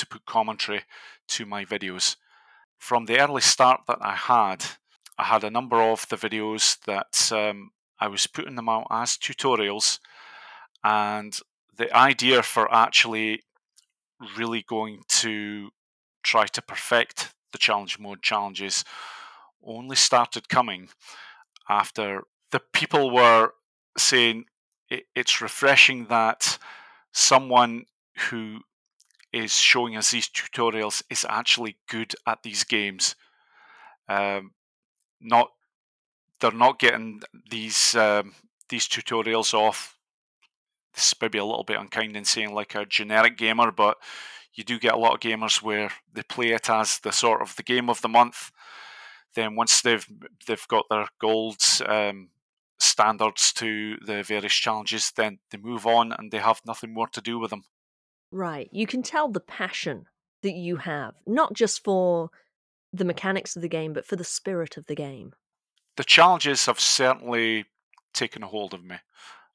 to 0.02 0.08
put 0.08 0.26
commentary 0.26 0.82
to 1.30 1.46
my 1.46 1.64
videos. 1.64 2.16
From 2.78 3.06
the 3.06 3.20
early 3.20 3.42
start 3.42 3.82
that 3.88 4.00
I 4.02 4.16
had, 4.16 4.66
I 5.18 5.26
had 5.26 5.44
a 5.44 5.52
number 5.52 5.80
of 5.82 6.10
the 6.10 6.16
videos 6.16 6.80
that 6.86 7.32
um, 7.32 7.72
I 8.00 8.08
was 8.08 8.26
putting 8.26 8.56
them 8.56 8.68
out 8.68 8.88
as 8.90 9.18
tutorials, 9.18 10.00
and 10.84 11.40
the 11.78 11.96
idea 11.96 12.42
for 12.42 12.74
actually 12.74 13.44
really 14.36 14.64
going 14.68 15.02
to 15.08 15.70
try 16.24 16.48
to 16.48 16.62
perfect 16.62 17.34
the 17.52 17.60
challenge 17.60 18.00
mode 18.00 18.24
challenges 18.24 18.84
only 19.64 19.96
started 19.96 20.50
coming 20.50 20.90
after 21.70 22.24
the 22.52 22.62
people 22.74 23.12
were 23.12 23.52
saying 23.98 24.46
it's 24.90 25.42
refreshing 25.42 26.06
that 26.06 26.58
someone 27.12 27.86
who 28.30 28.62
is 29.34 29.56
showing 29.56 29.96
us 29.96 30.12
these 30.12 30.30
tutorials 30.30 31.04
is 31.10 31.26
actually 31.30 31.78
good 31.90 32.14
at 32.28 32.44
these 32.44 32.64
games. 32.64 33.16
Um, 34.08 34.52
not 35.20 35.50
they're 36.40 36.52
not 36.52 36.80
getting 36.80 37.22
these 37.50 37.96
um, 37.96 38.34
these 38.70 38.88
tutorials 38.88 39.54
off. 39.54 39.98
This 40.94 41.08
is 41.08 41.16
maybe 41.22 41.38
a 41.38 41.46
little 41.46 41.64
bit 41.64 41.80
unkind 41.80 42.18
in 42.18 42.26
saying 42.26 42.54
like 42.54 42.76
a 42.76 42.86
generic 42.86 43.38
gamer, 43.38 43.72
but 43.72 43.98
you 44.54 44.64
do 44.64 44.80
get 44.80 44.94
a 44.94 44.98
lot 44.98 45.14
of 45.14 45.20
gamers 45.22 45.62
where 45.62 45.90
they 46.12 46.24
play 46.24 46.50
it 46.50 46.70
as 46.70 47.00
the 47.00 47.12
sort 47.12 47.42
of 47.42 47.56
the 47.56 47.64
game 47.64 47.90
of 47.90 48.02
the 48.02 48.10
month. 48.10 48.52
Then 49.36 49.56
once 49.56 49.82
they've 49.82 50.06
they've 50.46 50.68
got 50.68 50.88
their 50.90 51.08
gold 51.20 51.62
um, 51.86 52.30
standards 52.80 53.54
to 53.54 53.98
the 54.06 54.24
various 54.24 54.54
challenges, 54.54 55.12
then 55.16 55.40
they 55.52 55.58
move 55.58 55.86
on 55.86 56.12
and 56.12 56.32
they 56.32 56.40
have 56.40 56.62
nothing 56.66 56.94
more 56.94 57.08
to 57.08 57.22
do 57.22 57.40
with 57.40 57.52
them. 57.52 57.64
Right. 58.32 58.70
You 58.72 58.88
can 58.88 59.04
tell 59.04 59.28
the 59.28 59.40
passion 59.40 60.06
that 60.42 60.54
you 60.54 60.78
have, 60.78 61.16
not 61.28 61.54
just 61.54 61.84
for 61.84 62.30
the 62.94 63.06
mechanics 63.06 63.56
of 63.56 63.62
the 63.62 63.70
game, 63.70 63.94
but 63.94 64.06
for 64.06 64.16
the 64.16 64.24
spirit 64.24 64.78
of 64.78 64.88
the 64.88 64.96
game. 64.96 65.34
The 65.98 66.04
challenges 66.04 66.66
have 66.66 66.80
certainly 66.80 67.66
taken 68.14 68.44
a 68.44 68.48
hold 68.48 68.74
of 68.74 68.84
me. 68.84 68.98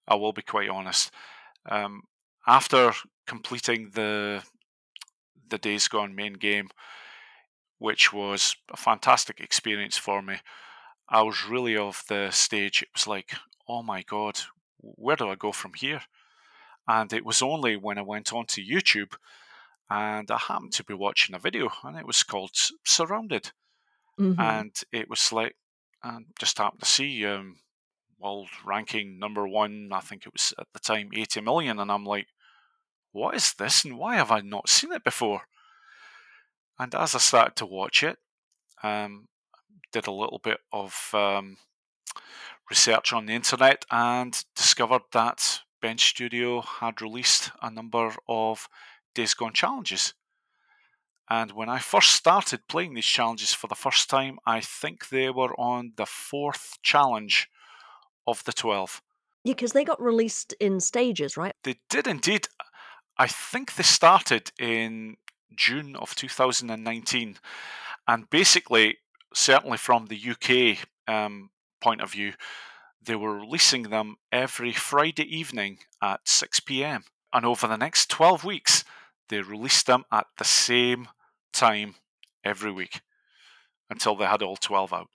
I 0.06 0.14
will 0.14 0.32
be 0.32 0.42
quite 0.42 0.68
honest. 0.68 1.10
Um, 1.68 2.02
after 2.46 2.92
completing 3.26 3.90
the 3.94 4.42
the 5.48 5.58
Days 5.58 5.86
Gone 5.86 6.14
main 6.14 6.34
game, 6.34 6.68
which 7.78 8.12
was 8.12 8.56
a 8.72 8.76
fantastic 8.76 9.40
experience 9.40 9.96
for 9.96 10.20
me, 10.20 10.36
I 11.08 11.22
was 11.22 11.46
really 11.46 11.76
of 11.76 12.02
the 12.08 12.30
stage. 12.30 12.82
It 12.82 12.88
was 12.94 13.06
like, 13.06 13.34
oh 13.68 13.82
my 13.82 14.02
god, 14.02 14.40
where 14.78 15.16
do 15.16 15.28
I 15.28 15.36
go 15.36 15.52
from 15.52 15.74
here? 15.74 16.02
And 16.89 17.12
it 17.12 17.24
was 17.24 17.43
only 17.43 17.76
when 17.76 17.99
I 17.99 18.03
went 18.03 18.32
onto 18.32 18.62
YouTube 18.62 19.14
and 19.91 20.30
I 20.30 20.39
happened 20.39 20.72
to 20.74 20.84
be 20.84 20.95
watching 20.95 21.34
a 21.34 21.39
video 21.39 21.70
and 21.84 21.97
it 21.97 22.07
was 22.07 22.22
called 22.22 22.53
Surrounded. 22.84 23.53
Mm-hmm. 24.18 24.41
And 24.41 24.72
it 24.93 25.09
was 25.09 25.32
like, 25.32 25.57
I 26.03 26.18
just 26.39 26.59
happened 26.59 26.82
to 26.82 26.89
see 26.89 27.24
um, 27.26 27.57
world 28.18 28.49
ranking 28.64 29.18
number 29.18 29.47
one, 29.47 29.91
I 29.93 30.01
think 30.01 30.26
it 30.26 30.32
was 30.32 30.55
at 30.59 30.66
the 30.72 30.78
time 30.78 31.11
80 31.14 31.41
million. 31.41 31.78
And 31.78 31.91
I'm 31.91 32.05
like, 32.05 32.28
what 33.12 33.34
is 33.34 33.55
this 33.55 33.84
and 33.84 33.99
why 33.99 34.16
have 34.16 34.30
I 34.30 34.41
not 34.41 34.68
seen 34.68 34.93
it 34.93 35.05
before? 35.05 35.43
And 36.78 36.95
as 36.95 37.14
I 37.14 37.18
started 37.18 37.57
to 37.57 37.66
watch 37.66 38.03
it, 38.03 38.18
um, 38.82 39.28
did 39.93 40.07
a 40.07 40.12
little 40.12 40.41
bit 40.43 40.59
of 40.72 41.11
um, 41.14 41.57
research 42.68 43.12
on 43.12 43.26
the 43.26 43.32
internet 43.32 43.84
and 43.91 44.45
discovered 44.55 45.03
that 45.12 45.61
Bend 45.80 46.00
Studio 46.00 46.60
had 46.60 47.02
released 47.02 47.50
a 47.62 47.70
number 47.70 48.14
of 48.28 48.68
Days 49.14 49.34
Gone 49.34 49.52
challenges. 49.52 50.14
And 51.28 51.52
when 51.52 51.68
I 51.68 51.78
first 51.78 52.10
started 52.10 52.68
playing 52.68 52.94
these 52.94 53.04
challenges 53.04 53.52
for 53.52 53.66
the 53.66 53.74
first 53.74 54.08
time, 54.08 54.38
I 54.46 54.60
think 54.60 55.08
they 55.08 55.30
were 55.30 55.58
on 55.58 55.92
the 55.96 56.06
fourth 56.06 56.78
challenge 56.82 57.48
of 58.26 58.44
the 58.44 58.52
12. 58.52 59.02
Yeah, 59.44 59.54
because 59.54 59.72
they 59.72 59.84
got 59.84 60.00
released 60.00 60.54
in 60.60 60.80
stages, 60.80 61.36
right? 61.36 61.54
They 61.64 61.76
did 61.88 62.06
indeed. 62.06 62.48
I 63.18 63.26
think 63.26 63.74
they 63.74 63.82
started 63.82 64.52
in 64.58 65.16
June 65.54 65.96
of 65.96 66.14
2019. 66.14 67.38
And 68.06 68.30
basically, 68.30 68.98
certainly 69.34 69.78
from 69.78 70.06
the 70.06 70.30
UK 70.30 70.86
um, 71.12 71.50
point 71.80 72.00
of 72.00 72.12
view, 72.12 72.34
they 73.07 73.16
were 73.16 73.38
releasing 73.38 73.84
them 73.84 74.16
every 74.30 74.72
Friday 74.72 75.24
evening 75.24 75.78
at 76.02 76.28
6 76.28 76.61
pm. 76.61 77.04
And 77.32 77.44
over 77.44 77.66
the 77.66 77.76
next 77.76 78.11
12 78.11 78.44
weeks, 78.44 78.84
they 79.28 79.40
released 79.40 79.86
them 79.86 80.04
at 80.12 80.26
the 80.38 80.44
same 80.44 81.09
time 81.52 81.96
every 82.44 82.70
week 82.70 83.00
until 83.90 84.14
they 84.14 84.26
had 84.26 84.42
all 84.42 84.57
12 84.57 84.92
out. 84.92 85.09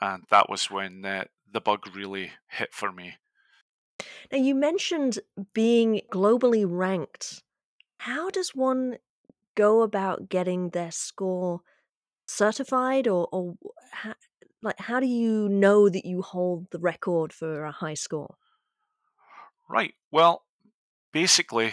And 0.00 0.24
that 0.30 0.48
was 0.48 0.70
when 0.70 1.04
uh, 1.04 1.24
the 1.50 1.60
bug 1.60 1.94
really 1.94 2.32
hit 2.48 2.72
for 2.72 2.90
me. 2.90 3.14
Now, 4.32 4.38
you 4.38 4.54
mentioned 4.54 5.20
being 5.52 6.00
globally 6.12 6.64
ranked. 6.66 7.42
How 7.98 8.30
does 8.30 8.54
one 8.54 8.98
go 9.54 9.82
about 9.82 10.28
getting 10.28 10.70
their 10.70 10.90
score 10.90 11.60
certified, 12.26 13.06
or, 13.06 13.28
or 13.30 13.54
like 14.62 14.78
how 14.78 15.00
do 15.00 15.06
you 15.06 15.48
know 15.48 15.88
that 15.88 16.06
you 16.06 16.22
hold 16.22 16.70
the 16.70 16.78
record 16.78 17.32
for 17.32 17.64
a 17.64 17.72
high 17.72 17.94
score? 17.94 18.36
Right. 19.68 19.94
Well, 20.10 20.44
basically, 21.12 21.72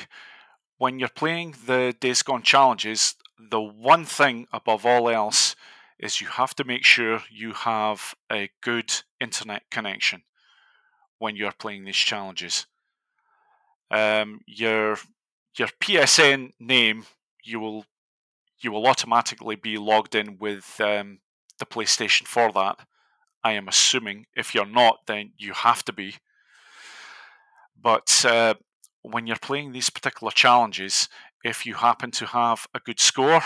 when 0.78 1.00
you're 1.00 1.10
playing 1.10 1.56
the 1.66 1.94
Days 2.00 2.24
Gone 2.24 2.44
challenges, 2.44 3.16
the 3.38 3.62
one 3.62 4.06
thing 4.06 4.48
above 4.52 4.86
all 4.86 5.10
else 5.10 5.56
is 6.00 6.22
you 6.22 6.28
have 6.28 6.56
to 6.56 6.64
make 6.64 6.86
sure 6.86 7.22
you 7.30 7.54
have 7.54 8.16
a 8.32 8.50
good 8.62 8.92
internet 9.20 9.64
connection 9.70 10.24
when 11.18 11.36
you're 11.36 11.52
playing 11.52 11.84
these 11.84 11.98
challenges. 11.98 12.66
Um, 13.92 14.42
your 14.48 14.98
your 15.58 15.68
PSN 15.82 16.52
name 16.60 17.06
you 17.44 17.60
will 17.60 17.86
you 18.62 18.72
will 18.72 18.88
automatically 18.88 19.56
be 19.56 19.78
logged 19.78 20.16
in 20.16 20.38
with 20.38 20.80
um, 20.80 21.20
the 21.60 21.66
PlayStation 21.66 22.28
for 22.28 22.52
that. 22.54 22.80
I 23.44 23.54
am 23.54 23.68
assuming. 23.68 24.26
If 24.36 24.54
you're 24.54 24.66
not, 24.66 25.00
then 25.08 25.32
you 25.38 25.54
have 25.54 25.84
to 25.86 25.94
be. 25.94 26.16
But 27.82 28.26
uh, 28.26 28.56
when 29.02 29.28
you're 29.28 29.38
playing 29.38 29.72
these 29.72 29.90
particular 29.90 30.32
challenges, 30.32 31.08
if 31.44 31.66
you 31.66 31.76
happen 31.76 32.12
to 32.12 32.26
have 32.26 32.68
a 32.74 32.80
good 32.80 33.00
score, 33.00 33.42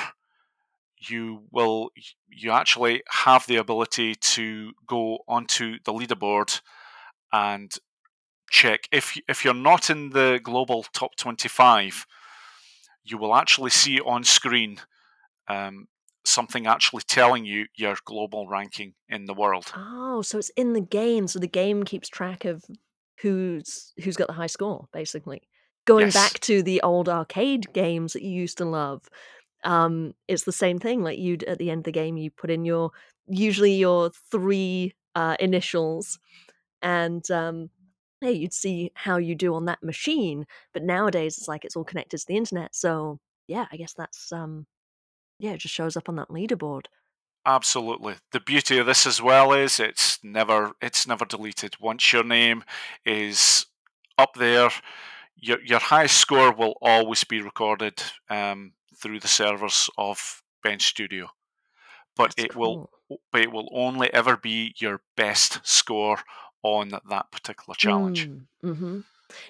you 1.10 1.44
will 1.52 1.90
you 2.30 2.52
actually 2.52 3.04
have 3.10 3.46
the 3.48 3.58
ability 3.58 4.16
to 4.16 4.72
go 4.88 5.20
onto 5.28 5.78
the 5.86 5.94
leaderboard 5.94 6.62
and 7.32 7.74
check 8.50 8.88
if 8.92 9.18
if 9.28 9.44
you're 9.44 9.54
not 9.54 9.90
in 9.90 10.12
the 10.12 10.40
global 10.44 10.84
top 10.94 11.16
25 11.18 12.06
you 13.04 13.18
will 13.18 13.36
actually 13.36 13.70
see 13.70 14.00
on 14.00 14.24
screen 14.24 14.80
um, 15.48 15.88
something 16.26 16.68
actually 16.68 17.04
telling 17.08 17.46
you 17.46 17.68
your 17.76 17.96
global 18.06 18.48
ranking 18.48 18.94
in 19.10 19.26
the 19.26 19.34
world. 19.34 19.72
Oh, 19.76 20.22
so 20.22 20.38
it's 20.38 20.50
in 20.50 20.74
the 20.74 20.82
game, 20.82 21.28
so 21.28 21.40
the 21.40 21.48
game 21.48 21.84
keeps 21.84 22.08
track 22.10 22.46
of 22.46 22.64
who's 23.22 23.94
who's 24.04 24.18
got 24.18 24.28
the 24.28 24.34
high 24.34 24.48
score, 24.48 24.88
basically. 24.92 25.42
Going 25.86 26.08
yes. 26.08 26.14
back 26.14 26.40
to 26.42 26.64
the 26.64 26.82
old 26.82 27.10
arcade 27.10 27.74
games 27.74 28.14
that 28.14 28.24
you 28.24 28.32
used 28.32 28.58
to 28.60 28.66
love, 28.66 29.10
um, 29.64 30.14
it's 30.28 30.44
the 30.44 30.52
same 30.52 30.80
thing. 30.80 31.04
Like 31.04 31.20
you'd 31.20 31.44
at 31.44 31.58
the 31.58 31.70
end 31.70 31.80
of 31.80 31.86
the 31.86 31.92
game, 31.92 32.18
you 32.18 32.32
put 32.32 32.50
in 32.50 32.66
your 32.66 32.92
usually 33.28 33.74
your 33.74 34.12
three 34.32 34.94
uh, 35.16 35.36
initials, 35.40 36.20
and 36.82 37.30
um, 37.32 37.70
hey, 38.22 38.32
you'd 38.32 38.54
see 38.54 38.92
how 38.94 39.18
you 39.18 39.36
do 39.36 39.56
on 39.56 39.66
that 39.66 39.84
machine. 39.84 40.46
But 40.74 40.84
nowadays, 40.84 41.38
it's 41.38 41.48
like 41.48 41.66
it's 41.66 41.76
all 41.76 41.84
connected 41.84 42.18
to 42.18 42.28
the 42.28 42.38
internet. 42.38 42.76
So 42.76 43.20
yeah, 43.48 43.66
I 43.72 43.78
guess 43.78 43.94
that's 43.94 44.32
um, 44.32 44.66
yeah, 45.44 45.52
it 45.52 45.60
just 45.60 45.76
shows 45.76 45.98
up 45.98 46.08
on 46.08 46.16
that 46.16 46.30
leaderboard. 46.30 46.86
Absolutely. 47.46 48.16
The 48.32 48.40
beauty 48.40 48.78
of 48.78 48.86
this 48.86 49.06
as 49.06 49.22
well 49.22 49.52
is 49.52 49.78
it's 49.78 50.18
never 50.24 50.72
it's 50.82 51.06
never 51.06 51.26
deleted. 51.26 51.76
Once 51.82 52.14
your 52.14 52.24
name 52.24 52.64
is 53.06 53.66
up 54.18 54.36
there, 54.36 54.70
your 55.36 55.62
your 55.62 55.80
highest 55.80 56.18
score 56.18 56.54
will 56.54 56.76
always 56.82 57.26
be 57.26 57.42
recorded 57.42 58.02
um, 58.30 58.72
through 58.96 59.20
the 59.20 59.28
servers 59.28 59.90
of 59.98 60.42
Bend 60.64 60.82
Studio. 60.82 61.28
But 62.16 62.36
That's 62.38 62.46
it 62.46 62.52
cool. 62.54 62.90
will 63.10 63.20
but 63.34 63.42
it 63.42 63.52
will 63.52 63.70
only 63.74 64.14
ever 64.14 64.38
be 64.38 64.74
your 64.78 65.02
best 65.18 65.60
score 65.68 66.20
on 66.64 66.92
that 67.10 67.32
particular 67.32 67.76
challenge. 67.76 68.30
Mm, 68.30 68.46
mm-hmm. 68.64 69.00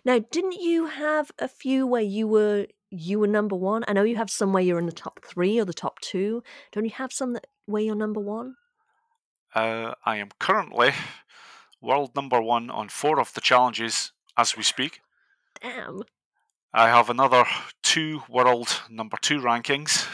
Now, 0.03 0.25
didn't 0.31 0.59
you 0.59 0.87
have 0.87 1.29
a 1.37 1.47
few 1.47 1.85
where 1.85 2.01
you 2.01 2.27
were 2.27 2.65
you 2.93 3.19
were 3.19 3.27
number 3.27 3.55
one? 3.55 3.83
I 3.87 3.93
know 3.93 4.03
you 4.03 4.17
have 4.17 4.29
some 4.29 4.53
where 4.53 4.63
you're 4.63 4.79
in 4.79 4.85
the 4.85 4.91
top 4.91 5.19
three 5.25 5.59
or 5.59 5.65
the 5.65 5.73
top 5.73 5.99
two. 5.99 6.43
Don't 6.71 6.85
you 6.85 6.91
have 6.91 7.11
some 7.11 7.33
that 7.33 7.47
where 7.65 7.81
you're 7.81 7.95
number 7.95 8.19
one? 8.19 8.55
Uh, 9.55 9.93
I 10.05 10.17
am 10.17 10.29
currently 10.39 10.91
world 11.81 12.15
number 12.15 12.41
one 12.41 12.69
on 12.69 12.89
four 12.89 13.19
of 13.19 13.33
the 13.33 13.41
challenges 13.41 14.11
as 14.37 14.55
we 14.55 14.63
speak. 14.63 15.01
Damn. 15.61 16.03
I 16.73 16.87
have 16.87 17.09
another 17.09 17.45
two 17.81 18.23
world 18.29 18.81
number 18.89 19.17
two 19.21 19.39
rankings. 19.39 20.07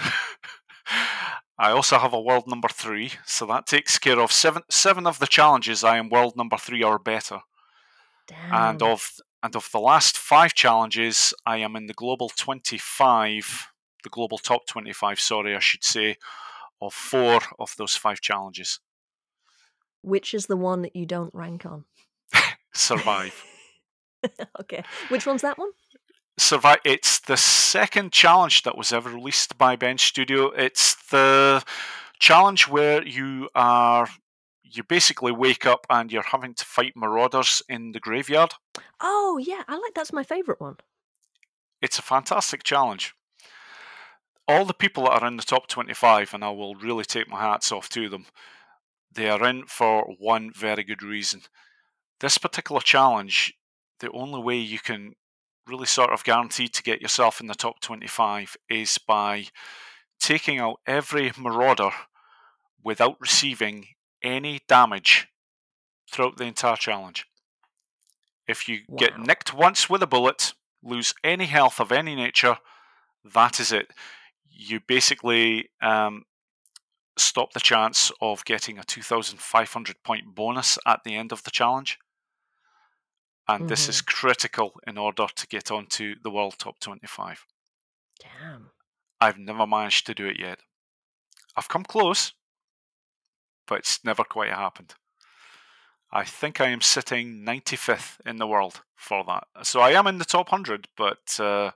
I 1.57 1.71
also 1.71 1.99
have 1.99 2.13
a 2.13 2.21
world 2.21 2.47
number 2.47 2.69
three, 2.69 3.11
so 3.25 3.45
that 3.47 3.67
takes 3.67 3.99
care 3.99 4.19
of 4.19 4.31
seven 4.31 4.63
seven 4.69 5.05
of 5.05 5.19
the 5.19 5.27
challenges. 5.27 5.83
I 5.83 5.97
am 5.97 6.09
world 6.09 6.35
number 6.37 6.57
three 6.57 6.83
or 6.83 6.97
better, 6.97 7.39
Damn. 8.27 8.53
and 8.53 8.81
of 8.81 9.11
and 9.41 9.55
of 9.55 9.69
the 9.71 9.79
last 9.79 10.17
five 10.17 10.53
challenges, 10.53 11.33
I 11.45 11.57
am 11.57 11.75
in 11.75 11.87
the 11.87 11.93
global 11.93 12.29
twenty 12.29 12.77
five, 12.77 13.67
the 14.03 14.09
global 14.09 14.37
top 14.37 14.65
twenty 14.67 14.93
five. 14.93 15.19
Sorry, 15.19 15.55
I 15.55 15.59
should 15.59 15.83
say, 15.83 16.17
of 16.81 16.93
four 16.93 17.39
of 17.59 17.75
those 17.77 17.95
five 17.95 18.21
challenges. 18.21 18.79
Which 20.01 20.33
is 20.33 20.45
the 20.45 20.57
one 20.57 20.81
that 20.83 20.95
you 20.95 21.05
don't 21.05 21.33
rank 21.33 21.65
on? 21.65 21.85
Survive. 22.73 23.43
okay. 24.61 24.83
Which 25.09 25.25
one's 25.25 25.41
that 25.41 25.57
one? 25.57 25.71
Survive. 26.37 26.79
It's 26.85 27.19
the 27.19 27.37
second 27.37 28.13
challenge 28.13 28.63
that 28.63 28.77
was 28.77 28.93
ever 28.93 29.09
released 29.09 29.57
by 29.57 29.75
Bend 29.75 29.99
Studio. 29.99 30.51
It's 30.51 30.95
the 31.09 31.63
challenge 32.19 32.67
where 32.67 33.05
you 33.05 33.49
are 33.55 34.07
you 34.71 34.83
basically 34.83 35.31
wake 35.31 35.65
up 35.65 35.85
and 35.89 36.11
you're 36.11 36.23
having 36.23 36.53
to 36.55 36.65
fight 36.65 36.93
marauders 36.95 37.61
in 37.67 37.91
the 37.91 37.99
graveyard. 37.99 38.53
Oh 39.01 39.39
yeah, 39.41 39.63
I 39.67 39.77
like 39.77 39.93
that's 39.95 40.13
my 40.13 40.23
favorite 40.23 40.61
one. 40.61 40.77
It's 41.81 41.99
a 41.99 42.03
fantastic 42.03 42.63
challenge. 42.63 43.13
All 44.47 44.65
the 44.65 44.73
people 44.73 45.03
that 45.03 45.21
are 45.21 45.27
in 45.27 45.37
the 45.37 45.43
top 45.43 45.67
25, 45.67 46.33
and 46.33 46.43
I 46.43 46.49
will 46.49 46.75
really 46.75 47.05
take 47.05 47.29
my 47.29 47.39
hats 47.39 47.71
off 47.71 47.87
to 47.89 48.09
them, 48.09 48.25
they 49.13 49.29
are 49.29 49.45
in 49.47 49.65
for 49.65 50.13
one 50.19 50.51
very 50.51 50.83
good 50.83 51.03
reason. 51.03 51.41
This 52.19 52.37
particular 52.37 52.81
challenge, 52.81 53.53
the 53.99 54.11
only 54.11 54.41
way 54.41 54.57
you 54.57 54.79
can 54.79 55.13
really 55.67 55.85
sort 55.85 56.09
of 56.09 56.23
guarantee 56.23 56.67
to 56.67 56.83
get 56.83 57.01
yourself 57.01 57.39
in 57.39 57.47
the 57.47 57.53
top 57.53 57.79
25 57.79 58.57
is 58.69 58.97
by 58.97 59.45
taking 60.19 60.59
out 60.59 60.79
every 60.85 61.31
marauder 61.37 61.91
without 62.83 63.15
receiving 63.21 63.87
any 64.23 64.61
damage 64.67 65.27
throughout 66.11 66.37
the 66.37 66.45
entire 66.45 66.75
challenge. 66.75 67.25
If 68.47 68.67
you 68.67 68.81
wow. 68.87 68.97
get 68.97 69.19
nicked 69.19 69.53
once 69.53 69.89
with 69.89 70.01
a 70.01 70.07
bullet, 70.07 70.53
lose 70.83 71.13
any 71.23 71.45
health 71.45 71.79
of 71.79 71.91
any 71.91 72.15
nature, 72.15 72.57
that 73.33 73.59
is 73.59 73.71
it. 73.71 73.91
You 74.49 74.79
basically 74.85 75.69
um, 75.81 76.25
stop 77.17 77.53
the 77.53 77.59
chance 77.59 78.11
of 78.21 78.45
getting 78.45 78.79
a 78.79 78.83
2,500 78.83 80.03
point 80.03 80.35
bonus 80.35 80.77
at 80.85 81.03
the 81.03 81.15
end 81.15 81.31
of 81.31 81.43
the 81.43 81.51
challenge. 81.51 81.99
And 83.47 83.61
mm-hmm. 83.61 83.67
this 83.67 83.89
is 83.89 83.97
mm-hmm. 83.97 84.17
critical 84.17 84.73
in 84.87 84.97
order 84.97 85.27
to 85.33 85.47
get 85.47 85.71
onto 85.71 86.15
the 86.23 86.31
world 86.31 86.55
top 86.57 86.79
25. 86.79 87.45
Damn. 88.19 88.71
I've 89.21 89.37
never 89.37 89.67
managed 89.67 90.05
to 90.07 90.13
do 90.13 90.27
it 90.27 90.39
yet. 90.39 90.59
I've 91.55 91.67
come 91.67 91.83
close, 91.83 92.33
but 93.69 93.79
it's 93.79 94.03
never 94.03 94.23
quite 94.23 94.49
happened. 94.49 94.95
I 96.11 96.23
think 96.25 96.59
I 96.59 96.69
am 96.69 96.81
sitting 96.81 97.45
95th 97.45 98.17
in 98.25 98.37
the 98.37 98.47
world 98.47 98.81
for 98.95 99.23
that. 99.25 99.43
So 99.63 99.79
I 99.79 99.91
am 99.91 100.07
in 100.07 100.17
the 100.17 100.25
top 100.25 100.51
100, 100.51 100.87
but 100.97 101.39
uh, 101.39 101.71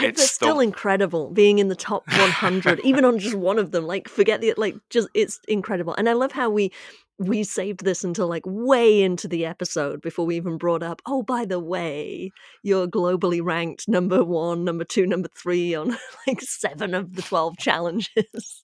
it's 0.00 0.30
still 0.30 0.56
the... 0.56 0.62
incredible 0.62 1.30
being 1.30 1.58
in 1.58 1.68
the 1.68 1.76
top 1.76 2.06
100 2.08 2.80
even 2.84 3.04
on 3.04 3.18
just 3.18 3.34
one 3.34 3.58
of 3.58 3.72
them 3.72 3.86
like 3.86 4.08
forget 4.08 4.40
the 4.40 4.54
like 4.56 4.76
just 4.90 5.08
it's 5.14 5.40
incredible 5.48 5.94
and 5.94 6.08
i 6.08 6.12
love 6.12 6.30
how 6.30 6.50
we 6.50 6.70
we 7.18 7.42
saved 7.42 7.84
this 7.84 8.04
until 8.04 8.28
like 8.28 8.42
way 8.44 9.02
into 9.02 9.26
the 9.26 9.44
episode 9.44 10.00
before 10.02 10.26
we 10.26 10.36
even 10.36 10.58
brought 10.58 10.82
up 10.82 11.02
oh 11.06 11.22
by 11.22 11.44
the 11.44 11.58
way 11.58 12.30
you're 12.62 12.86
globally 12.86 13.42
ranked 13.42 13.88
number 13.88 14.22
one 14.22 14.62
number 14.62 14.84
two 14.84 15.06
number 15.06 15.28
three 15.36 15.74
on 15.74 15.96
like 16.26 16.40
seven 16.40 16.94
of 16.94 17.14
the 17.14 17.22
12 17.22 17.56
challenges 17.56 18.62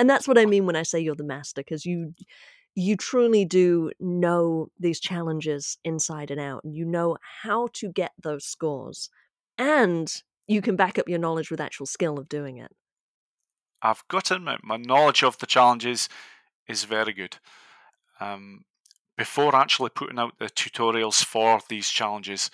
and 0.00 0.10
that's 0.10 0.26
what 0.26 0.38
i 0.38 0.46
mean 0.46 0.66
when 0.66 0.76
i 0.76 0.82
say 0.82 0.98
you're 0.98 1.14
the 1.14 1.24
master 1.24 1.60
because 1.60 1.86
you 1.86 2.14
you 2.74 2.96
truly 2.96 3.44
do 3.44 3.90
know 4.00 4.68
these 4.78 5.00
challenges 5.00 5.76
inside 5.84 6.30
and 6.30 6.40
out 6.40 6.62
and 6.64 6.74
you 6.74 6.84
know 6.84 7.16
how 7.42 7.68
to 7.72 7.92
get 7.92 8.12
those 8.22 8.44
scores 8.44 9.10
and 9.58 10.22
you 10.50 10.60
can 10.62 10.74
back 10.74 10.98
up 10.98 11.08
your 11.08 11.18
knowledge 11.18 11.50
with 11.50 11.60
actual 11.60 11.86
skill 11.86 12.18
of 12.18 12.28
doing 12.28 12.56
it. 12.56 12.72
I've 13.82 14.02
got 14.08 14.26
to 14.26 14.36
admit, 14.36 14.64
my 14.64 14.78
knowledge 14.78 15.22
of 15.22 15.38
the 15.38 15.46
challenges 15.46 16.08
is 16.66 16.84
very 16.84 17.12
good. 17.12 17.38
Um, 18.18 18.64
before 19.16 19.54
actually 19.54 19.90
putting 19.90 20.18
out 20.18 20.38
the 20.38 20.46
tutorials 20.46 21.24
for 21.24 21.60
these 21.68 21.88
challenges, 21.88 22.50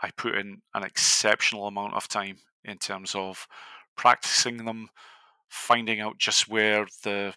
I 0.00 0.10
put 0.10 0.36
in 0.36 0.62
an 0.74 0.84
exceptional 0.84 1.66
amount 1.66 1.94
of 1.94 2.08
time 2.08 2.38
in 2.64 2.78
terms 2.78 3.14
of 3.14 3.46
practicing 3.96 4.64
them, 4.64 4.88
finding 5.50 6.00
out 6.00 6.18
just 6.18 6.48
where 6.48 6.86
the 7.04 7.34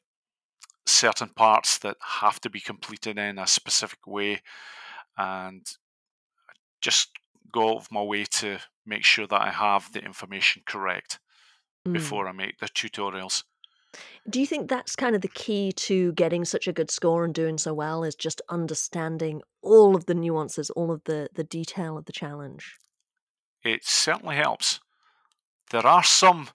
certain 0.85 1.29
parts 1.29 1.77
that 1.79 1.97
have 1.99 2.39
to 2.41 2.49
be 2.49 2.59
completed 2.59 3.17
in 3.17 3.37
a 3.39 3.47
specific 3.47 4.05
way, 4.07 4.41
and 5.17 5.65
just 6.81 7.09
go 7.51 7.71
out 7.71 7.77
of 7.77 7.91
my 7.91 8.01
way 8.01 8.25
to 8.25 8.57
make 8.85 9.03
sure 9.03 9.27
that 9.27 9.41
I 9.41 9.49
have 9.49 9.91
the 9.91 9.99
information 10.03 10.63
correct 10.65 11.19
mm. 11.87 11.93
before 11.93 12.27
I 12.27 12.31
make 12.31 12.59
the 12.59 12.67
tutorials. 12.67 13.43
Do 14.29 14.39
you 14.39 14.47
think 14.47 14.69
that's 14.69 14.95
kind 14.95 15.15
of 15.15 15.21
the 15.21 15.27
key 15.27 15.71
to 15.73 16.13
getting 16.13 16.45
such 16.45 16.67
a 16.67 16.73
good 16.73 16.89
score 16.89 17.25
and 17.25 17.33
doing 17.33 17.57
so 17.57 17.73
well 17.73 18.03
is 18.03 18.15
just 18.15 18.41
understanding 18.49 19.41
all 19.61 19.95
of 19.95 20.05
the 20.07 20.15
nuances, 20.15 20.69
all 20.71 20.91
of 20.91 21.03
the, 21.03 21.29
the 21.35 21.43
detail 21.43 21.97
of 21.97 22.05
the 22.05 22.13
challenge? 22.13 22.75
It 23.63 23.85
certainly 23.85 24.35
helps. 24.35 24.79
There 25.71 25.85
are 25.85 26.03
some 26.03 26.49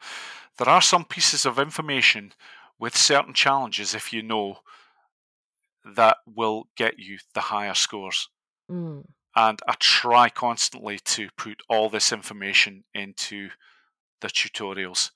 there 0.59 0.69
are 0.69 0.83
some 0.83 1.05
pieces 1.05 1.47
of 1.47 1.59
information 1.59 2.33
with 2.79 2.97
certain 2.97 3.35
challenges 3.35 3.95
if 3.95 4.13
you 4.13 4.23
know 4.23 4.59
that 5.85 6.19
will 6.27 6.69
get 6.77 6.99
you 6.99 7.19
the 7.35 7.41
higher 7.41 7.75
scores. 7.75 8.29
Mm 8.71 9.05
and 9.39 9.61
I 9.69 9.75
try 9.79 10.29
constantly 10.31 10.99
to 10.99 11.29
put 11.37 11.63
all 11.69 11.89
this 11.89 12.13
information 12.13 12.83
into 12.93 13.51
the 14.21 14.27
tutorials, 14.27 15.13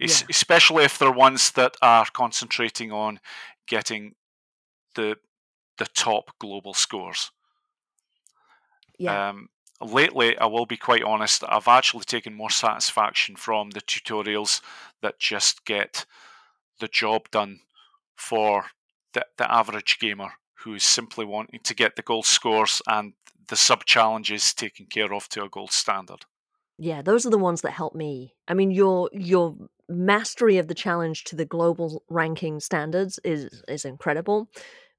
yeah. 0.00 0.08
especially 0.28 0.82
if 0.82 0.98
they're 0.98 1.12
ones 1.12 1.52
that 1.52 1.76
are 1.80 2.06
concentrating 2.12 2.90
on 2.90 3.20
getting 3.68 4.16
the 4.96 5.16
the 5.78 5.86
top 5.86 6.32
global 6.40 6.74
scores. 6.74 7.30
Yeah. 8.98 9.28
Um, 9.28 9.50
lately, 9.80 10.36
I 10.38 10.46
will 10.46 10.66
be 10.66 10.76
quite 10.76 11.02
honest, 11.02 11.44
I've 11.48 11.68
actually 11.68 12.04
taken 12.04 12.34
more 12.34 12.50
satisfaction 12.50 13.36
from 13.36 13.70
the 13.70 13.80
tutorials 13.80 14.60
that 15.02 15.18
just 15.18 15.64
get 15.64 16.06
the 16.80 16.88
job 16.88 17.30
done 17.30 17.60
for 18.16 18.66
the, 19.12 19.26
the 19.38 19.52
average 19.52 19.98
gamer 19.98 20.32
who 20.64 20.74
is 20.74 20.84
simply 20.84 21.24
wanting 21.24 21.60
to 21.64 21.74
get 21.74 21.96
the 21.96 22.02
gold 22.02 22.26
scores 22.26 22.82
and 22.86 23.14
the 23.48 23.56
sub 23.56 23.84
challenges 23.84 24.54
taken 24.54 24.86
care 24.86 25.12
of 25.12 25.28
to 25.28 25.44
a 25.44 25.48
gold 25.48 25.72
standard. 25.72 26.24
Yeah, 26.78 27.02
those 27.02 27.26
are 27.26 27.30
the 27.30 27.38
ones 27.38 27.62
that 27.62 27.72
help 27.72 27.94
me. 27.94 28.34
I 28.48 28.54
mean, 28.54 28.70
your 28.70 29.10
your 29.12 29.56
mastery 29.88 30.56
of 30.58 30.68
the 30.68 30.74
challenge 30.74 31.24
to 31.24 31.36
the 31.36 31.44
global 31.44 32.04
ranking 32.08 32.60
standards 32.60 33.18
is 33.24 33.62
is 33.68 33.84
incredible. 33.84 34.48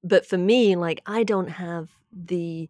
But 0.04 0.26
for 0.26 0.38
me, 0.38 0.76
like 0.76 1.02
I 1.06 1.24
don't 1.24 1.50
have 1.50 1.90
the 2.12 2.70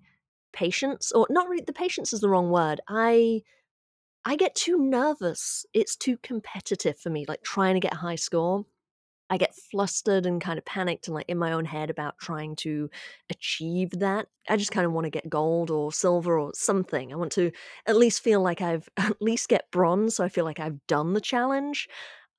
patience 0.54 1.12
or 1.12 1.28
not 1.30 1.47
really 1.49 1.64
the 1.66 1.74
patience 1.74 2.14
is 2.14 2.22
the 2.22 2.30
wrong 2.30 2.49
word. 2.49 2.82
I 2.88 3.41
I 4.26 4.36
get 4.36 4.56
too 4.56 4.78
nervous. 4.78 5.66
It's 5.74 5.95
too 5.95 6.18
competitive 6.24 6.99
for 6.99 7.10
me, 7.10 7.26
like 7.28 7.43
trying 7.43 7.74
to 7.76 7.80
get 7.80 7.93
a 7.93 7.97
high 7.97 8.16
score. 8.16 8.66
I 9.32 9.38
get 9.38 9.56
flustered 9.56 10.26
and 10.26 10.41
kind 10.41 10.60
of 10.60 10.66
panicked 10.66 11.08
and 11.08 11.16
like 11.16 11.30
in 11.30 11.38
my 11.38 11.54
own 11.54 11.64
head 11.64 11.89
about 11.89 12.18
trying 12.20 12.56
to 12.58 12.89
achieve 13.30 13.91
that. 13.99 14.28
I 14.49 14.58
just 14.58 14.74
kind 14.74 14.86
of 14.86 14.91
want 14.91 15.06
to 15.06 15.10
get 15.10 15.30
gold 15.30 15.72
or 15.72 15.93
silver 15.93 16.38
or 16.38 16.52
something. 16.54 17.14
I 17.14 17.16
want 17.16 17.32
to 17.34 17.52
at 17.88 17.95
least 17.95 18.22
feel 18.22 18.41
like 18.41 18.62
I've 18.62 18.89
at 18.97 19.22
least 19.22 19.47
get 19.49 19.72
bronze 19.72 20.16
so 20.18 20.24
I 20.26 20.30
feel 20.30 20.45
like 20.45 20.60
I've 20.60 20.86
done 20.88 21.14
the 21.14 21.22
challenge. 21.22 21.88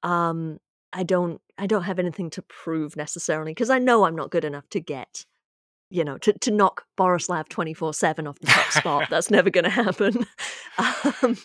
Um 0.02 0.58
I 0.92 1.02
don't 1.04 1.40
I 1.58 1.66
don't 1.66 1.84
have 1.84 1.98
anything 1.98 2.30
to 2.30 2.42
prove 2.42 2.96
necessarily 2.96 3.52
because 3.52 3.70
I 3.70 3.78
know 3.78 4.04
I'm 4.04 4.16
not 4.16 4.30
good 4.30 4.44
enough 4.44 4.68
to 4.70 4.80
get 4.80 5.24
you 5.92 6.04
know, 6.04 6.18
to, 6.18 6.32
to 6.32 6.50
knock 6.50 6.84
Borislav 6.98 7.48
24 7.48 7.94
7 7.94 8.26
off 8.26 8.38
the 8.40 8.46
top 8.46 8.70
spot. 8.72 9.08
That's 9.10 9.30
never 9.30 9.50
going 9.50 9.64
to 9.64 9.70
happen. 9.70 10.26
Um, 11.22 11.36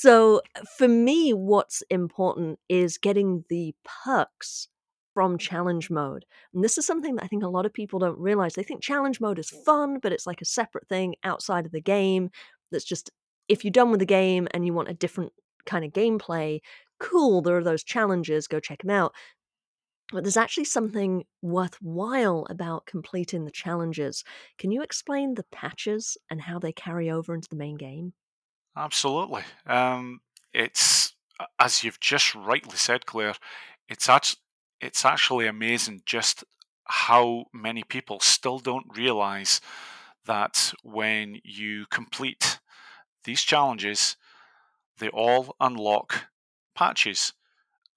So 0.00 0.42
for 0.76 0.86
me, 0.86 1.32
what's 1.32 1.82
important 1.90 2.60
is 2.68 2.98
getting 2.98 3.44
the 3.48 3.74
perks 4.04 4.68
from 5.12 5.38
challenge 5.38 5.90
mode. 5.90 6.24
And 6.54 6.62
this 6.62 6.78
is 6.78 6.86
something 6.86 7.16
that 7.16 7.24
I 7.24 7.26
think 7.26 7.42
a 7.42 7.48
lot 7.48 7.66
of 7.66 7.72
people 7.72 7.98
don't 7.98 8.18
realize. 8.18 8.54
They 8.54 8.62
think 8.62 8.80
challenge 8.80 9.20
mode 9.20 9.40
is 9.40 9.50
fun, 9.50 9.98
but 10.00 10.12
it's 10.12 10.24
like 10.24 10.40
a 10.40 10.44
separate 10.44 10.86
thing 10.88 11.16
outside 11.24 11.66
of 11.66 11.72
the 11.72 11.80
game 11.80 12.30
that's 12.70 12.84
just 12.84 13.10
if 13.48 13.64
you're 13.64 13.72
done 13.72 13.90
with 13.90 13.98
the 13.98 14.06
game 14.06 14.46
and 14.52 14.64
you 14.64 14.72
want 14.72 14.88
a 14.88 14.94
different 14.94 15.32
kind 15.66 15.84
of 15.84 15.90
gameplay, 15.90 16.60
cool, 17.00 17.42
there 17.42 17.56
are 17.56 17.64
those 17.64 17.82
challenges, 17.82 18.46
go 18.46 18.60
check 18.60 18.82
them 18.82 18.90
out. 18.90 19.12
But 20.10 20.24
there's 20.24 20.36
actually 20.38 20.64
something 20.64 21.24
worthwhile 21.42 22.46
about 22.48 22.86
completing 22.86 23.44
the 23.44 23.50
challenges. 23.50 24.24
Can 24.56 24.70
you 24.70 24.82
explain 24.82 25.34
the 25.34 25.44
patches 25.52 26.16
and 26.30 26.40
how 26.42 26.58
they 26.58 26.72
carry 26.72 27.10
over 27.10 27.34
into 27.34 27.48
the 27.48 27.56
main 27.56 27.76
game? 27.76 28.14
Absolutely. 28.76 29.42
Um, 29.66 30.20
it's 30.52 31.14
as 31.58 31.84
you've 31.84 32.00
just 32.00 32.34
rightly 32.34 32.76
said, 32.76 33.06
Claire. 33.06 33.34
It's 33.88 34.08
actually 34.08 34.40
it's 34.80 35.04
actually 35.04 35.46
amazing 35.46 36.02
just 36.06 36.44
how 36.84 37.46
many 37.52 37.82
people 37.82 38.20
still 38.20 38.58
don't 38.58 38.86
realize 38.96 39.60
that 40.24 40.72
when 40.82 41.40
you 41.44 41.86
complete 41.90 42.60
these 43.24 43.42
challenges, 43.42 44.16
they 44.98 45.08
all 45.08 45.56
unlock 45.60 46.26
patches. 46.74 47.32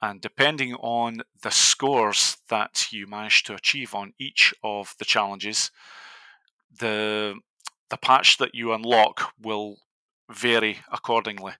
And 0.02 0.20
depending 0.20 0.74
on 0.76 1.22
the 1.44 1.52
scores 1.52 2.38
that 2.50 2.88
you 2.92 3.06
manage 3.06 3.44
to 3.44 3.54
achieve 3.54 3.94
on 3.94 4.14
each 4.18 4.54
of 4.64 4.96
the 4.98 5.06
challenges, 5.06 5.72
the 6.80 7.36
the 7.90 7.98
patch 7.98 8.38
that 8.38 8.56
you 8.56 8.72
unlock 8.72 9.34
will 9.40 9.78
vary 10.32 10.80
accordingly. 10.92 11.54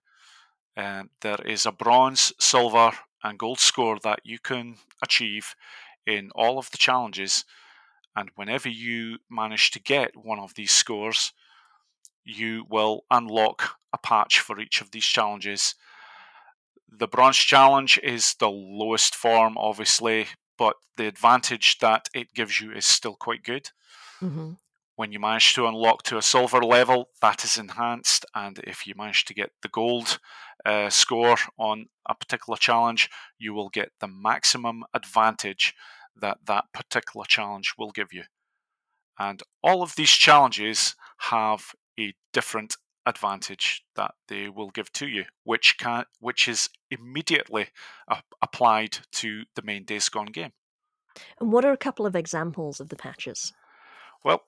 Um, 0.76 1.10
there 1.20 1.40
is 1.44 1.66
a 1.66 1.72
bronze, 1.72 2.32
silver, 2.40 2.92
and 3.22 3.38
gold 3.38 3.60
score 3.60 3.98
that 4.02 4.20
you 4.24 4.38
can 4.38 4.76
achieve 5.02 5.54
in 6.06 6.30
all 6.34 6.58
of 6.58 6.70
the 6.70 6.78
challenges. 6.78 7.44
And 8.16 8.30
whenever 8.34 8.70
you 8.70 9.18
manage 9.30 9.70
to 9.72 9.80
get 9.80 10.16
one 10.16 10.38
of 10.38 10.54
these 10.54 10.72
scores, 10.72 11.34
you 12.24 12.64
will 12.68 13.04
unlock 13.10 13.76
a 13.92 13.98
patch 13.98 14.40
for 14.40 14.58
each 14.58 14.80
of 14.80 14.90
these 14.90 15.04
challenges. 15.04 15.74
The 16.94 17.08
bronze 17.08 17.38
challenge 17.38 17.98
is 18.02 18.34
the 18.38 18.50
lowest 18.50 19.14
form, 19.16 19.56
obviously, 19.56 20.26
but 20.58 20.76
the 20.96 21.06
advantage 21.06 21.78
that 21.78 22.08
it 22.14 22.34
gives 22.34 22.60
you 22.60 22.70
is 22.72 22.84
still 22.84 23.16
quite 23.16 23.42
good. 23.42 23.70
Mm-hmm. 24.20 24.52
When 24.96 25.10
you 25.10 25.18
manage 25.18 25.54
to 25.54 25.66
unlock 25.66 26.02
to 26.04 26.18
a 26.18 26.22
silver 26.22 26.62
level, 26.62 27.08
that 27.22 27.44
is 27.44 27.56
enhanced, 27.56 28.26
and 28.34 28.58
if 28.64 28.86
you 28.86 28.94
manage 28.94 29.24
to 29.24 29.34
get 29.34 29.50
the 29.62 29.68
gold 29.68 30.18
uh, 30.66 30.90
score 30.90 31.36
on 31.58 31.86
a 32.06 32.14
particular 32.14 32.58
challenge, 32.58 33.08
you 33.38 33.54
will 33.54 33.70
get 33.70 33.92
the 34.00 34.06
maximum 34.06 34.84
advantage 34.92 35.74
that 36.14 36.38
that 36.46 36.66
particular 36.74 37.24
challenge 37.26 37.74
will 37.78 37.90
give 37.90 38.12
you. 38.12 38.24
And 39.18 39.42
all 39.62 39.82
of 39.82 39.96
these 39.96 40.10
challenges 40.10 40.94
have 41.30 41.72
a 41.98 42.14
different 42.32 42.76
advantage 43.06 43.84
that 43.96 44.14
they 44.28 44.48
will 44.48 44.70
give 44.70 44.92
to 44.92 45.08
you, 45.08 45.24
which 45.44 45.78
can 45.78 46.04
which 46.20 46.48
is 46.48 46.68
immediately 46.90 47.68
uh, 48.08 48.20
applied 48.40 48.98
to 49.12 49.44
the 49.54 49.62
main 49.62 49.84
Days 49.84 50.08
Gone 50.08 50.26
game. 50.26 50.52
And 51.40 51.52
what 51.52 51.64
are 51.64 51.72
a 51.72 51.76
couple 51.76 52.06
of 52.06 52.16
examples 52.16 52.80
of 52.80 52.88
the 52.88 52.96
patches? 52.96 53.52
Well, 54.24 54.44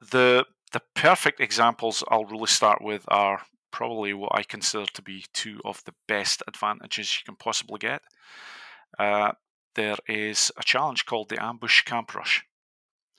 the 0.00 0.46
the 0.72 0.82
perfect 0.94 1.40
examples 1.40 2.04
I'll 2.08 2.24
really 2.24 2.46
start 2.46 2.82
with 2.82 3.04
are 3.08 3.42
probably 3.70 4.12
what 4.14 4.32
I 4.34 4.42
consider 4.42 4.86
to 4.86 5.02
be 5.02 5.24
two 5.32 5.60
of 5.64 5.84
the 5.84 5.94
best 6.08 6.42
advantages 6.48 7.14
you 7.14 7.24
can 7.24 7.36
possibly 7.36 7.78
get. 7.78 8.02
Uh, 8.98 9.32
there 9.74 9.96
is 10.08 10.50
a 10.56 10.62
challenge 10.62 11.04
called 11.04 11.28
the 11.28 11.42
Ambush 11.42 11.82
Camp 11.82 12.14
Rush. 12.14 12.44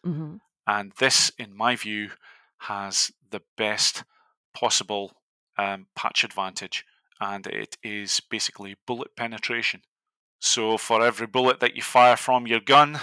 Mm-hmm. 0.05 0.37
And 0.65 0.91
this, 0.99 1.31
in 1.37 1.55
my 1.55 1.75
view, 1.75 2.09
has 2.59 3.11
the 3.29 3.41
best 3.55 4.03
possible 4.57 5.11
um, 5.57 5.85
patch 5.95 6.23
advantage, 6.23 6.83
and 7.21 7.45
it 7.45 7.77
is 7.83 8.19
basically 8.19 8.75
bullet 8.87 9.15
penetration. 9.15 9.81
So, 10.39 10.77
for 10.77 11.03
every 11.03 11.27
bullet 11.27 11.59
that 11.59 11.75
you 11.75 11.83
fire 11.83 12.17
from 12.17 12.47
your 12.47 12.59
gun, 12.59 12.99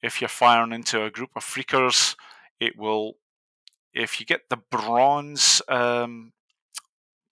if 0.00 0.20
you're 0.20 0.28
firing 0.28 0.72
into 0.72 1.04
a 1.04 1.10
group 1.10 1.30
of 1.34 1.44
freakers, 1.44 2.14
it 2.60 2.78
will, 2.78 3.14
if 3.92 4.20
you 4.20 4.26
get 4.26 4.42
the 4.48 4.58
bronze 4.70 5.60
um, 5.68 6.32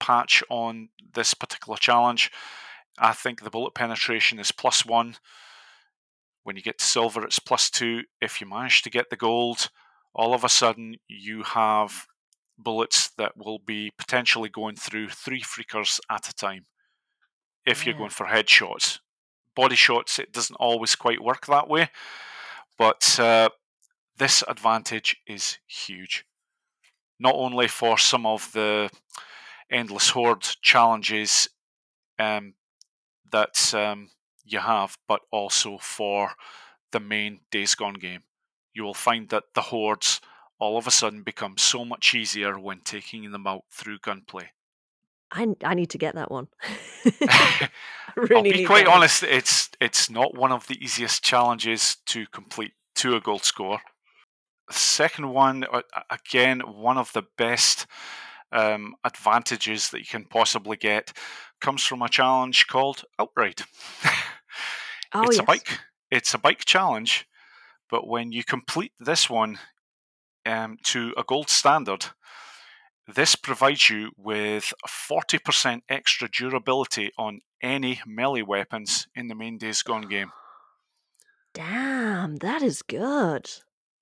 patch 0.01 0.43
on 0.51 0.89
this 1.14 1.35
particular 1.35 1.77
challenge, 1.77 2.31
I 2.99 3.12
think 3.12 3.43
the 3.43 3.51
bullet 3.51 3.75
penetration 3.75 4.41
is 4.41 4.51
plus 4.51 4.85
one. 4.85 5.16
When 6.43 6.57
you 6.57 6.62
get 6.62 6.79
to 6.79 6.85
silver, 6.85 7.25
it's 7.25 7.39
plus 7.39 7.71
two. 7.71 8.03
If 8.21 8.41
you 8.41 8.49
manage 8.49 8.83
to 8.83 8.91
get 8.91 9.11
the 9.11 9.16
gold, 9.16 9.71
all 10.12 10.35
of 10.35 10.43
a 10.43 10.49
sudden 10.49 10.97
you 11.07 11.45
have 11.45 12.07
bullets 12.63 13.11
that 13.19 13.37
will 13.37 13.59
be 13.59 13.91
potentially 13.99 14.49
going 14.49 14.77
through 14.77 15.09
three 15.09 15.43
freakers 15.43 16.01
at 16.11 16.29
a 16.29 16.35
time 16.35 16.67
if 17.67 17.85
you're 17.85 17.95
going 17.95 18.11
for 18.11 18.27
headshots. 18.27 18.99
Body 19.55 19.77
shots, 19.77 20.19
it 20.19 20.33
doesn't 20.33 20.57
always 20.57 20.95
quite 20.95 21.23
work 21.23 21.47
that 21.47 21.69
way, 21.69 21.91
but 22.79 23.19
uh, 23.19 23.51
this 24.17 24.43
advantage 24.49 25.17
is 25.27 25.59
huge. 25.67 26.25
Not 27.19 27.35
only 27.35 27.69
for 27.69 27.99
some 27.99 28.25
of 28.25 28.51
the 28.53 28.91
endless 29.71 30.11
horde 30.11 30.47
challenges 30.63 31.49
um, 32.19 32.55
that 33.31 33.75
um, 33.75 34.11
you 34.45 34.61
have, 34.61 34.97
but 35.07 35.21
also 35.31 35.79
for 35.79 36.33
the 36.93 37.01
main 37.01 37.41
Days 37.51 37.75
Gone 37.75 37.95
game 37.95 38.23
you 38.73 38.85
will 38.85 38.95
find 38.95 39.29
that 39.31 39.45
the 39.55 39.63
hordes 39.63 40.21
all 40.61 40.77
of 40.77 40.87
a 40.87 40.91
sudden 40.91 41.23
become 41.23 41.57
so 41.59 41.85
much 41.85 42.15
easier 42.15 42.59
when 42.59 42.81
taking 42.81 43.31
them 43.33 43.47
out 43.47 43.65
through 43.71 43.99
gunplay. 43.99 44.51
I, 45.33 45.49
I 45.65 45.75
need 45.75 45.91
to 45.91 45.99
get 45.99 46.15
that 46.15 46.31
one. 46.31 46.49
really 48.17 48.37
I'll 48.37 48.43
be 48.43 48.65
quite 48.65 48.87
honest, 48.87 49.23
it's 49.23 49.71
it's 49.81 50.11
not 50.11 50.35
one 50.35 50.53
of 50.53 50.67
the 50.67 50.83
easiest 50.83 51.23
challenges 51.25 51.97
to 52.07 52.27
complete 52.27 52.73
to 52.97 53.17
a 53.17 53.21
gold 53.21 53.45
score. 53.45 53.81
The 54.69 54.75
second 54.75 55.31
one, 55.31 55.65
again, 56.11 56.61
one 56.61 56.99
of 56.99 57.13
the 57.13 57.25
best 57.37 57.87
um, 58.53 58.95
advantages 59.03 59.91
that 59.91 60.01
you 60.01 60.07
can 60.07 60.25
possibly 60.25 60.77
get 60.77 61.13
comes 61.61 61.85
from 61.85 62.03
a 62.03 62.09
challenge 62.09 62.67
called 62.67 63.05
Outride. 63.19 63.63
oh, 65.15 65.23
it's 65.23 65.37
yes. 65.37 65.39
a 65.39 65.43
bike. 65.43 65.79
It's 66.11 66.35
a 66.35 66.39
bike 66.39 66.65
challenge 66.65 67.27
but 67.91 68.07
when 68.07 68.33
you 68.33 68.45
complete 68.45 68.93
this 68.99 69.29
one 69.29 69.59
um, 70.47 70.78
to 70.84 71.12
a 71.16 71.24
gold 71.24 71.49
standard, 71.49 72.07
this 73.07 73.34
provides 73.34 73.91
you 73.91 74.11
with 74.16 74.72
40% 74.88 75.82
extra 75.88 76.28
durability 76.28 77.11
on 77.18 77.41
any 77.62 78.01
melee 78.07 78.43
weapons 78.43 79.09
in 79.14 79.28
the 79.28 79.34
main 79.34 79.59
Days 79.59 79.82
Gone 79.82 80.09
game. 80.09 80.32
Damn, 81.53 82.36
that 82.36 82.62
is 82.62 82.82
good. 82.82 83.51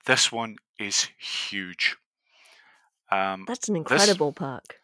This 0.05 0.31
one 0.31 0.57
is 0.79 1.09
huge. 1.19 1.97
Um, 3.11 3.45
That's 3.47 3.69
an 3.69 3.77
incredible 3.77 4.33
this, 4.33 4.39
perk. 4.39 4.77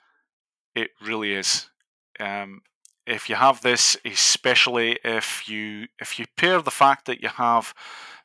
It 0.75 0.91
really 1.05 1.35
is. 1.35 1.69
Um, 2.19 2.63
if 3.07 3.29
you 3.29 3.37
have 3.37 3.61
this, 3.61 3.97
especially 4.05 4.99
if 5.05 5.49
you 5.49 5.89
if 6.01 6.19
you 6.19 6.25
pair 6.37 6.63
the 6.63 6.71
fact 6.71 7.05
that 7.07 7.23
you 7.23 7.29
have 7.29 7.75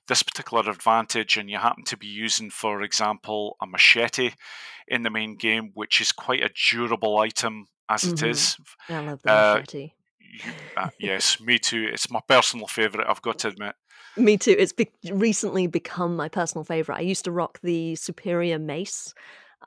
this 0.09 0.23
particular 0.23 0.69
advantage 0.69 1.37
and 1.37 1.49
you 1.49 1.57
happen 1.57 1.85
to 1.85 1.95
be 1.95 2.07
using, 2.07 2.49
for 2.49 2.81
example, 2.81 3.55
a 3.61 3.67
machete 3.67 4.31
in 4.87 5.03
the 5.03 5.09
main 5.09 5.35
game, 5.35 5.71
which 5.75 6.01
is 6.01 6.11
quite 6.11 6.43
a 6.43 6.49
durable 6.69 7.17
item 7.19 7.67
as 7.87 8.03
mm-hmm. 8.03 8.25
it 8.25 8.29
is. 8.31 8.57
I 8.89 8.99
love 8.99 9.21
the 9.21 9.31
uh, 9.31 9.53
machete. 9.59 9.93
You, 10.19 10.51
uh, 10.75 10.89
yes, 10.99 11.39
me 11.39 11.59
too. 11.59 11.87
It's 11.93 12.11
my 12.11 12.19
personal 12.27 12.67
favorite. 12.67 13.07
I've 13.07 13.21
got 13.21 13.39
to 13.39 13.49
admit. 13.49 13.75
Me 14.17 14.37
too. 14.37 14.55
It's 14.57 14.73
be- 14.73 14.91
recently 15.11 15.67
become 15.67 16.15
my 16.15 16.27
personal 16.27 16.65
favorite. 16.65 16.97
I 16.97 17.01
used 17.01 17.25
to 17.25 17.31
rock 17.31 17.59
the 17.61 17.95
Superior 17.95 18.59
Mace. 18.59 19.13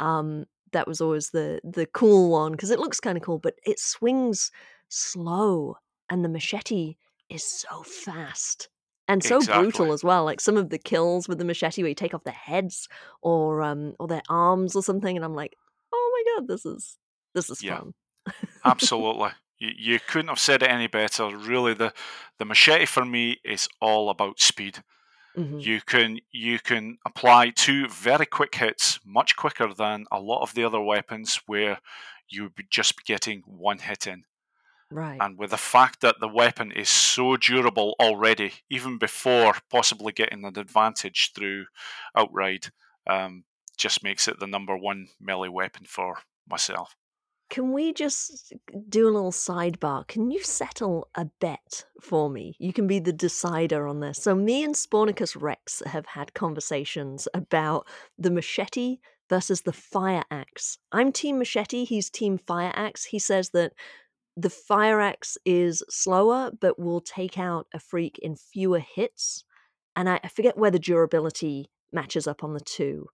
Um, 0.00 0.46
that 0.72 0.88
was 0.88 1.00
always 1.00 1.30
the 1.30 1.60
the 1.62 1.86
cool 1.86 2.30
one 2.30 2.52
because 2.52 2.70
it 2.70 2.80
looks 2.80 2.98
kind 2.98 3.16
of 3.16 3.22
cool, 3.22 3.38
but 3.38 3.54
it 3.64 3.78
swings 3.78 4.50
slow, 4.88 5.76
and 6.10 6.24
the 6.24 6.28
machete 6.28 6.96
is 7.28 7.44
so 7.44 7.82
fast 7.82 8.68
and 9.08 9.22
so 9.22 9.36
exactly. 9.36 9.62
brutal 9.62 9.92
as 9.92 10.04
well. 10.04 10.24
Like 10.24 10.40
some 10.40 10.56
of 10.56 10.70
the 10.70 10.78
kills 10.78 11.28
with 11.28 11.38
the 11.38 11.44
machete 11.44 11.82
where 11.82 11.88
you 11.90 11.94
take 11.94 12.14
off 12.14 12.24
their 12.24 12.32
heads 12.32 12.88
or 13.20 13.62
um 13.62 13.94
or 13.98 14.06
their 14.06 14.22
arms 14.28 14.76
or 14.76 14.82
something, 14.82 15.16
and 15.16 15.24
I'm 15.24 15.34
like, 15.34 15.56
oh 15.92 16.24
my 16.26 16.34
god, 16.40 16.48
this 16.48 16.64
is 16.64 16.98
this 17.34 17.50
is 17.50 17.62
yeah. 17.62 17.78
fun. 17.78 17.94
Absolutely. 18.64 19.30
You, 19.58 19.70
you 19.78 20.00
couldn't 20.00 20.28
have 20.28 20.38
said 20.38 20.62
it 20.62 20.70
any 20.70 20.86
better. 20.86 21.36
Really, 21.36 21.74
the 21.74 21.92
the 22.38 22.44
machete 22.44 22.86
for 22.86 23.04
me 23.04 23.38
is 23.44 23.68
all 23.80 24.10
about 24.10 24.40
speed. 24.40 24.82
Mm-hmm. 25.36 25.58
You 25.60 25.80
can 25.80 26.18
you 26.30 26.58
can 26.58 26.98
apply 27.06 27.50
two 27.50 27.88
very 27.88 28.26
quick 28.26 28.54
hits, 28.54 29.00
much 29.04 29.36
quicker 29.36 29.72
than 29.72 30.04
a 30.12 30.20
lot 30.20 30.42
of 30.42 30.54
the 30.54 30.64
other 30.64 30.80
weapons, 30.80 31.40
where 31.46 31.78
you 32.28 32.44
would 32.44 32.54
be 32.54 32.64
just 32.70 32.96
be 32.96 33.02
getting 33.04 33.42
one 33.46 33.78
hit 33.78 34.06
in. 34.06 34.24
Right. 34.92 35.18
And 35.20 35.38
with 35.38 35.50
the 35.50 35.56
fact 35.56 36.00
that 36.00 36.20
the 36.20 36.28
weapon 36.28 36.72
is 36.72 36.88
so 36.88 37.36
durable 37.36 37.94
already, 38.00 38.52
even 38.70 38.98
before 38.98 39.56
possibly 39.70 40.12
getting 40.12 40.44
an 40.44 40.58
advantage 40.58 41.32
through 41.34 41.66
outride, 42.16 42.68
um, 43.06 43.44
just 43.76 44.04
makes 44.04 44.28
it 44.28 44.38
the 44.38 44.46
number 44.46 44.76
one 44.76 45.08
melee 45.20 45.48
weapon 45.48 45.84
for 45.86 46.18
myself. 46.48 46.94
Can 47.50 47.72
we 47.72 47.92
just 47.92 48.54
do 48.88 49.06
a 49.06 49.12
little 49.12 49.30
sidebar? 49.30 50.06
Can 50.06 50.30
you 50.30 50.42
settle 50.42 51.08
a 51.14 51.26
bet 51.38 51.84
for 52.00 52.30
me? 52.30 52.56
You 52.58 52.72
can 52.72 52.86
be 52.86 52.98
the 52.98 53.12
decider 53.12 53.86
on 53.86 54.00
this. 54.00 54.22
So, 54.22 54.34
me 54.34 54.64
and 54.64 54.74
Spornicus 54.74 55.36
Rex 55.38 55.82
have 55.84 56.06
had 56.06 56.32
conversations 56.32 57.28
about 57.34 57.86
the 58.16 58.30
machete 58.30 59.00
versus 59.28 59.62
the 59.62 59.72
fire 59.72 60.24
axe. 60.30 60.78
I'm 60.92 61.12
Team 61.12 61.38
Machete, 61.38 61.84
he's 61.84 62.10
Team 62.10 62.38
Fire 62.38 62.72
Axe. 62.74 63.04
He 63.04 63.18
says 63.18 63.50
that 63.50 63.72
the 64.36 64.50
fire 64.50 65.00
axe 65.00 65.36
is 65.44 65.82
slower 65.90 66.50
but 66.60 66.78
will 66.78 67.00
take 67.00 67.38
out 67.38 67.66
a 67.74 67.78
freak 67.78 68.18
in 68.18 68.36
fewer 68.36 68.80
hits 68.80 69.44
and 69.94 70.08
I, 70.08 70.20
I, 70.24 70.28
forget 70.28 70.56
where 70.56 70.70
the 70.70 70.78
durability 70.78 71.70
matches 71.92 72.26
up 72.26 72.42
on 72.42 72.54
the 72.54 72.60
two. 72.60 73.08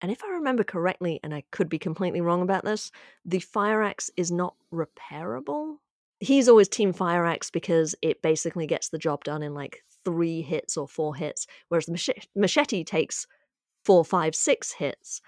And 0.00 0.10
if 0.10 0.24
i 0.24 0.28
remember 0.28 0.64
correctly 0.64 1.20
and 1.22 1.34
i 1.34 1.44
could 1.50 1.68
be 1.68 1.78
completely 1.78 2.20
wrong 2.20 2.42
about 2.42 2.64
this 2.64 2.90
the 3.24 3.40
fire 3.40 3.82
axe 3.82 4.10
is 4.16 4.30
not 4.30 4.54
repairable. 4.72 5.76
He's 6.20 6.48
always 6.48 6.68
team 6.68 6.92
fire 6.92 7.26
axe 7.26 7.50
because 7.50 7.94
it 8.00 8.22
basically 8.22 8.66
gets 8.66 8.88
the 8.88 8.98
job 8.98 9.24
done 9.24 9.42
in 9.42 9.52
like 9.52 9.82
three 10.04 10.42
hits 10.42 10.76
or 10.76 10.88
four 10.88 11.14
hits 11.14 11.46
whereas 11.68 11.86
the 11.86 11.92
machete, 11.92 12.20
machete 12.34 12.84
takes 12.84 13.26
four 13.84 14.04
five 14.04 14.34
six 14.34 14.72
hits. 14.72 15.20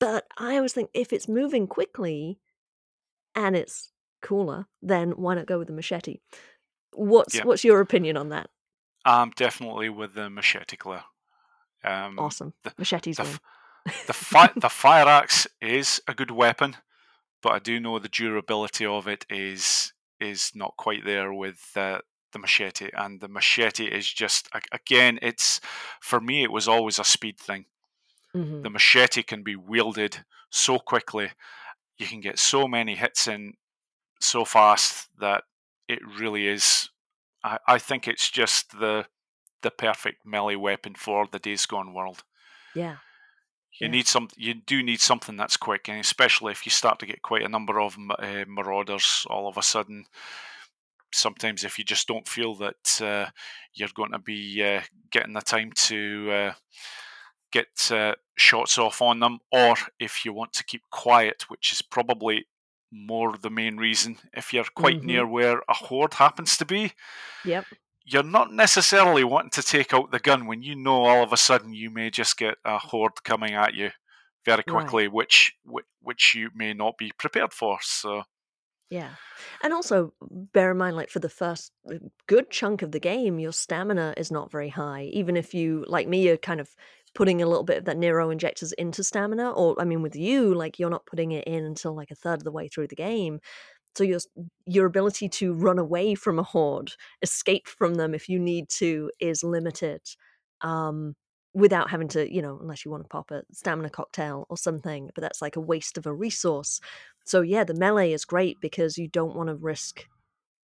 But 0.00 0.24
i 0.38 0.56
always 0.56 0.72
think 0.72 0.90
if 0.94 1.12
it's 1.12 1.28
moving 1.28 1.66
quickly 1.66 2.38
and 3.34 3.56
it's 3.56 3.90
cooler, 4.24 4.66
then 4.82 5.12
why 5.12 5.36
not 5.36 5.46
go 5.46 5.58
with 5.58 5.68
the 5.68 5.74
machete? 5.74 6.18
What's 6.92 7.36
yeah. 7.36 7.44
what's 7.44 7.62
your 7.62 7.80
opinion 7.80 8.16
on 8.16 8.30
that? 8.30 8.50
I'm 9.04 9.30
definitely 9.30 9.90
with 9.90 10.14
the 10.14 10.30
machete, 10.30 10.76
Claire. 10.76 11.04
Um, 11.84 12.18
awesome, 12.18 12.54
the, 12.64 12.72
machetes 12.78 13.18
the, 13.18 13.38
the, 14.06 14.14
fi- 14.14 14.52
the 14.56 14.70
fire 14.70 15.06
axe 15.06 15.46
is 15.60 16.00
a 16.08 16.14
good 16.14 16.30
weapon, 16.30 16.76
but 17.42 17.52
I 17.52 17.58
do 17.58 17.78
know 17.78 17.98
the 17.98 18.08
durability 18.08 18.86
of 18.86 19.06
it 19.06 19.26
is 19.28 19.92
is 20.18 20.52
not 20.54 20.74
quite 20.78 21.04
there 21.04 21.32
with 21.32 21.60
uh, 21.76 21.98
the 22.32 22.38
machete, 22.38 22.90
and 22.94 23.20
the 23.20 23.28
machete 23.28 23.86
is 23.86 24.10
just 24.10 24.48
again, 24.72 25.18
it's 25.20 25.60
for 26.00 26.20
me, 26.20 26.42
it 26.42 26.52
was 26.52 26.66
always 26.66 26.98
a 26.98 27.04
speed 27.04 27.38
thing. 27.38 27.66
Mm-hmm. 28.34 28.62
The 28.62 28.70
machete 28.70 29.22
can 29.22 29.42
be 29.42 29.54
wielded 29.54 30.24
so 30.50 30.78
quickly, 30.78 31.30
you 31.98 32.06
can 32.06 32.20
get 32.20 32.38
so 32.38 32.66
many 32.66 32.94
hits 32.94 33.28
in 33.28 33.54
so 34.24 34.44
fast 34.44 35.08
that 35.18 35.44
it 35.88 36.00
really 36.18 36.48
is. 36.48 36.90
I, 37.42 37.58
I 37.66 37.78
think 37.78 38.08
it's 38.08 38.30
just 38.30 38.78
the 38.78 39.06
the 39.62 39.70
perfect 39.70 40.26
melee 40.26 40.56
weapon 40.56 40.94
for 40.94 41.26
the 41.30 41.38
Days 41.38 41.66
Gone 41.66 41.94
world. 41.94 42.22
Yeah. 42.74 42.96
You 43.80 43.86
yeah. 43.86 43.90
need 43.90 44.06
some. 44.06 44.28
You 44.36 44.54
do 44.54 44.82
need 44.82 45.00
something 45.00 45.36
that's 45.36 45.56
quick, 45.56 45.88
and 45.88 45.98
especially 45.98 46.52
if 46.52 46.64
you 46.64 46.70
start 46.70 47.00
to 47.00 47.06
get 47.06 47.22
quite 47.22 47.42
a 47.42 47.48
number 47.48 47.80
of 47.80 47.96
uh, 48.18 48.44
marauders 48.46 49.26
all 49.28 49.48
of 49.48 49.56
a 49.56 49.62
sudden. 49.62 50.04
Sometimes, 51.12 51.64
if 51.64 51.78
you 51.78 51.84
just 51.84 52.06
don't 52.06 52.28
feel 52.28 52.54
that 52.56 53.00
uh, 53.02 53.30
you're 53.72 53.88
going 53.94 54.12
to 54.12 54.18
be 54.18 54.62
uh, 54.62 54.82
getting 55.10 55.32
the 55.32 55.40
time 55.40 55.72
to 55.72 56.30
uh, 56.30 56.52
get 57.50 57.90
uh, 57.90 58.14
shots 58.36 58.78
off 58.78 59.02
on 59.02 59.20
them, 59.20 59.38
or 59.50 59.74
if 59.98 60.24
you 60.24 60.32
want 60.32 60.52
to 60.54 60.64
keep 60.64 60.82
quiet, 60.90 61.44
which 61.48 61.72
is 61.72 61.82
probably 61.82 62.46
more 62.94 63.36
the 63.36 63.50
main 63.50 63.76
reason. 63.76 64.16
If 64.32 64.52
you're 64.52 64.64
quite 64.74 64.98
mm-hmm. 64.98 65.06
near 65.06 65.26
where 65.26 65.62
a 65.68 65.74
horde 65.74 66.14
happens 66.14 66.56
to 66.58 66.64
be, 66.64 66.92
yep. 67.44 67.64
you're 68.04 68.22
not 68.22 68.52
necessarily 68.52 69.24
wanting 69.24 69.50
to 69.50 69.62
take 69.62 69.92
out 69.92 70.12
the 70.12 70.18
gun 70.18 70.46
when 70.46 70.62
you 70.62 70.76
know 70.76 71.04
all 71.04 71.22
of 71.22 71.32
a 71.32 71.36
sudden 71.36 71.74
you 71.74 71.90
may 71.90 72.10
just 72.10 72.36
get 72.36 72.56
a 72.64 72.78
horde 72.78 73.24
coming 73.24 73.54
at 73.54 73.74
you 73.74 73.90
very 74.44 74.62
quickly, 74.62 75.04
right. 75.04 75.12
which 75.12 75.52
which 76.00 76.34
you 76.34 76.50
may 76.54 76.72
not 76.72 76.96
be 76.98 77.12
prepared 77.18 77.52
for. 77.52 77.78
So. 77.82 78.22
Yeah. 78.90 79.10
And 79.62 79.72
also 79.72 80.12
bear 80.20 80.70
in 80.70 80.76
mind, 80.76 80.94
like 80.94 81.08
for 81.08 81.18
the 81.18 81.28
first 81.28 81.72
uh, 81.90 81.94
good 82.26 82.50
chunk 82.50 82.82
of 82.82 82.92
the 82.92 83.00
game, 83.00 83.38
your 83.38 83.52
stamina 83.52 84.14
is 84.16 84.30
not 84.30 84.52
very 84.52 84.68
high. 84.68 85.04
Even 85.12 85.36
if 85.36 85.54
you, 85.54 85.84
like 85.88 86.06
me, 86.06 86.22
you're 86.22 86.36
kind 86.36 86.60
of 86.60 86.68
putting 87.14 87.42
a 87.42 87.46
little 87.46 87.64
bit 87.64 87.78
of 87.78 87.84
that 87.84 87.96
Nero 87.96 88.30
injectors 88.30 88.72
into 88.72 89.04
stamina, 89.04 89.52
or 89.52 89.80
I 89.80 89.84
mean, 89.84 90.02
with 90.02 90.16
you, 90.16 90.54
like 90.54 90.78
you're 90.78 90.90
not 90.90 91.06
putting 91.06 91.32
it 91.32 91.44
in 91.44 91.64
until 91.64 91.94
like 91.94 92.10
a 92.10 92.16
third 92.16 92.40
of 92.40 92.44
the 92.44 92.52
way 92.52 92.68
through 92.68 92.88
the 92.88 92.96
game. 92.96 93.40
So 93.96 94.04
your 94.04 94.20
your 94.66 94.86
ability 94.86 95.28
to 95.30 95.54
run 95.54 95.78
away 95.78 96.14
from 96.14 96.38
a 96.38 96.42
horde, 96.42 96.92
escape 97.22 97.68
from 97.68 97.94
them 97.94 98.14
if 98.14 98.28
you 98.28 98.38
need 98.38 98.68
to, 98.70 99.10
is 99.20 99.44
limited. 99.44 100.00
Um, 100.60 101.14
without 101.54 101.88
having 101.88 102.08
to, 102.08 102.32
you 102.32 102.42
know, 102.42 102.58
unless 102.60 102.84
you 102.84 102.90
want 102.90 103.04
to 103.04 103.08
pop 103.08 103.30
a 103.30 103.44
stamina 103.52 103.88
cocktail 103.88 104.44
or 104.50 104.56
something, 104.56 105.08
but 105.14 105.22
that's 105.22 105.40
like 105.40 105.54
a 105.54 105.60
waste 105.60 105.96
of 105.96 106.04
a 106.04 106.12
resource. 106.12 106.80
So 107.24 107.42
yeah, 107.42 107.62
the 107.62 107.74
melee 107.74 108.12
is 108.12 108.24
great 108.24 108.60
because 108.60 108.98
you 108.98 109.06
don't 109.06 109.36
want 109.36 109.48
to 109.48 109.54
risk 109.54 110.04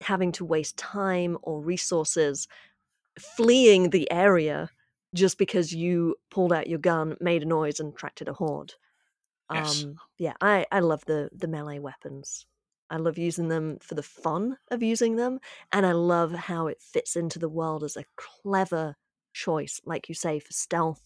having 0.02 0.32
to 0.32 0.46
waste 0.46 0.78
time 0.78 1.38
or 1.42 1.62
resources 1.62 2.48
fleeing 3.20 3.90
the 3.90 4.10
area 4.12 4.70
just 5.18 5.38
because 5.38 5.74
you 5.74 6.16
pulled 6.32 6.54
out 6.54 6.68
your 6.68 6.80
gun, 6.80 7.18
made 7.20 7.44
a 7.44 7.46
noise, 7.46 7.80
and 7.80 7.94
attracted 7.94 8.28
a 8.30 8.34
horde. 8.34 8.74
Yes. 9.52 9.86
Um, 9.86 10.00
yeah, 10.18 10.34
I, 10.42 10.66
I 10.72 10.80
love 10.82 11.06
the 11.06 11.30
the 11.34 11.48
melee 11.48 11.80
weapons. 11.80 12.46
I 12.90 12.98
love 12.98 13.18
using 13.18 13.50
them 13.50 13.80
for 13.80 13.96
the 13.96 14.04
fun 14.04 14.58
of 14.72 14.84
using 14.84 15.16
them, 15.18 15.40
and 15.72 15.86
I 15.86 15.92
love 15.94 16.32
how 16.34 16.68
it 16.68 16.82
fits 16.82 17.16
into 17.16 17.40
the 17.40 17.50
world 17.50 17.84
as 17.84 17.98
a 17.98 18.06
clever 18.16 18.96
choice, 19.34 19.82
like 19.86 20.10
you 20.10 20.16
say, 20.16 20.40
for 20.40 20.54
stealth, 20.54 21.04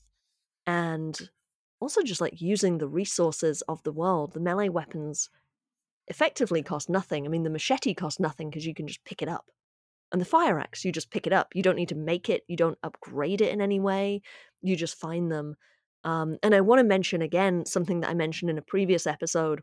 and 0.67 1.29
also 1.79 2.03
just 2.03 2.21
like 2.21 2.41
using 2.41 2.77
the 2.77 2.87
resources 2.87 3.61
of 3.63 3.83
the 3.83 3.93
world. 3.93 4.33
The 4.33 4.39
melee 4.39 4.69
weapons 4.69 5.29
effectively 6.07 6.63
cost 6.63 6.89
nothing. 6.89 7.25
I 7.25 7.29
mean, 7.29 7.43
the 7.43 7.49
machete 7.49 7.93
costs 7.93 8.19
nothing 8.19 8.49
because 8.49 8.65
you 8.65 8.73
can 8.75 8.87
just 8.87 9.03
pick 9.05 9.21
it 9.21 9.29
up. 9.29 9.51
And 10.11 10.19
the 10.19 10.25
fire 10.25 10.59
axe, 10.59 10.83
you 10.83 10.91
just 10.91 11.11
pick 11.11 11.25
it 11.25 11.33
up. 11.33 11.49
You 11.53 11.63
don't 11.63 11.77
need 11.77 11.89
to 11.89 11.95
make 11.95 12.29
it, 12.29 12.43
you 12.47 12.57
don't 12.57 12.77
upgrade 12.83 13.41
it 13.41 13.53
in 13.53 13.61
any 13.61 13.79
way. 13.79 14.21
You 14.61 14.75
just 14.75 14.99
find 14.99 15.31
them. 15.31 15.55
Um, 16.03 16.37
and 16.43 16.53
I 16.53 16.61
want 16.61 16.79
to 16.79 16.83
mention 16.83 17.21
again 17.21 17.65
something 17.65 18.01
that 18.01 18.09
I 18.09 18.13
mentioned 18.13 18.49
in 18.49 18.57
a 18.57 18.63
previous 18.63 19.07
episode 19.07 19.61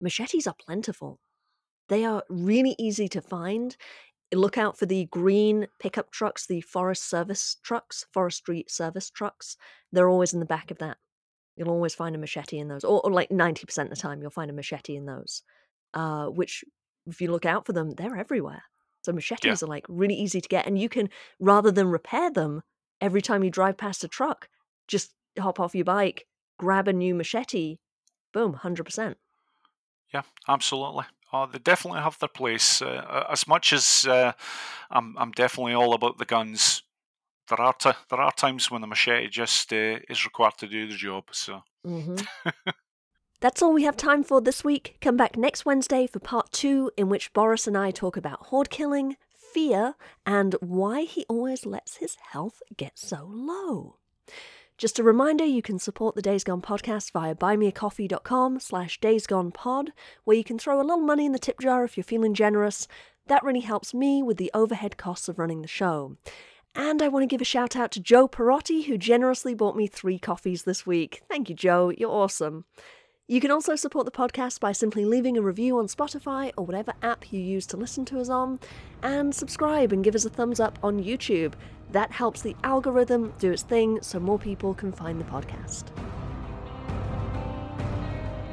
machetes 0.00 0.46
are 0.46 0.54
plentiful. 0.58 1.20
They 1.88 2.04
are 2.04 2.24
really 2.28 2.74
easy 2.78 3.08
to 3.08 3.20
find. 3.20 3.76
Look 4.34 4.58
out 4.58 4.78
for 4.78 4.86
the 4.86 5.06
green 5.06 5.68
pickup 5.78 6.10
trucks, 6.10 6.46
the 6.46 6.62
forest 6.62 7.08
service 7.08 7.56
trucks, 7.62 8.06
forestry 8.12 8.64
service 8.68 9.10
trucks. 9.10 9.56
They're 9.92 10.08
always 10.08 10.32
in 10.32 10.40
the 10.40 10.46
back 10.46 10.70
of 10.70 10.78
that. 10.78 10.96
You'll 11.56 11.70
always 11.70 11.94
find 11.94 12.16
a 12.16 12.18
machete 12.18 12.58
in 12.58 12.68
those, 12.68 12.82
or, 12.82 13.02
or 13.04 13.12
like 13.12 13.28
90% 13.28 13.84
of 13.84 13.90
the 13.90 13.96
time, 13.96 14.22
you'll 14.22 14.30
find 14.30 14.50
a 14.50 14.54
machete 14.54 14.96
in 14.96 15.04
those, 15.04 15.42
uh, 15.92 16.26
which, 16.26 16.64
if 17.06 17.20
you 17.20 17.30
look 17.30 17.44
out 17.44 17.66
for 17.66 17.74
them, 17.74 17.90
they're 17.90 18.16
everywhere. 18.16 18.62
So 19.04 19.12
machetes 19.12 19.62
yeah. 19.62 19.66
are 19.66 19.68
like 19.68 19.84
really 19.88 20.14
easy 20.14 20.40
to 20.40 20.48
get, 20.48 20.66
and 20.66 20.78
you 20.78 20.88
can 20.88 21.10
rather 21.40 21.70
than 21.70 21.88
repair 21.88 22.30
them 22.30 22.62
every 23.00 23.20
time 23.20 23.42
you 23.42 23.50
drive 23.50 23.76
past 23.76 24.04
a 24.04 24.08
truck, 24.08 24.48
just 24.88 25.14
hop 25.38 25.58
off 25.58 25.74
your 25.74 25.84
bike, 25.84 26.26
grab 26.58 26.88
a 26.88 26.92
new 26.92 27.14
machete, 27.14 27.78
boom, 28.32 28.54
hundred 28.54 28.84
percent. 28.84 29.16
Yeah, 30.12 30.22
absolutely. 30.48 31.04
Oh, 31.32 31.46
they 31.46 31.58
definitely 31.58 32.00
have 32.00 32.18
their 32.18 32.28
place. 32.28 32.82
Uh, 32.82 33.24
as 33.30 33.48
much 33.48 33.72
as 33.72 34.06
uh, 34.06 34.32
I'm, 34.90 35.16
I'm 35.16 35.32
definitely 35.32 35.74
all 35.74 35.94
about 35.94 36.18
the 36.18 36.26
guns. 36.26 36.82
There 37.48 37.60
are 37.60 37.72
t- 37.72 37.90
there 38.10 38.20
are 38.20 38.32
times 38.32 38.70
when 38.70 38.82
the 38.82 38.86
machete 38.86 39.28
just 39.28 39.72
uh, 39.72 39.98
is 40.08 40.24
required 40.24 40.58
to 40.58 40.68
do 40.68 40.86
the 40.86 40.94
job. 40.94 41.24
So. 41.32 41.62
Mm-hmm. 41.86 42.50
That's 43.42 43.60
all 43.60 43.72
we 43.72 43.82
have 43.82 43.96
time 43.96 44.22
for 44.22 44.40
this 44.40 44.62
week. 44.62 44.96
Come 45.00 45.16
back 45.16 45.36
next 45.36 45.66
Wednesday 45.66 46.06
for 46.06 46.20
part 46.20 46.52
two, 46.52 46.92
in 46.96 47.08
which 47.08 47.32
Boris 47.32 47.66
and 47.66 47.76
I 47.76 47.90
talk 47.90 48.16
about 48.16 48.46
horde 48.46 48.70
killing, 48.70 49.16
fear, 49.28 49.96
and 50.24 50.54
why 50.60 51.02
he 51.02 51.26
always 51.28 51.66
lets 51.66 51.96
his 51.96 52.16
health 52.30 52.62
get 52.76 53.00
so 53.00 53.28
low. 53.28 53.96
Just 54.78 55.00
a 55.00 55.02
reminder, 55.02 55.44
you 55.44 55.60
can 55.60 55.80
support 55.80 56.14
the 56.14 56.22
Days 56.22 56.44
Gone 56.44 56.62
podcast 56.62 57.10
via 57.10 57.34
buymeacoffee.com 57.34 58.60
slash 58.60 59.00
daysgonepod, 59.00 59.88
where 60.22 60.36
you 60.36 60.44
can 60.44 60.56
throw 60.56 60.80
a 60.80 60.86
little 60.86 61.00
money 61.00 61.26
in 61.26 61.32
the 61.32 61.40
tip 61.40 61.58
jar 61.58 61.82
if 61.82 61.96
you're 61.96 62.04
feeling 62.04 62.34
generous. 62.34 62.86
That 63.26 63.42
really 63.42 63.58
helps 63.58 63.92
me 63.92 64.22
with 64.22 64.36
the 64.36 64.52
overhead 64.54 64.96
costs 64.96 65.28
of 65.28 65.40
running 65.40 65.62
the 65.62 65.68
show. 65.68 66.16
And 66.76 67.02
I 67.02 67.08
want 67.08 67.24
to 67.24 67.26
give 67.26 67.40
a 67.40 67.44
shout 67.44 67.74
out 67.74 67.90
to 67.90 68.00
Joe 68.00 68.28
Perotti, 68.28 68.84
who 68.84 68.96
generously 68.96 69.52
bought 69.52 69.76
me 69.76 69.88
three 69.88 70.20
coffees 70.20 70.62
this 70.62 70.86
week. 70.86 71.22
Thank 71.28 71.48
you, 71.48 71.56
Joe. 71.56 71.90
You're 71.90 72.08
awesome. 72.08 72.66
You 73.32 73.40
can 73.40 73.50
also 73.50 73.76
support 73.76 74.04
the 74.04 74.12
podcast 74.12 74.60
by 74.60 74.72
simply 74.72 75.06
leaving 75.06 75.38
a 75.38 75.40
review 75.40 75.78
on 75.78 75.86
Spotify 75.86 76.52
or 76.54 76.66
whatever 76.66 76.92
app 77.00 77.32
you 77.32 77.40
use 77.40 77.66
to 77.68 77.78
listen 77.78 78.04
to 78.04 78.20
us 78.20 78.28
on, 78.28 78.60
and 79.02 79.34
subscribe 79.34 79.90
and 79.90 80.04
give 80.04 80.14
us 80.14 80.26
a 80.26 80.28
thumbs 80.28 80.60
up 80.60 80.78
on 80.82 81.02
YouTube. 81.02 81.54
That 81.92 82.12
helps 82.12 82.42
the 82.42 82.54
algorithm 82.62 83.32
do 83.38 83.50
its 83.50 83.62
thing 83.62 84.02
so 84.02 84.20
more 84.20 84.38
people 84.38 84.74
can 84.74 84.92
find 84.92 85.18
the 85.18 85.24
podcast. 85.24 85.84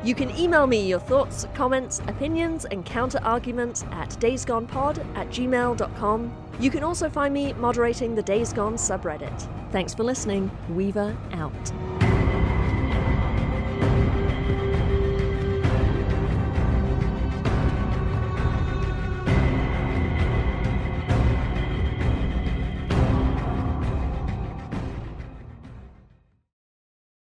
You 0.01 0.15
can 0.15 0.34
email 0.39 0.65
me 0.65 0.88
your 0.88 1.01
thoughts, 1.01 1.45
comments, 1.55 1.99
opinions, 2.07 2.63
and 2.63 2.86
counter 2.86 3.19
arguments 3.21 3.84
at 3.91 4.11
daysgonepod 4.11 5.05
at 5.17 5.27
gmail.com. 5.27 6.34
You 6.61 6.71
can 6.71 6.86
also 6.86 7.09
find 7.09 7.34
me 7.34 7.51
moderating 7.51 8.15
the 8.15 8.23
Days 8.23 8.53
Gone 8.53 8.75
subreddit. 8.75 9.71
Thanks 9.73 9.93
for 9.93 10.05
listening. 10.05 10.49
Weaver 10.69 11.17
out. 11.34 12.09